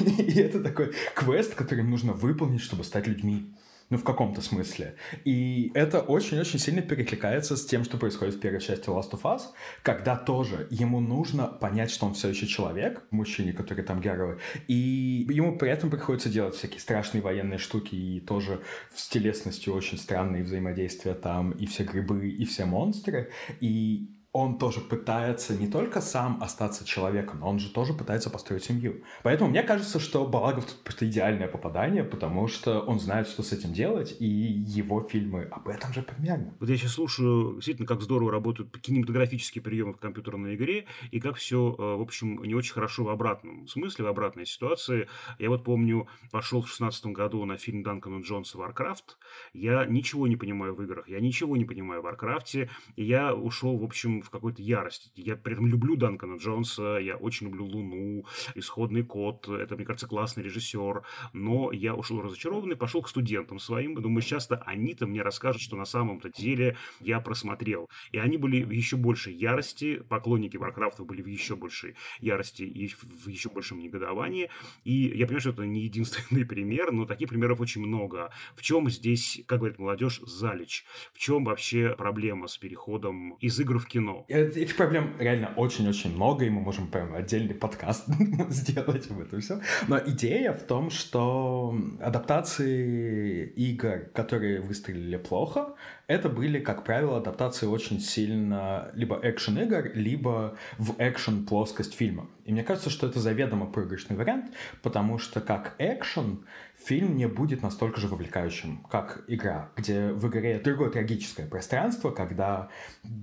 И 0.00 0.38
это 0.38 0.62
такой 0.62 0.92
квест, 1.14 1.54
который 1.54 1.84
нужно 1.84 2.12
выполнить, 2.12 2.60
чтобы 2.60 2.84
стать 2.84 3.06
людьми. 3.06 3.54
Ну, 3.92 3.98
в 3.98 4.04
каком-то 4.04 4.40
смысле. 4.40 4.96
И 5.26 5.70
это 5.74 6.00
очень-очень 6.00 6.58
сильно 6.58 6.80
перекликается 6.80 7.58
с 7.58 7.66
тем, 7.66 7.84
что 7.84 7.98
происходит 7.98 8.36
в 8.36 8.40
первой 8.40 8.58
части 8.58 8.88
Last 8.88 9.10
of 9.10 9.20
Us, 9.24 9.42
когда 9.82 10.16
тоже 10.16 10.66
ему 10.70 10.98
нужно 10.98 11.46
понять, 11.46 11.90
что 11.90 12.06
он 12.06 12.14
все 12.14 12.30
еще 12.30 12.46
человек, 12.46 13.02
мужчине, 13.10 13.52
который 13.52 13.84
там 13.84 14.00
герой, 14.00 14.38
и 14.66 15.26
ему 15.28 15.58
при 15.58 15.70
этом 15.70 15.90
приходится 15.90 16.30
делать 16.30 16.54
всякие 16.54 16.80
страшные 16.80 17.20
военные 17.20 17.58
штуки 17.58 17.94
и 17.94 18.20
тоже 18.20 18.62
с 18.94 19.10
телесностью 19.10 19.74
очень 19.74 19.98
странные 19.98 20.42
взаимодействия 20.42 21.12
там, 21.12 21.50
и 21.50 21.66
все 21.66 21.84
грибы, 21.84 22.30
и 22.30 22.46
все 22.46 22.64
монстры. 22.64 23.30
И 23.60 24.21
он 24.32 24.58
тоже 24.58 24.80
пытается 24.80 25.54
не 25.54 25.68
только 25.68 26.00
сам 26.00 26.42
остаться 26.42 26.86
человеком, 26.86 27.40
но 27.40 27.50
он 27.50 27.58
же 27.58 27.70
тоже 27.70 27.92
пытается 27.92 28.30
построить 28.30 28.64
семью. 28.64 29.02
Поэтому 29.22 29.50
мне 29.50 29.62
кажется, 29.62 30.00
что 30.00 30.26
Балагов 30.26 30.64
тут 30.64 30.82
просто 30.82 31.06
идеальное 31.06 31.48
попадание, 31.48 32.02
потому 32.02 32.48
что 32.48 32.80
он 32.80 32.98
знает, 32.98 33.28
что 33.28 33.42
с 33.42 33.52
этим 33.52 33.74
делать, 33.74 34.16
и 34.18 34.26
его 34.26 35.02
фильмы 35.02 35.48
об 35.50 35.68
этом 35.68 35.92
же 35.92 36.02
примерно. 36.02 36.54
Вот 36.60 36.68
я 36.70 36.78
сейчас 36.78 36.92
слушаю, 36.92 37.56
действительно, 37.56 37.86
как 37.86 38.00
здорово 38.00 38.32
работают 38.32 38.74
кинематографические 38.78 39.60
приемы 39.60 39.92
в 39.92 39.98
компьютерной 39.98 40.54
игре, 40.54 40.86
и 41.10 41.20
как 41.20 41.36
все, 41.36 41.76
э, 41.78 41.96
в 41.96 42.00
общем, 42.00 42.42
не 42.42 42.54
очень 42.54 42.72
хорошо 42.72 43.04
в 43.04 43.10
обратном 43.10 43.68
смысле, 43.68 44.06
в 44.06 44.08
обратной 44.08 44.46
ситуации. 44.46 45.08
Я 45.38 45.50
вот 45.50 45.62
помню, 45.62 46.08
пошел 46.30 46.62
в 46.62 46.68
шестнадцатом 46.70 47.12
году 47.12 47.44
на 47.44 47.58
фильм 47.58 47.82
Данкана 47.82 48.22
Джонса 48.22 48.56
«Варкрафт». 48.56 49.18
Я 49.52 49.84
ничего 49.84 50.26
не 50.26 50.36
понимаю 50.36 50.74
в 50.74 50.82
играх, 50.82 51.06
я 51.10 51.20
ничего 51.20 51.54
не 51.58 51.66
понимаю 51.66 52.00
в 52.00 52.04
Варкрафте, 52.04 52.70
и 52.96 53.04
я 53.04 53.34
ушел, 53.34 53.76
в 53.76 53.84
общем, 53.84 54.21
в 54.22 54.30
какой-то 54.30 54.62
ярости. 54.62 55.10
Я 55.16 55.36
при 55.36 55.54
этом 55.54 55.66
люблю 55.66 55.96
Данкана 55.96 56.36
Джонса, 56.36 56.98
я 56.98 57.16
очень 57.16 57.46
люблю 57.46 57.64
Луну, 57.64 58.24
Исходный 58.54 59.02
код, 59.02 59.48
это, 59.48 59.76
мне 59.76 59.84
кажется, 59.84 60.06
классный 60.06 60.42
режиссер, 60.42 61.02
но 61.32 61.72
я 61.72 61.94
ушел 61.94 62.20
разочарованный, 62.20 62.76
пошел 62.76 63.02
к 63.02 63.08
студентам 63.08 63.58
своим, 63.58 63.94
думаю, 63.94 64.22
сейчас-то 64.22 64.56
они-то 64.66 65.06
мне 65.06 65.22
расскажут, 65.22 65.62
что 65.62 65.76
на 65.76 65.84
самом-то 65.84 66.30
деле 66.30 66.76
я 67.00 67.20
просмотрел. 67.20 67.88
И 68.10 68.18
они 68.18 68.36
были 68.36 68.62
в 68.62 68.70
еще 68.70 68.96
большей 68.96 69.34
ярости, 69.34 70.02
поклонники 70.08 70.56
Варкрафта 70.56 71.04
были 71.04 71.22
в 71.22 71.26
еще 71.26 71.56
большей 71.56 71.94
ярости 72.20 72.62
и 72.62 72.88
в 72.88 73.28
еще 73.28 73.48
большем 73.50 73.78
негодовании. 73.78 74.50
И 74.84 75.12
я 75.16 75.26
понимаю, 75.26 75.40
что 75.40 75.50
это 75.50 75.66
не 75.66 75.80
единственный 75.80 76.44
пример, 76.52 76.92
но 76.92 77.06
таких 77.06 77.28
примеров 77.28 77.60
очень 77.60 77.84
много. 77.84 78.32
В 78.54 78.62
чем 78.62 78.90
здесь, 78.90 79.42
как 79.46 79.60
говорит 79.60 79.78
молодежь, 79.78 80.20
залечь? 80.20 80.84
В 81.12 81.18
чем 81.18 81.44
вообще 81.44 81.94
проблема 81.96 82.46
с 82.46 82.58
переходом 82.58 83.34
из 83.40 83.58
игр 83.60 83.78
в 83.78 83.86
кино? 83.86 84.11
Кино. 84.12 84.24
Этих 84.28 84.76
проблем 84.76 85.14
реально 85.18 85.52
очень-очень 85.56 86.14
много, 86.14 86.44
и 86.44 86.50
мы 86.50 86.60
можем 86.60 86.88
прям 86.88 87.14
отдельный 87.14 87.54
подкаст 87.54 88.06
сделать 88.48 89.10
об 89.10 89.20
этом 89.20 89.40
все. 89.40 89.60
Но 89.88 89.98
идея 89.98 90.52
в 90.52 90.62
том, 90.62 90.90
что 90.90 91.74
адаптации 92.00 93.46
игр, 93.46 94.10
которые 94.14 94.60
выстрелили 94.60 95.16
плохо, 95.16 95.74
это 96.06 96.28
были, 96.28 96.60
как 96.60 96.84
правило, 96.84 97.18
адаптации 97.18 97.66
очень 97.66 98.00
сильно 98.00 98.90
либо 98.94 99.18
экшен-игр, 99.22 99.92
либо 99.94 100.56
в 100.78 100.94
экшен-плоскость 100.98 101.94
фильма. 101.94 102.28
И 102.44 102.52
мне 102.52 102.64
кажется, 102.64 102.90
что 102.90 103.06
это 103.06 103.20
заведомо 103.20 103.66
проигрышный 103.66 104.16
вариант, 104.16 104.52
потому 104.82 105.18
что 105.18 105.40
как 105.40 105.74
экшен 105.78 106.44
фильм 106.76 107.16
не 107.16 107.28
будет 107.28 107.62
настолько 107.62 108.00
же 108.00 108.08
вовлекающим, 108.08 108.78
как 108.90 109.24
игра, 109.28 109.70
где 109.76 110.08
в 110.08 110.28
игре 110.28 110.58
другое 110.58 110.90
трагическое 110.90 111.46
пространство, 111.46 112.10
когда 112.10 112.68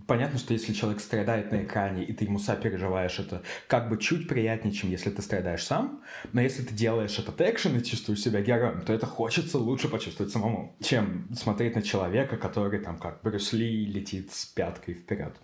понятно, 0.07 0.39
что 0.39 0.53
если 0.53 0.73
человек 0.73 1.01
страдает 1.01 1.51
на 1.51 1.63
экране, 1.63 2.05
и 2.05 2.13
ты 2.13 2.25
ему 2.25 2.39
сопереживаешь, 2.39 3.19
это 3.19 3.43
как 3.67 3.89
бы 3.89 3.97
чуть 3.97 4.27
приятнее, 4.27 4.73
чем 4.73 4.89
если 4.89 5.09
ты 5.09 5.21
страдаешь 5.21 5.65
сам, 5.65 6.01
но 6.31 6.41
если 6.41 6.63
ты 6.63 6.73
делаешь 6.73 7.19
этот 7.19 7.41
экшен 7.41 7.77
и 7.77 7.83
чувствуешь 7.83 8.21
себя 8.21 8.41
героем, 8.41 8.81
то 8.81 8.93
это 8.93 9.05
хочется 9.05 9.57
лучше 9.57 9.89
почувствовать 9.89 10.31
самому, 10.31 10.75
чем 10.81 11.27
смотреть 11.35 11.75
на 11.75 11.81
человека, 11.81 12.37
который 12.37 12.68
там 12.77 12.99
как 12.99 13.21
Брюс 13.23 13.51
Ли 13.53 13.85
летит 13.85 14.31
с 14.31 14.45
пяткой 14.45 14.93
вперед. 14.93 15.35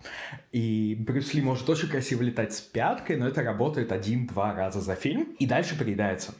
И 0.52 0.96
Брюс 1.00 1.34
Ли 1.34 1.42
может 1.42 1.68
очень 1.68 1.88
красиво 1.88 2.22
летать 2.22 2.54
с 2.54 2.60
пяткой, 2.60 3.16
но 3.16 3.26
это 3.26 3.42
работает 3.42 3.90
один-два 3.90 4.54
раза 4.54 4.80
за 4.80 4.94
фильм, 4.94 5.34
и 5.38 5.46
дальше 5.46 5.76
приедается. 5.76 6.34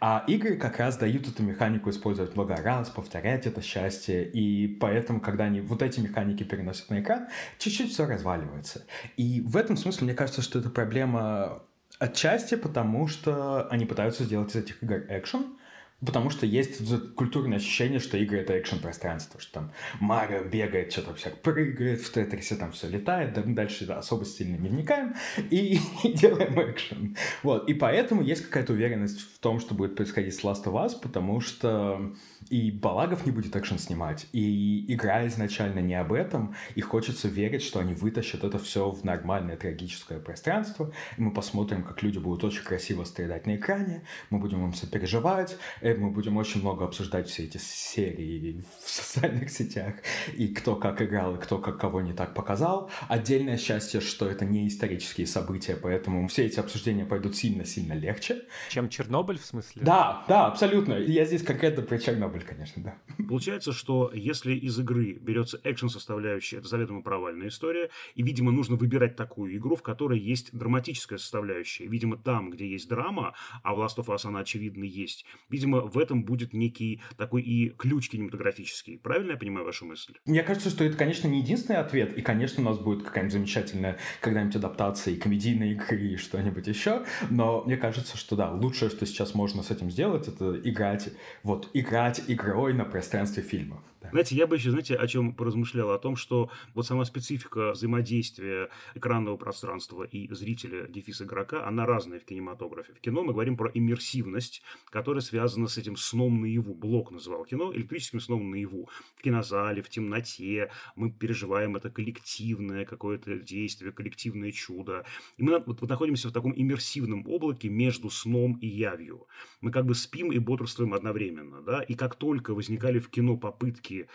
А 0.00 0.24
игры 0.26 0.56
как 0.56 0.78
раз 0.78 0.96
дают 0.96 1.28
эту 1.28 1.42
механику 1.42 1.90
использовать 1.90 2.34
много 2.34 2.56
раз, 2.56 2.88
повторять 2.90 3.46
это 3.46 3.62
счастье, 3.62 4.28
и 4.28 4.66
поэтому, 4.66 5.20
когда 5.20 5.44
они 5.44 5.60
вот 5.60 5.82
эти 5.82 6.00
механики 6.00 6.42
переносят 6.42 6.90
на 6.90 7.00
экран, 7.00 7.28
чуть-чуть 7.58 7.92
все 7.92 8.06
разваливается. 8.06 8.84
И 9.16 9.40
в 9.40 9.56
этом 9.56 9.76
смысле 9.76 10.06
мне 10.06 10.14
кажется, 10.14 10.42
что 10.42 10.58
это 10.58 10.70
проблема 10.70 11.62
отчасти 11.98 12.54
потому, 12.54 13.08
что 13.08 13.68
они 13.68 13.84
пытаются 13.84 14.24
сделать 14.24 14.50
из 14.50 14.56
этих 14.56 14.82
игр 14.82 15.04
экшен, 15.08 15.56
Потому 16.04 16.30
что 16.30 16.46
есть 16.46 16.80
культурное 17.14 17.58
ощущение, 17.58 17.98
что 17.98 18.16
игры— 18.16 18.38
это 18.40 18.58
экшен-пространство, 18.58 19.38
что 19.38 19.52
там 19.52 19.72
Марио 20.00 20.44
бегает, 20.44 20.92
что-то 20.92 21.14
всяк 21.14 21.42
прыгает, 21.42 22.00
в 22.00 22.12
Тетрисе 22.12 22.56
там 22.56 22.72
все 22.72 22.88
летает, 22.88 23.34
да, 23.34 23.42
дальше 23.44 23.84
особо 23.84 24.24
сильно 24.24 24.56
не 24.56 24.70
вникаем 24.70 25.14
и, 25.50 25.78
и 26.04 26.12
делаем 26.12 26.58
экшен. 26.70 27.16
Вот, 27.42 27.68
и 27.68 27.74
поэтому 27.74 28.22
есть 28.22 28.46
какая-то 28.46 28.72
уверенность 28.72 29.20
в 29.20 29.38
том, 29.40 29.60
что 29.60 29.74
будет 29.74 29.94
происходить 29.94 30.34
с 30.34 30.42
Last 30.42 30.64
of 30.64 30.72
Us, 30.72 30.98
потому 31.00 31.40
что 31.40 32.12
и 32.48 32.70
Балагов 32.70 33.26
не 33.26 33.32
будет 33.32 33.54
экшен 33.56 33.78
снимать, 33.78 34.26
и 34.32 34.92
игра 34.92 35.26
изначально 35.26 35.80
не 35.80 35.94
об 35.94 36.12
этом, 36.12 36.54
и 36.74 36.80
хочется 36.80 37.28
верить, 37.28 37.62
что 37.62 37.80
они 37.80 37.94
вытащат 37.94 38.44
это 38.44 38.58
все 38.58 38.90
в 38.90 39.04
нормальное 39.04 39.56
трагическое 39.56 40.18
пространство, 40.18 40.92
и 41.16 41.22
мы 41.22 41.32
посмотрим, 41.32 41.82
как 41.82 42.02
люди 42.02 42.18
будут 42.18 42.44
очень 42.44 42.62
красиво 42.62 43.04
страдать 43.04 43.46
на 43.46 43.56
экране, 43.56 44.02
мы 44.30 44.38
будем 44.38 44.64
им 44.64 44.74
сопереживать, 44.74 45.56
э, 45.80 45.94
мы 45.94 46.10
будем 46.10 46.36
очень 46.36 46.60
много 46.60 46.84
обсуждать 46.84 47.28
все 47.28 47.44
эти 47.44 47.58
серии 47.58 48.64
в 48.84 48.88
социальных 48.88 49.50
сетях, 49.50 49.94
и 50.34 50.48
кто 50.48 50.76
как 50.76 51.02
играл, 51.02 51.36
и 51.36 51.40
кто 51.40 51.58
как 51.58 51.78
кого 51.78 52.00
не 52.00 52.12
так 52.12 52.34
показал. 52.34 52.90
Отдельное 53.08 53.56
счастье, 53.56 54.00
что 54.00 54.28
это 54.28 54.44
не 54.44 54.68
исторические 54.68 55.26
события, 55.26 55.76
поэтому 55.76 56.26
все 56.28 56.46
эти 56.46 56.58
обсуждения 56.58 57.04
пойдут 57.04 57.36
сильно-сильно 57.36 57.94
легче. 57.94 58.42
Чем 58.68 58.88
Чернобыль, 58.88 59.38
в 59.38 59.44
смысле? 59.44 59.82
Да, 59.82 60.24
да, 60.28 60.46
абсолютно. 60.46 60.94
Я 60.94 61.24
здесь 61.24 61.42
конкретно 61.42 61.82
про 61.82 61.98
Чернобыль, 61.98 62.29
конечно, 62.38 62.82
да. 62.82 62.98
Получается, 63.28 63.72
что 63.72 64.10
если 64.14 64.54
из 64.54 64.78
игры 64.78 65.14
берется 65.14 65.60
экшен-составляющая, 65.64 66.58
это 66.58 66.68
заведомо 66.68 67.02
провальная 67.02 67.48
история, 67.48 67.90
и, 68.14 68.22
видимо, 68.22 68.52
нужно 68.52 68.76
выбирать 68.76 69.16
такую 69.16 69.56
игру, 69.56 69.76
в 69.76 69.82
которой 69.82 70.18
есть 70.18 70.56
драматическая 70.56 71.18
составляющая. 71.18 71.86
Видимо, 71.86 72.16
там, 72.16 72.50
где 72.50 72.68
есть 72.68 72.88
драма, 72.88 73.34
а 73.62 73.74
в 73.74 73.80
Last 73.80 73.96
of 73.96 74.06
Us 74.06 74.26
она, 74.26 74.40
очевидно, 74.40 74.84
есть, 74.84 75.24
видимо, 75.48 75.80
в 75.80 75.98
этом 75.98 76.24
будет 76.24 76.52
некий 76.52 77.02
такой 77.16 77.42
и 77.42 77.70
ключ 77.70 78.08
кинематографический. 78.10 78.98
Правильно 78.98 79.32
я 79.32 79.36
понимаю 79.36 79.66
вашу 79.66 79.86
мысль? 79.86 80.14
Мне 80.26 80.42
кажется, 80.42 80.70
что 80.70 80.84
это, 80.84 80.96
конечно, 80.96 81.28
не 81.28 81.40
единственный 81.40 81.78
ответ, 81.78 82.16
и, 82.16 82.22
конечно, 82.22 82.62
у 82.62 82.66
нас 82.66 82.78
будет 82.78 83.02
какая-нибудь 83.02 83.32
замечательная 83.32 83.98
когда-нибудь 84.20 84.56
адаптация 84.56 85.14
и 85.14 85.16
комедийной 85.16 85.72
игры, 85.72 86.00
и 86.00 86.16
что-нибудь 86.16 86.66
еще, 86.66 87.04
но 87.30 87.62
мне 87.64 87.76
кажется, 87.76 88.16
что 88.16 88.36
да, 88.36 88.52
лучшее, 88.52 88.90
что 88.90 89.06
сейчас 89.06 89.34
можно 89.34 89.62
с 89.62 89.70
этим 89.70 89.90
сделать, 89.90 90.28
это 90.28 90.60
играть, 90.62 91.10
вот, 91.42 91.70
играть 91.74 92.19
игрой 92.28 92.74
на 92.74 92.84
пространстве 92.84 93.42
фильма. 93.42 93.82
Знаете, 94.08 94.34
я 94.34 94.46
бы 94.46 94.56
еще, 94.56 94.70
знаете, 94.70 94.94
о 94.94 95.06
чем 95.06 95.34
поразмышлял? 95.34 95.90
О 95.90 95.98
том, 95.98 96.16
что 96.16 96.50
вот 96.74 96.86
сама 96.86 97.04
специфика 97.04 97.72
взаимодействия 97.72 98.70
экранного 98.94 99.36
пространства 99.36 100.04
и 100.04 100.32
зрителя, 100.32 100.86
дефис 100.88 101.20
игрока, 101.22 101.66
она 101.66 101.86
разная 101.86 102.18
в 102.18 102.24
кинематографе. 102.24 102.94
В 102.94 103.00
кино 103.00 103.22
мы 103.22 103.32
говорим 103.32 103.56
про 103.56 103.70
иммерсивность, 103.72 104.62
которая 104.90 105.20
связана 105.20 105.68
с 105.68 105.76
этим 105.76 105.96
сном 105.96 106.40
наяву. 106.40 106.74
Блок 106.74 107.10
называл 107.10 107.44
кино 107.44 107.72
электрическим 107.74 108.20
сном 108.20 108.50
наяву. 108.50 108.88
В 109.16 109.22
кинозале, 109.22 109.82
в 109.82 109.90
темноте 109.90 110.70
мы 110.96 111.10
переживаем 111.10 111.76
это 111.76 111.90
коллективное 111.90 112.84
какое-то 112.84 113.36
действие, 113.38 113.92
коллективное 113.92 114.50
чудо. 114.50 115.04
И 115.36 115.42
мы 115.42 115.58
вот, 115.58 115.82
находимся 115.82 116.28
в 116.28 116.32
таком 116.32 116.52
иммерсивном 116.56 117.26
облаке 117.26 117.68
между 117.68 118.08
сном 118.10 118.58
и 118.60 118.66
явью. 118.66 119.26
Мы 119.60 119.70
как 119.70 119.84
бы 119.84 119.94
спим 119.94 120.32
и 120.32 120.38
бодрствуем 120.38 120.94
одновременно. 120.94 121.60
Да? 121.60 121.82
И 121.82 121.94
как 121.94 122.14
только 122.14 122.54
возникали 122.54 122.98
в 122.98 123.10
кино 123.10 123.36
попытки 123.36 123.89
такие 123.90 124.08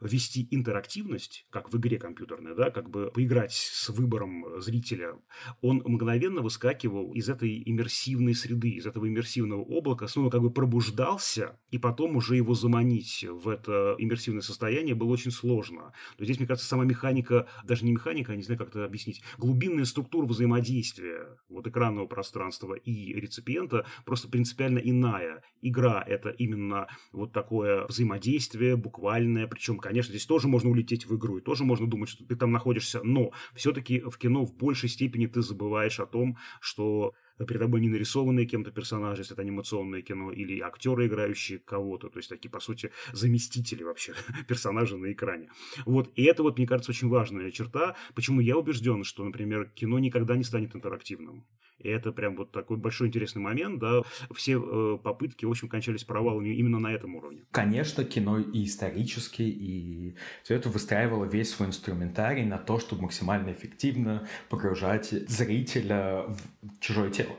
ввести 0.00 0.48
интерактивность, 0.50 1.46
как 1.50 1.72
в 1.72 1.76
игре 1.78 1.98
компьютерной, 1.98 2.54
да, 2.54 2.70
как 2.70 2.90
бы 2.90 3.10
поиграть 3.12 3.52
с 3.52 3.88
выбором 3.90 4.60
зрителя, 4.60 5.14
он 5.60 5.82
мгновенно 5.84 6.40
выскакивал 6.40 7.12
из 7.12 7.28
этой 7.28 7.62
иммерсивной 7.64 8.34
среды, 8.34 8.70
из 8.70 8.86
этого 8.86 9.08
иммерсивного 9.08 9.62
облака, 9.62 10.08
снова 10.08 10.30
как 10.30 10.40
бы 10.40 10.50
пробуждался, 10.50 11.58
и 11.70 11.78
потом 11.78 12.16
уже 12.16 12.36
его 12.36 12.54
заманить 12.54 13.24
в 13.28 13.48
это 13.48 13.94
иммерсивное 13.98 14.42
состояние 14.42 14.94
было 14.94 15.10
очень 15.10 15.30
сложно. 15.30 15.92
То 16.16 16.24
здесь, 16.24 16.38
мне 16.38 16.46
кажется, 16.46 16.68
сама 16.68 16.84
механика, 16.84 17.46
даже 17.64 17.84
не 17.84 17.92
механика, 17.92 18.32
я 18.32 18.36
не 18.36 18.42
знаю, 18.42 18.58
как 18.58 18.68
это 18.68 18.84
объяснить, 18.84 19.22
глубинная 19.38 19.84
структура 19.84 20.26
взаимодействия 20.26 21.36
вот 21.48 21.66
экранного 21.66 22.06
пространства 22.06 22.74
и 22.74 23.12
реципиента 23.20 23.86
просто 24.04 24.28
принципиально 24.28 24.78
иная. 24.78 25.42
Игра– 25.60 26.02
это 26.06 26.30
именно 26.30 26.88
вот 27.12 27.32
такое 27.32 27.86
взаимодействие, 27.86 28.76
буквальное, 28.76 29.46
причем, 29.46 29.78
конечно, 29.78 29.89
здесь 29.92 30.26
тоже 30.26 30.48
можно 30.48 30.70
улететь 30.70 31.06
в 31.06 31.16
игру, 31.16 31.38
и 31.38 31.40
тоже 31.40 31.64
можно 31.64 31.86
думать, 31.86 32.08
что 32.08 32.24
ты 32.24 32.36
там 32.36 32.52
находишься, 32.52 33.02
но 33.02 33.32
все-таки 33.54 34.00
в 34.00 34.16
кино 34.18 34.44
в 34.44 34.56
большей 34.56 34.88
степени 34.88 35.26
ты 35.26 35.42
забываешь 35.42 36.00
о 36.00 36.06
том, 36.06 36.38
что 36.60 37.14
перед 37.46 37.60
тобой 37.60 37.80
не 37.80 37.88
нарисованные 37.88 38.46
кем-то 38.46 38.70
персонажи, 38.70 39.22
если 39.22 39.34
это 39.34 39.42
анимационное 39.42 40.02
кино, 40.02 40.32
или 40.32 40.60
актеры, 40.60 41.06
играющие 41.06 41.58
кого-то, 41.58 42.08
то 42.08 42.18
есть 42.18 42.28
такие, 42.28 42.50
по 42.50 42.60
сути, 42.60 42.90
заместители 43.12 43.82
вообще 43.82 44.14
персонажа 44.48 44.96
на 44.96 45.12
экране. 45.12 45.50
Вот, 45.86 46.10
и 46.16 46.24
это 46.24 46.42
вот, 46.42 46.58
мне 46.58 46.66
кажется, 46.66 46.92
очень 46.92 47.08
важная 47.08 47.50
черта, 47.50 47.96
почему 48.14 48.40
я 48.40 48.56
убежден, 48.56 49.04
что, 49.04 49.24
например, 49.24 49.70
кино 49.74 49.98
никогда 49.98 50.36
не 50.36 50.44
станет 50.44 50.74
интерактивным. 50.74 51.44
И 51.80 51.88
это 51.88 52.12
прям 52.12 52.36
вот 52.36 52.52
такой 52.52 52.76
большой 52.76 53.08
интересный 53.08 53.40
момент, 53.40 53.80
да. 53.80 54.02
Все 54.34 54.60
э, 54.60 54.98
попытки, 55.02 55.46
в 55.46 55.50
общем, 55.50 55.68
кончались 55.68 56.04
провалами 56.04 56.50
именно 56.50 56.78
на 56.78 56.92
этом 56.92 57.16
уровне. 57.16 57.44
Конечно, 57.50 58.04
кино 58.04 58.38
и 58.38 58.64
исторически, 58.64 59.42
и 59.42 60.14
все 60.42 60.54
это 60.54 60.68
выстраивало 60.68 61.24
весь 61.24 61.50
свой 61.50 61.68
инструментарий 61.68 62.44
на 62.44 62.58
то, 62.58 62.78
чтобы 62.78 63.02
максимально 63.02 63.52
эффективно 63.52 64.28
погружать 64.50 65.08
зрителя 65.28 66.26
в 66.62 66.80
чужое 66.80 67.10
тело 67.10 67.29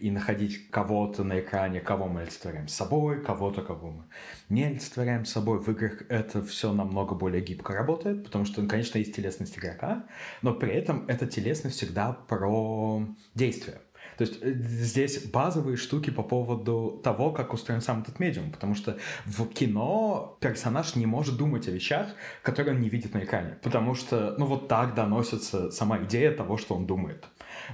и 0.00 0.10
находить 0.10 0.70
кого-то 0.70 1.24
на 1.24 1.40
экране, 1.40 1.80
кого 1.80 2.08
мы 2.08 2.22
олицетворяем 2.22 2.68
собой, 2.68 3.22
кого-то, 3.22 3.62
кого 3.62 3.90
мы 3.90 4.04
не 4.48 4.64
олицетворяем 4.64 5.24
собой. 5.24 5.58
В 5.58 5.68
играх 5.68 6.02
это 6.08 6.42
все 6.42 6.72
намного 6.72 7.14
более 7.14 7.42
гибко 7.42 7.74
работает, 7.74 8.24
потому 8.24 8.44
что, 8.44 8.66
конечно, 8.66 8.98
есть 8.98 9.14
телесность 9.14 9.58
игрока, 9.58 10.04
но 10.42 10.54
при 10.54 10.72
этом 10.72 11.04
эта 11.08 11.26
телесность 11.26 11.76
всегда 11.76 12.12
про 12.12 13.06
действие. 13.34 13.78
То 14.16 14.22
есть 14.22 14.38
э, 14.42 14.52
здесь 14.54 15.24
базовые 15.26 15.76
штуки 15.76 16.10
по 16.10 16.22
поводу 16.22 17.00
того, 17.02 17.32
как 17.32 17.52
устроен 17.52 17.80
сам 17.80 18.02
этот 18.02 18.20
медиум, 18.20 18.52
потому 18.52 18.74
что 18.74 18.98
в 19.24 19.46
кино 19.46 20.36
персонаж 20.40 20.94
не 20.94 21.06
может 21.06 21.36
думать 21.36 21.68
о 21.68 21.70
вещах, 21.70 22.08
которые 22.42 22.74
он 22.74 22.80
не 22.80 22.88
видит 22.88 23.14
на 23.14 23.24
экране, 23.24 23.58
потому 23.62 23.94
что, 23.94 24.34
ну, 24.38 24.46
вот 24.46 24.68
так 24.68 24.94
доносится 24.94 25.70
сама 25.70 25.98
идея 26.04 26.32
того, 26.32 26.56
что 26.56 26.74
он 26.74 26.86
думает. 26.86 27.26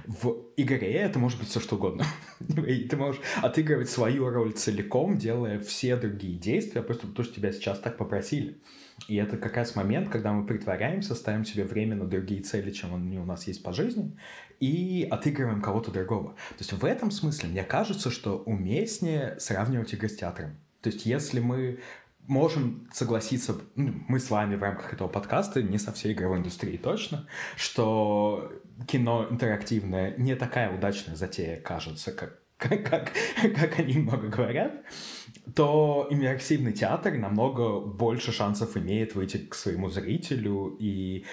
В 0.05 0.35
игре 0.57 0.93
это 0.93 1.19
может 1.19 1.39
быть 1.39 1.49
все 1.49 1.59
что 1.59 1.75
угодно. 1.75 2.05
И 2.67 2.87
ты 2.87 2.97
можешь 2.97 3.21
отыгрывать 3.41 3.89
свою 3.89 4.29
роль 4.29 4.53
целиком, 4.53 5.17
делая 5.17 5.59
все 5.59 5.95
другие 5.95 6.37
действия, 6.37 6.81
просто 6.81 7.07
потому 7.07 7.25
что 7.25 7.35
тебя 7.35 7.51
сейчас 7.51 7.79
так 7.79 7.97
попросили. 7.97 8.57
И 9.07 9.15
это 9.15 9.37
как 9.37 9.57
раз 9.57 9.75
момент, 9.75 10.09
когда 10.09 10.31
мы 10.31 10.45
притворяемся, 10.45 11.15
ставим 11.15 11.45
себе 11.45 11.63
время 11.63 11.95
на 11.95 12.05
другие 12.05 12.41
цели, 12.41 12.71
чем 12.71 12.95
они 12.95 13.17
у 13.17 13.25
нас 13.25 13.47
есть 13.47 13.63
по 13.63 13.73
жизни, 13.73 14.17
и 14.59 15.07
отыгрываем 15.09 15.61
кого-то 15.61 15.91
другого. 15.91 16.31
То 16.49 16.59
есть 16.59 16.73
в 16.73 16.85
этом 16.85 17.11
смысле 17.11 17.49
мне 17.49 17.63
кажется, 17.63 18.11
что 18.11 18.37
уместнее 18.37 19.37
сравнивать 19.39 19.93
игры 19.93 20.09
с 20.09 20.15
театром. 20.15 20.57
То 20.81 20.89
есть 20.89 21.05
если 21.05 21.39
мы 21.39 21.79
можем 22.27 22.87
согласиться, 22.93 23.55
ну, 23.75 23.93
мы 24.07 24.19
с 24.19 24.29
вами 24.29 24.55
в 24.55 24.63
рамках 24.63 24.93
этого 24.93 25.07
подкаста, 25.07 25.61
не 25.61 25.77
со 25.77 25.91
всей 25.91 26.13
игровой 26.13 26.39
индустрии 26.39 26.77
точно, 26.77 27.27
что 27.55 28.51
кино 28.87 29.27
интерактивное 29.29 30.15
не 30.17 30.35
такая 30.35 30.75
удачная 30.75 31.15
затея, 31.15 31.59
кажется, 31.59 32.11
как, 32.11 32.41
как, 32.57 32.83
как, 32.89 33.11
как 33.55 33.79
они 33.79 33.97
много 33.97 34.27
говорят, 34.27 34.83
то 35.55 36.07
иммерсивный 36.09 36.73
театр 36.73 37.13
намного 37.13 37.79
больше 37.79 38.31
шансов 38.31 38.77
имеет 38.77 39.15
выйти 39.15 39.37
к 39.37 39.55
своему 39.55 39.89
зрителю 39.89 40.75
и 40.79 41.25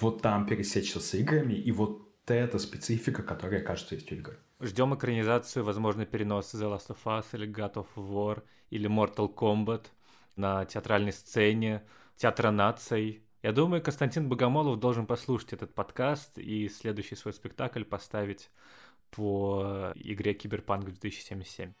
вот 0.00 0.22
там 0.22 0.46
пересечься 0.46 1.00
с 1.00 1.14
играми, 1.14 1.54
и 1.54 1.70
вот 1.72 2.06
эта 2.26 2.58
специфика, 2.58 3.22
которая, 3.22 3.60
кажется, 3.60 3.94
есть 3.94 4.10
у 4.12 4.14
игр. 4.14 4.38
Ждем 4.60 4.94
экранизацию, 4.94 5.64
возможно, 5.64 6.06
перенос 6.06 6.54
The 6.54 6.70
Last 6.70 6.88
of 6.88 6.98
Us 7.04 7.24
или 7.32 7.48
God 7.48 7.74
of 7.74 7.86
War 7.96 8.42
или 8.70 8.88
Mortal 8.88 9.32
Kombat 9.34 9.86
на 10.36 10.64
театральной 10.64 11.12
сцене, 11.12 11.82
театра 12.16 12.50
наций. 12.50 13.24
Я 13.42 13.52
думаю, 13.52 13.82
Константин 13.82 14.28
Богомолов 14.28 14.78
должен 14.78 15.06
послушать 15.06 15.52
этот 15.52 15.74
подкаст 15.74 16.38
и 16.38 16.68
следующий 16.68 17.16
свой 17.16 17.32
спектакль 17.32 17.84
поставить 17.84 18.50
по 19.10 19.92
игре 19.94 20.34
Киберпанк 20.34 20.84
2077. 20.84 21.72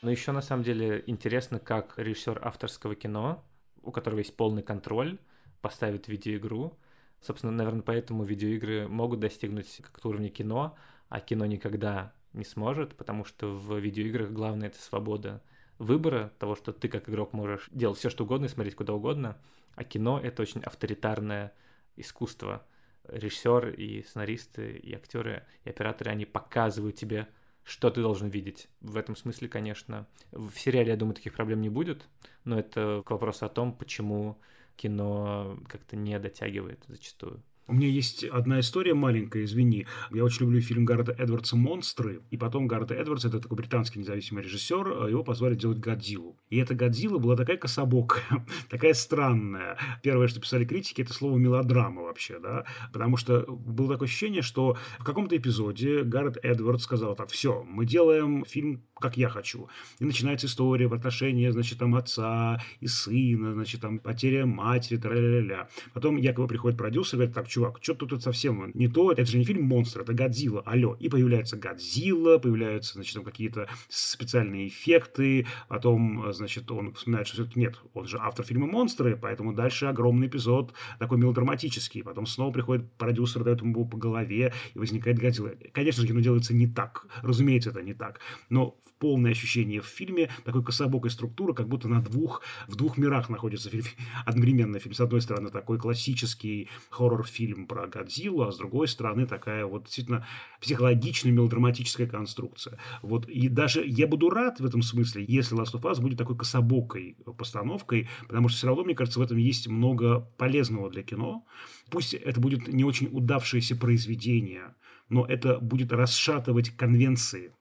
Но 0.00 0.10
еще 0.10 0.32
на 0.32 0.40
самом 0.40 0.62
деле 0.62 1.02
интересно, 1.06 1.58
как 1.58 1.94
режиссер 1.98 2.40
авторского 2.44 2.94
кино, 2.94 3.44
у 3.82 3.90
которого 3.90 4.20
есть 4.20 4.36
полный 4.36 4.62
контроль, 4.62 5.18
поставит 5.60 6.06
видеоигру. 6.06 6.78
Собственно, 7.20 7.52
наверное, 7.52 7.82
поэтому 7.82 8.22
видеоигры 8.22 8.86
могут 8.86 9.18
достигнуть 9.20 9.80
как-то 9.82 10.10
уровня 10.10 10.28
кино, 10.28 10.76
а 11.08 11.20
кино 11.20 11.46
никогда 11.46 12.12
не 12.32 12.44
сможет, 12.44 12.96
потому 12.96 13.24
что 13.24 13.56
в 13.56 13.76
видеоиграх 13.78 14.30
главное 14.30 14.68
это 14.68 14.80
свобода 14.80 15.42
выбора, 15.78 16.32
того, 16.38 16.56
что 16.56 16.72
ты 16.72 16.88
как 16.88 17.08
игрок 17.08 17.32
можешь 17.32 17.68
делать 17.70 17.98
все, 17.98 18.10
что 18.10 18.24
угодно 18.24 18.46
и 18.46 18.48
смотреть 18.48 18.74
куда 18.74 18.94
угодно, 18.94 19.38
а 19.74 19.84
кино— 19.84 20.20
это 20.22 20.42
очень 20.42 20.62
авторитарное 20.62 21.52
искусство. 21.96 22.66
Режиссер 23.04 23.70
и 23.70 24.02
сценаристы, 24.02 24.76
и 24.76 24.92
актеры, 24.94 25.44
и 25.64 25.70
операторы, 25.70 26.10
они 26.10 26.26
показывают 26.26 26.96
тебе, 26.96 27.28
что 27.64 27.90
ты 27.90 28.02
должен 28.02 28.28
видеть. 28.28 28.68
В 28.80 28.96
этом 28.96 29.16
смысле, 29.16 29.48
конечно, 29.48 30.06
в 30.30 30.52
сериале, 30.54 30.90
я 30.90 30.96
думаю, 30.96 31.14
таких 31.14 31.34
проблем 31.34 31.60
не 31.60 31.68
будет, 31.68 32.06
но 32.44 32.58
это 32.58 33.02
к 33.04 33.10
вопросу 33.10 33.46
о 33.46 33.48
том, 33.48 33.72
почему 33.72 34.38
кино 34.76 35.58
как-то 35.68 35.96
не 35.96 36.18
дотягивает 36.18 36.84
зачастую. 36.88 37.42
У 37.70 37.74
меня 37.74 37.86
есть 37.86 38.24
одна 38.24 38.60
история 38.60 38.94
маленькая, 38.94 39.44
извини. 39.44 39.86
Я 40.10 40.24
очень 40.24 40.46
люблю 40.46 40.58
фильм 40.62 40.86
Гаррета 40.86 41.12
Эдвардса 41.12 41.54
«Монстры», 41.54 42.22
и 42.30 42.38
потом 42.38 42.66
Гаррет 42.66 42.92
Эдвардс, 42.92 43.26
это 43.26 43.40
такой 43.40 43.58
британский 43.58 43.98
независимый 43.98 44.42
режиссер, 44.42 45.06
его 45.06 45.22
позвали 45.22 45.54
делать 45.54 45.78
«Годзиллу». 45.78 46.38
И 46.48 46.56
эта 46.56 46.74
«Годзилла» 46.74 47.18
была 47.18 47.36
такая 47.36 47.58
кособокая, 47.58 48.46
такая 48.70 48.94
странная. 48.94 49.76
Первое, 50.02 50.28
что 50.28 50.40
писали 50.40 50.64
критики, 50.64 51.02
это 51.02 51.12
слово 51.12 51.36
«мелодрама» 51.36 52.04
вообще, 52.04 52.38
да, 52.38 52.64
потому 52.90 53.18
что 53.18 53.44
было 53.46 53.92
такое 53.92 54.08
ощущение, 54.08 54.40
что 54.40 54.78
в 54.98 55.04
каком-то 55.04 55.36
эпизоде 55.36 56.04
Гаррет 56.04 56.38
Эдвардс 56.42 56.84
сказал 56.84 57.16
так, 57.16 57.28
все, 57.28 57.64
мы 57.68 57.84
делаем 57.84 58.46
фильм 58.46 58.82
как 59.00 59.16
я 59.16 59.28
хочу. 59.28 59.68
И 59.98 60.04
начинается 60.04 60.46
история 60.46 60.86
в 60.88 60.94
отношении, 60.94 61.48
значит, 61.50 61.78
там 61.78 61.94
отца 61.94 62.60
и 62.80 62.86
сына, 62.86 63.52
значит, 63.52 63.80
там 63.80 63.98
потеря 63.98 64.46
матери, 64.46 64.98
тра-ля-ля-ля. 64.98 65.68
Потом 65.94 66.16
якобы 66.16 66.48
приходит 66.48 66.78
продюсер 66.78 67.14
и 67.14 67.18
говорит, 67.18 67.34
так, 67.34 67.48
чувак, 67.58 67.78
что 67.82 67.94
тут 67.94 68.22
совсем 68.22 68.70
не 68.74 68.88
то, 68.88 69.10
это 69.10 69.24
же 69.24 69.38
не 69.38 69.44
фильм 69.44 69.64
«Монстр», 69.64 70.02
это 70.02 70.12
«Годзилла», 70.12 70.62
алло. 70.64 70.96
И 71.00 71.08
появляется 71.08 71.56
«Годзилла», 71.56 72.38
появляются, 72.38 72.94
значит, 72.94 73.14
там 73.14 73.24
какие-то 73.24 73.68
специальные 73.88 74.68
эффекты, 74.68 75.46
потом, 75.68 76.32
значит, 76.32 76.70
он 76.70 76.94
вспоминает, 76.94 77.26
что 77.26 77.36
все-таки 77.36 77.58
нет, 77.58 77.76
он 77.94 78.06
же 78.06 78.18
автор 78.20 78.44
фильма 78.46 78.66
«Монстры», 78.66 79.18
поэтому 79.20 79.52
дальше 79.52 79.86
огромный 79.86 80.28
эпизод, 80.28 80.72
такой 81.00 81.18
мелодраматический, 81.18 82.02
потом 82.04 82.26
снова 82.26 82.52
приходит 82.52 82.92
продюсер, 82.92 83.42
дает 83.42 83.60
ему 83.60 83.86
по 83.86 83.96
голове, 83.96 84.52
и 84.74 84.78
возникает 84.78 85.18
«Годзилла». 85.18 85.52
Конечно 85.72 86.02
же, 86.02 86.08
кино 86.08 86.20
делается 86.20 86.54
не 86.54 86.68
так, 86.68 87.06
разумеется, 87.22 87.70
это 87.70 87.82
не 87.82 87.94
так, 87.94 88.20
но 88.50 88.78
полное 88.98 89.32
ощущение 89.32 89.80
в 89.80 89.86
фильме 89.86 90.30
такой 90.44 90.62
кособокой 90.62 91.10
структуры, 91.10 91.54
как 91.54 91.68
будто 91.68 91.88
на 91.88 92.00
двух, 92.02 92.42
в 92.66 92.76
двух 92.76 92.98
мирах 92.98 93.28
находится 93.28 93.70
фильм, 93.70 93.84
одновременно 94.26 94.78
фильм. 94.78 94.94
С 94.94 95.00
одной 95.00 95.20
стороны, 95.20 95.50
такой 95.50 95.78
классический 95.78 96.68
хоррор-фильм 96.90 97.47
про 97.54 97.86
Годзиллу, 97.86 98.42
а 98.42 98.52
с 98.52 98.58
другой 98.58 98.88
стороны, 98.88 99.26
такая 99.26 99.66
вот 99.66 99.84
действительно 99.84 100.26
психологичная 100.60 101.32
мелодраматическая 101.32 102.06
конструкция. 102.06 102.78
Вот, 103.02 103.28
и 103.28 103.48
даже 103.48 103.84
я 103.86 104.06
буду 104.06 104.30
рад 104.30 104.60
в 104.60 104.64
этом 104.64 104.82
смысле, 104.82 105.24
если 105.26 105.56
Last 105.56 105.74
of 105.74 105.82
Us 105.82 106.00
будет 106.00 106.18
такой 106.18 106.36
кособокой 106.36 107.16
постановкой, 107.36 108.08
потому 108.26 108.48
что 108.48 108.58
все 108.58 108.66
равно, 108.68 108.84
мне 108.84 108.94
кажется, 108.94 109.20
в 109.20 109.22
этом 109.22 109.36
есть 109.36 109.68
много 109.68 110.20
полезного 110.38 110.90
для 110.90 111.02
кино. 111.02 111.44
Пусть 111.90 112.14
это 112.14 112.40
будет 112.40 112.68
не 112.68 112.84
очень 112.84 113.08
удавшееся 113.10 113.76
произведение, 113.76 114.74
но 115.08 115.24
это 115.24 115.58
будет 115.58 115.92
расшатывать 115.92 116.70
конвенции 116.70 117.52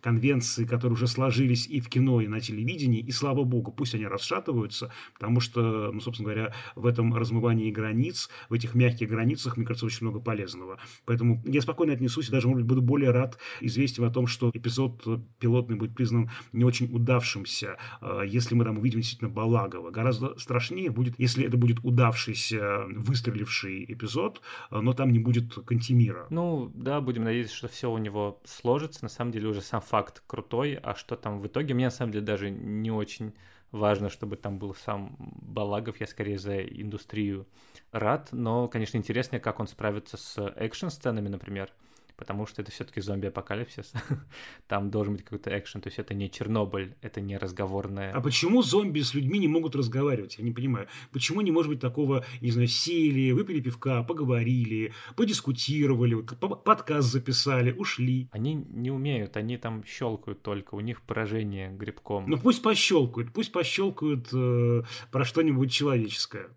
конвенции, 0.00 0.64
которые 0.64 0.94
уже 0.94 1.06
сложились 1.06 1.66
и 1.66 1.80
в 1.80 1.88
кино, 1.88 2.20
и 2.20 2.28
на 2.28 2.40
телевидении, 2.40 3.00
и 3.00 3.10
слава 3.10 3.44
богу, 3.44 3.72
пусть 3.72 3.94
они 3.94 4.06
расшатываются, 4.06 4.92
потому 5.14 5.40
что, 5.40 5.90
ну, 5.92 6.00
собственно 6.00 6.30
говоря, 6.30 6.54
в 6.74 6.86
этом 6.86 7.14
размывании 7.14 7.70
границ, 7.70 8.28
в 8.48 8.54
этих 8.54 8.74
мягких 8.74 9.08
границах, 9.08 9.56
мне 9.56 9.66
кажется, 9.66 9.86
очень 9.86 10.06
много 10.06 10.20
полезного. 10.20 10.78
Поэтому 11.04 11.42
я 11.46 11.60
спокойно 11.60 11.92
отнесусь 11.92 12.28
и 12.28 12.32
даже, 12.32 12.48
может 12.48 12.62
быть, 12.64 12.68
буду 12.68 12.82
более 12.82 13.10
рад 13.10 13.38
известием 13.60 14.06
о 14.06 14.10
том, 14.10 14.26
что 14.26 14.50
эпизод 14.52 15.04
пилотный 15.38 15.76
будет 15.76 15.94
признан 15.94 16.30
не 16.52 16.64
очень 16.64 16.92
удавшимся, 16.92 17.76
а, 18.00 18.22
если 18.22 18.54
мы 18.54 18.64
там 18.64 18.78
увидим 18.78 19.00
действительно 19.00 19.30
Балагова. 19.30 19.90
Гораздо 19.90 20.38
страшнее 20.38 20.90
будет, 20.90 21.14
если 21.18 21.44
это 21.44 21.56
будет 21.56 21.78
удавшийся, 21.82 22.84
выстреливший 22.88 23.84
эпизод, 23.84 24.40
а, 24.70 24.80
но 24.80 24.92
там 24.92 25.12
не 25.12 25.18
будет 25.18 25.54
Кантемира. 25.54 26.26
Ну, 26.30 26.70
да, 26.74 27.00
будем 27.00 27.24
надеяться, 27.24 27.56
что 27.56 27.68
все 27.68 27.90
у 27.90 27.98
него 27.98 28.40
сложится. 28.44 29.00
На 29.02 29.08
самом 29.08 29.32
деле 29.32 29.48
уже 29.48 29.60
сам 29.68 29.80
факт 29.80 30.22
крутой, 30.26 30.78
а 30.82 30.94
что 30.94 31.16
там 31.16 31.40
в 31.40 31.46
итоге, 31.46 31.74
мне 31.74 31.86
на 31.86 31.90
самом 31.90 32.12
деле 32.12 32.24
даже 32.24 32.50
не 32.50 32.90
очень 32.90 33.34
важно, 33.70 34.08
чтобы 34.08 34.36
там 34.36 34.58
был 34.58 34.74
сам 34.74 35.16
Балагов, 35.18 36.00
я 36.00 36.06
скорее 36.06 36.38
за 36.38 36.60
индустрию 36.60 37.46
рад, 37.92 38.30
но, 38.32 38.68
конечно, 38.68 38.96
интересно, 38.96 39.40
как 39.40 39.60
он 39.60 39.66
справится 39.66 40.16
с 40.16 40.38
экшн-сценами, 40.56 41.28
например, 41.28 41.70
потому 42.18 42.46
что 42.46 42.60
это 42.60 42.70
все-таки 42.72 43.00
зомби-апокалипсис. 43.00 43.92
Там 44.66 44.90
должен 44.90 45.14
быть 45.14 45.24
какой-то 45.24 45.56
экшен, 45.56 45.80
то 45.80 45.88
есть 45.88 45.98
это 45.98 46.14
не 46.14 46.28
Чернобыль, 46.28 46.96
это 47.00 47.20
не 47.20 47.38
разговорное. 47.38 48.12
А 48.12 48.20
почему 48.20 48.62
зомби 48.62 49.00
с 49.00 49.14
людьми 49.14 49.38
не 49.38 49.48
могут 49.48 49.76
разговаривать? 49.76 50.36
Я 50.38 50.44
не 50.44 50.50
понимаю. 50.50 50.88
Почему 51.12 51.40
не 51.40 51.52
может 51.52 51.70
быть 51.70 51.80
такого, 51.80 52.26
не 52.40 52.50
знаю, 52.50 52.66
сели, 52.66 53.30
выпили 53.30 53.60
пивка, 53.60 54.02
поговорили, 54.02 54.92
подискутировали, 55.14 56.16
подкаст 56.64 57.12
записали, 57.12 57.70
ушли? 57.72 58.28
Они 58.32 58.54
не 58.54 58.90
умеют, 58.90 59.36
они 59.36 59.56
там 59.56 59.84
щелкают 59.84 60.42
только, 60.42 60.74
у 60.74 60.80
них 60.80 61.02
поражение 61.02 61.70
грибком. 61.70 62.24
Ну 62.26 62.36
пусть 62.36 62.62
пощелкают, 62.62 63.32
пусть 63.32 63.52
пощелкают 63.52 64.28
э, 64.32 64.82
про 65.12 65.24
что-нибудь 65.24 65.70
человеческое. 65.70 66.48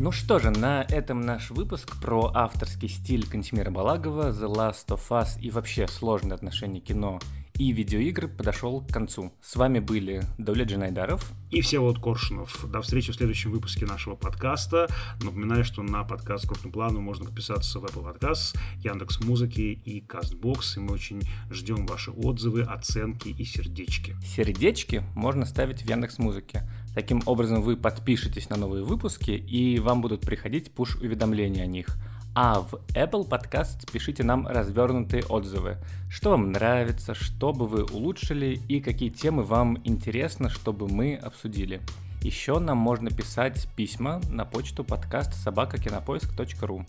Ну 0.00 0.12
что 0.12 0.38
же, 0.38 0.50
на 0.50 0.84
этом 0.84 1.22
наш 1.22 1.50
выпуск 1.50 2.00
про 2.00 2.30
авторский 2.32 2.88
стиль 2.88 3.28
Кантемира 3.28 3.72
Балагова, 3.72 4.30
The 4.30 4.46
Last 4.46 4.86
of 4.90 5.00
Us 5.10 5.40
и 5.40 5.50
вообще 5.50 5.88
сложные 5.88 6.34
отношения 6.34 6.78
кино 6.78 7.18
и 7.58 7.72
видеоигры 7.72 8.28
подошел 8.28 8.80
к 8.80 8.92
концу. 8.92 9.32
С 9.42 9.56
вами 9.56 9.80
были 9.80 10.22
Давлет 10.38 10.68
Джинайдаров 10.68 11.32
и 11.50 11.60
Всеволод 11.60 11.98
Коршунов. 11.98 12.64
До 12.70 12.80
встречи 12.80 13.10
в 13.10 13.16
следующем 13.16 13.50
выпуске 13.50 13.84
нашего 13.84 14.14
подкаста. 14.14 14.86
Напоминаю, 15.20 15.64
что 15.64 15.82
на 15.82 16.04
подкаст 16.04 16.46
крупным 16.46 16.72
планом 16.72 17.02
можно 17.02 17.24
подписаться 17.24 17.80
в 17.80 17.84
Apple 17.84 18.04
Podcast, 18.04 18.56
Яндекс 18.76 19.20
Музыки 19.20 19.60
и 19.84 20.00
Castbox. 20.06 20.76
И 20.76 20.80
мы 20.80 20.92
очень 20.92 21.22
ждем 21.50 21.86
ваши 21.86 22.12
отзывы, 22.12 22.62
оценки 22.62 23.30
и 23.30 23.44
сердечки. 23.44 24.14
Сердечки 24.24 25.02
можно 25.16 25.44
ставить 25.44 25.82
в 25.82 25.88
Яндекс 25.88 26.18
Музыке. 26.18 26.62
Таким 26.94 27.22
образом 27.26 27.62
вы 27.62 27.76
подпишетесь 27.76 28.50
на 28.50 28.56
новые 28.56 28.84
выпуски 28.84 29.30
и 29.30 29.78
вам 29.78 30.00
будут 30.00 30.22
приходить 30.22 30.72
пуш-уведомления 30.72 31.62
о 31.62 31.66
них– 31.66 31.96
а 32.40 32.60
в 32.60 32.74
Apple 32.94 33.28
Podcast 33.28 33.90
пишите 33.90 34.22
нам 34.22 34.46
развернутые 34.46 35.24
отзывы. 35.24 35.76
Что 36.08 36.30
вам 36.30 36.52
нравится, 36.52 37.12
что 37.12 37.52
бы 37.52 37.66
вы 37.66 37.82
улучшили 37.82 38.60
и 38.68 38.80
какие 38.80 39.08
темы 39.10 39.42
вам 39.42 39.80
интересно, 39.82 40.48
чтобы 40.48 40.86
мы 40.86 41.16
обсудили. 41.16 41.80
Еще 42.22 42.60
нам 42.60 42.78
можно 42.78 43.10
писать 43.10 43.68
письма 43.74 44.20
на 44.30 44.44
почту 44.44 44.84
подкаст 44.84 45.34
собакакинопоиск.ру. 45.34 46.86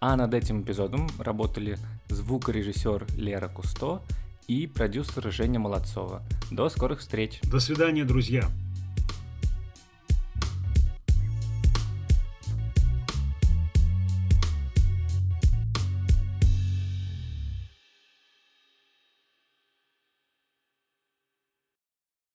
А 0.00 0.16
над 0.16 0.34
этим 0.34 0.60
эпизодом 0.60 1.08
работали 1.18 1.78
звукорежиссер 2.10 3.06
Лера 3.16 3.48
Кусто 3.48 4.02
и 4.46 4.66
продюсер 4.66 5.32
Женя 5.32 5.58
Молодцова. 5.58 6.20
До 6.50 6.68
скорых 6.68 7.00
встреч. 7.00 7.40
До 7.44 7.60
свидания, 7.60 8.04
друзья. 8.04 8.50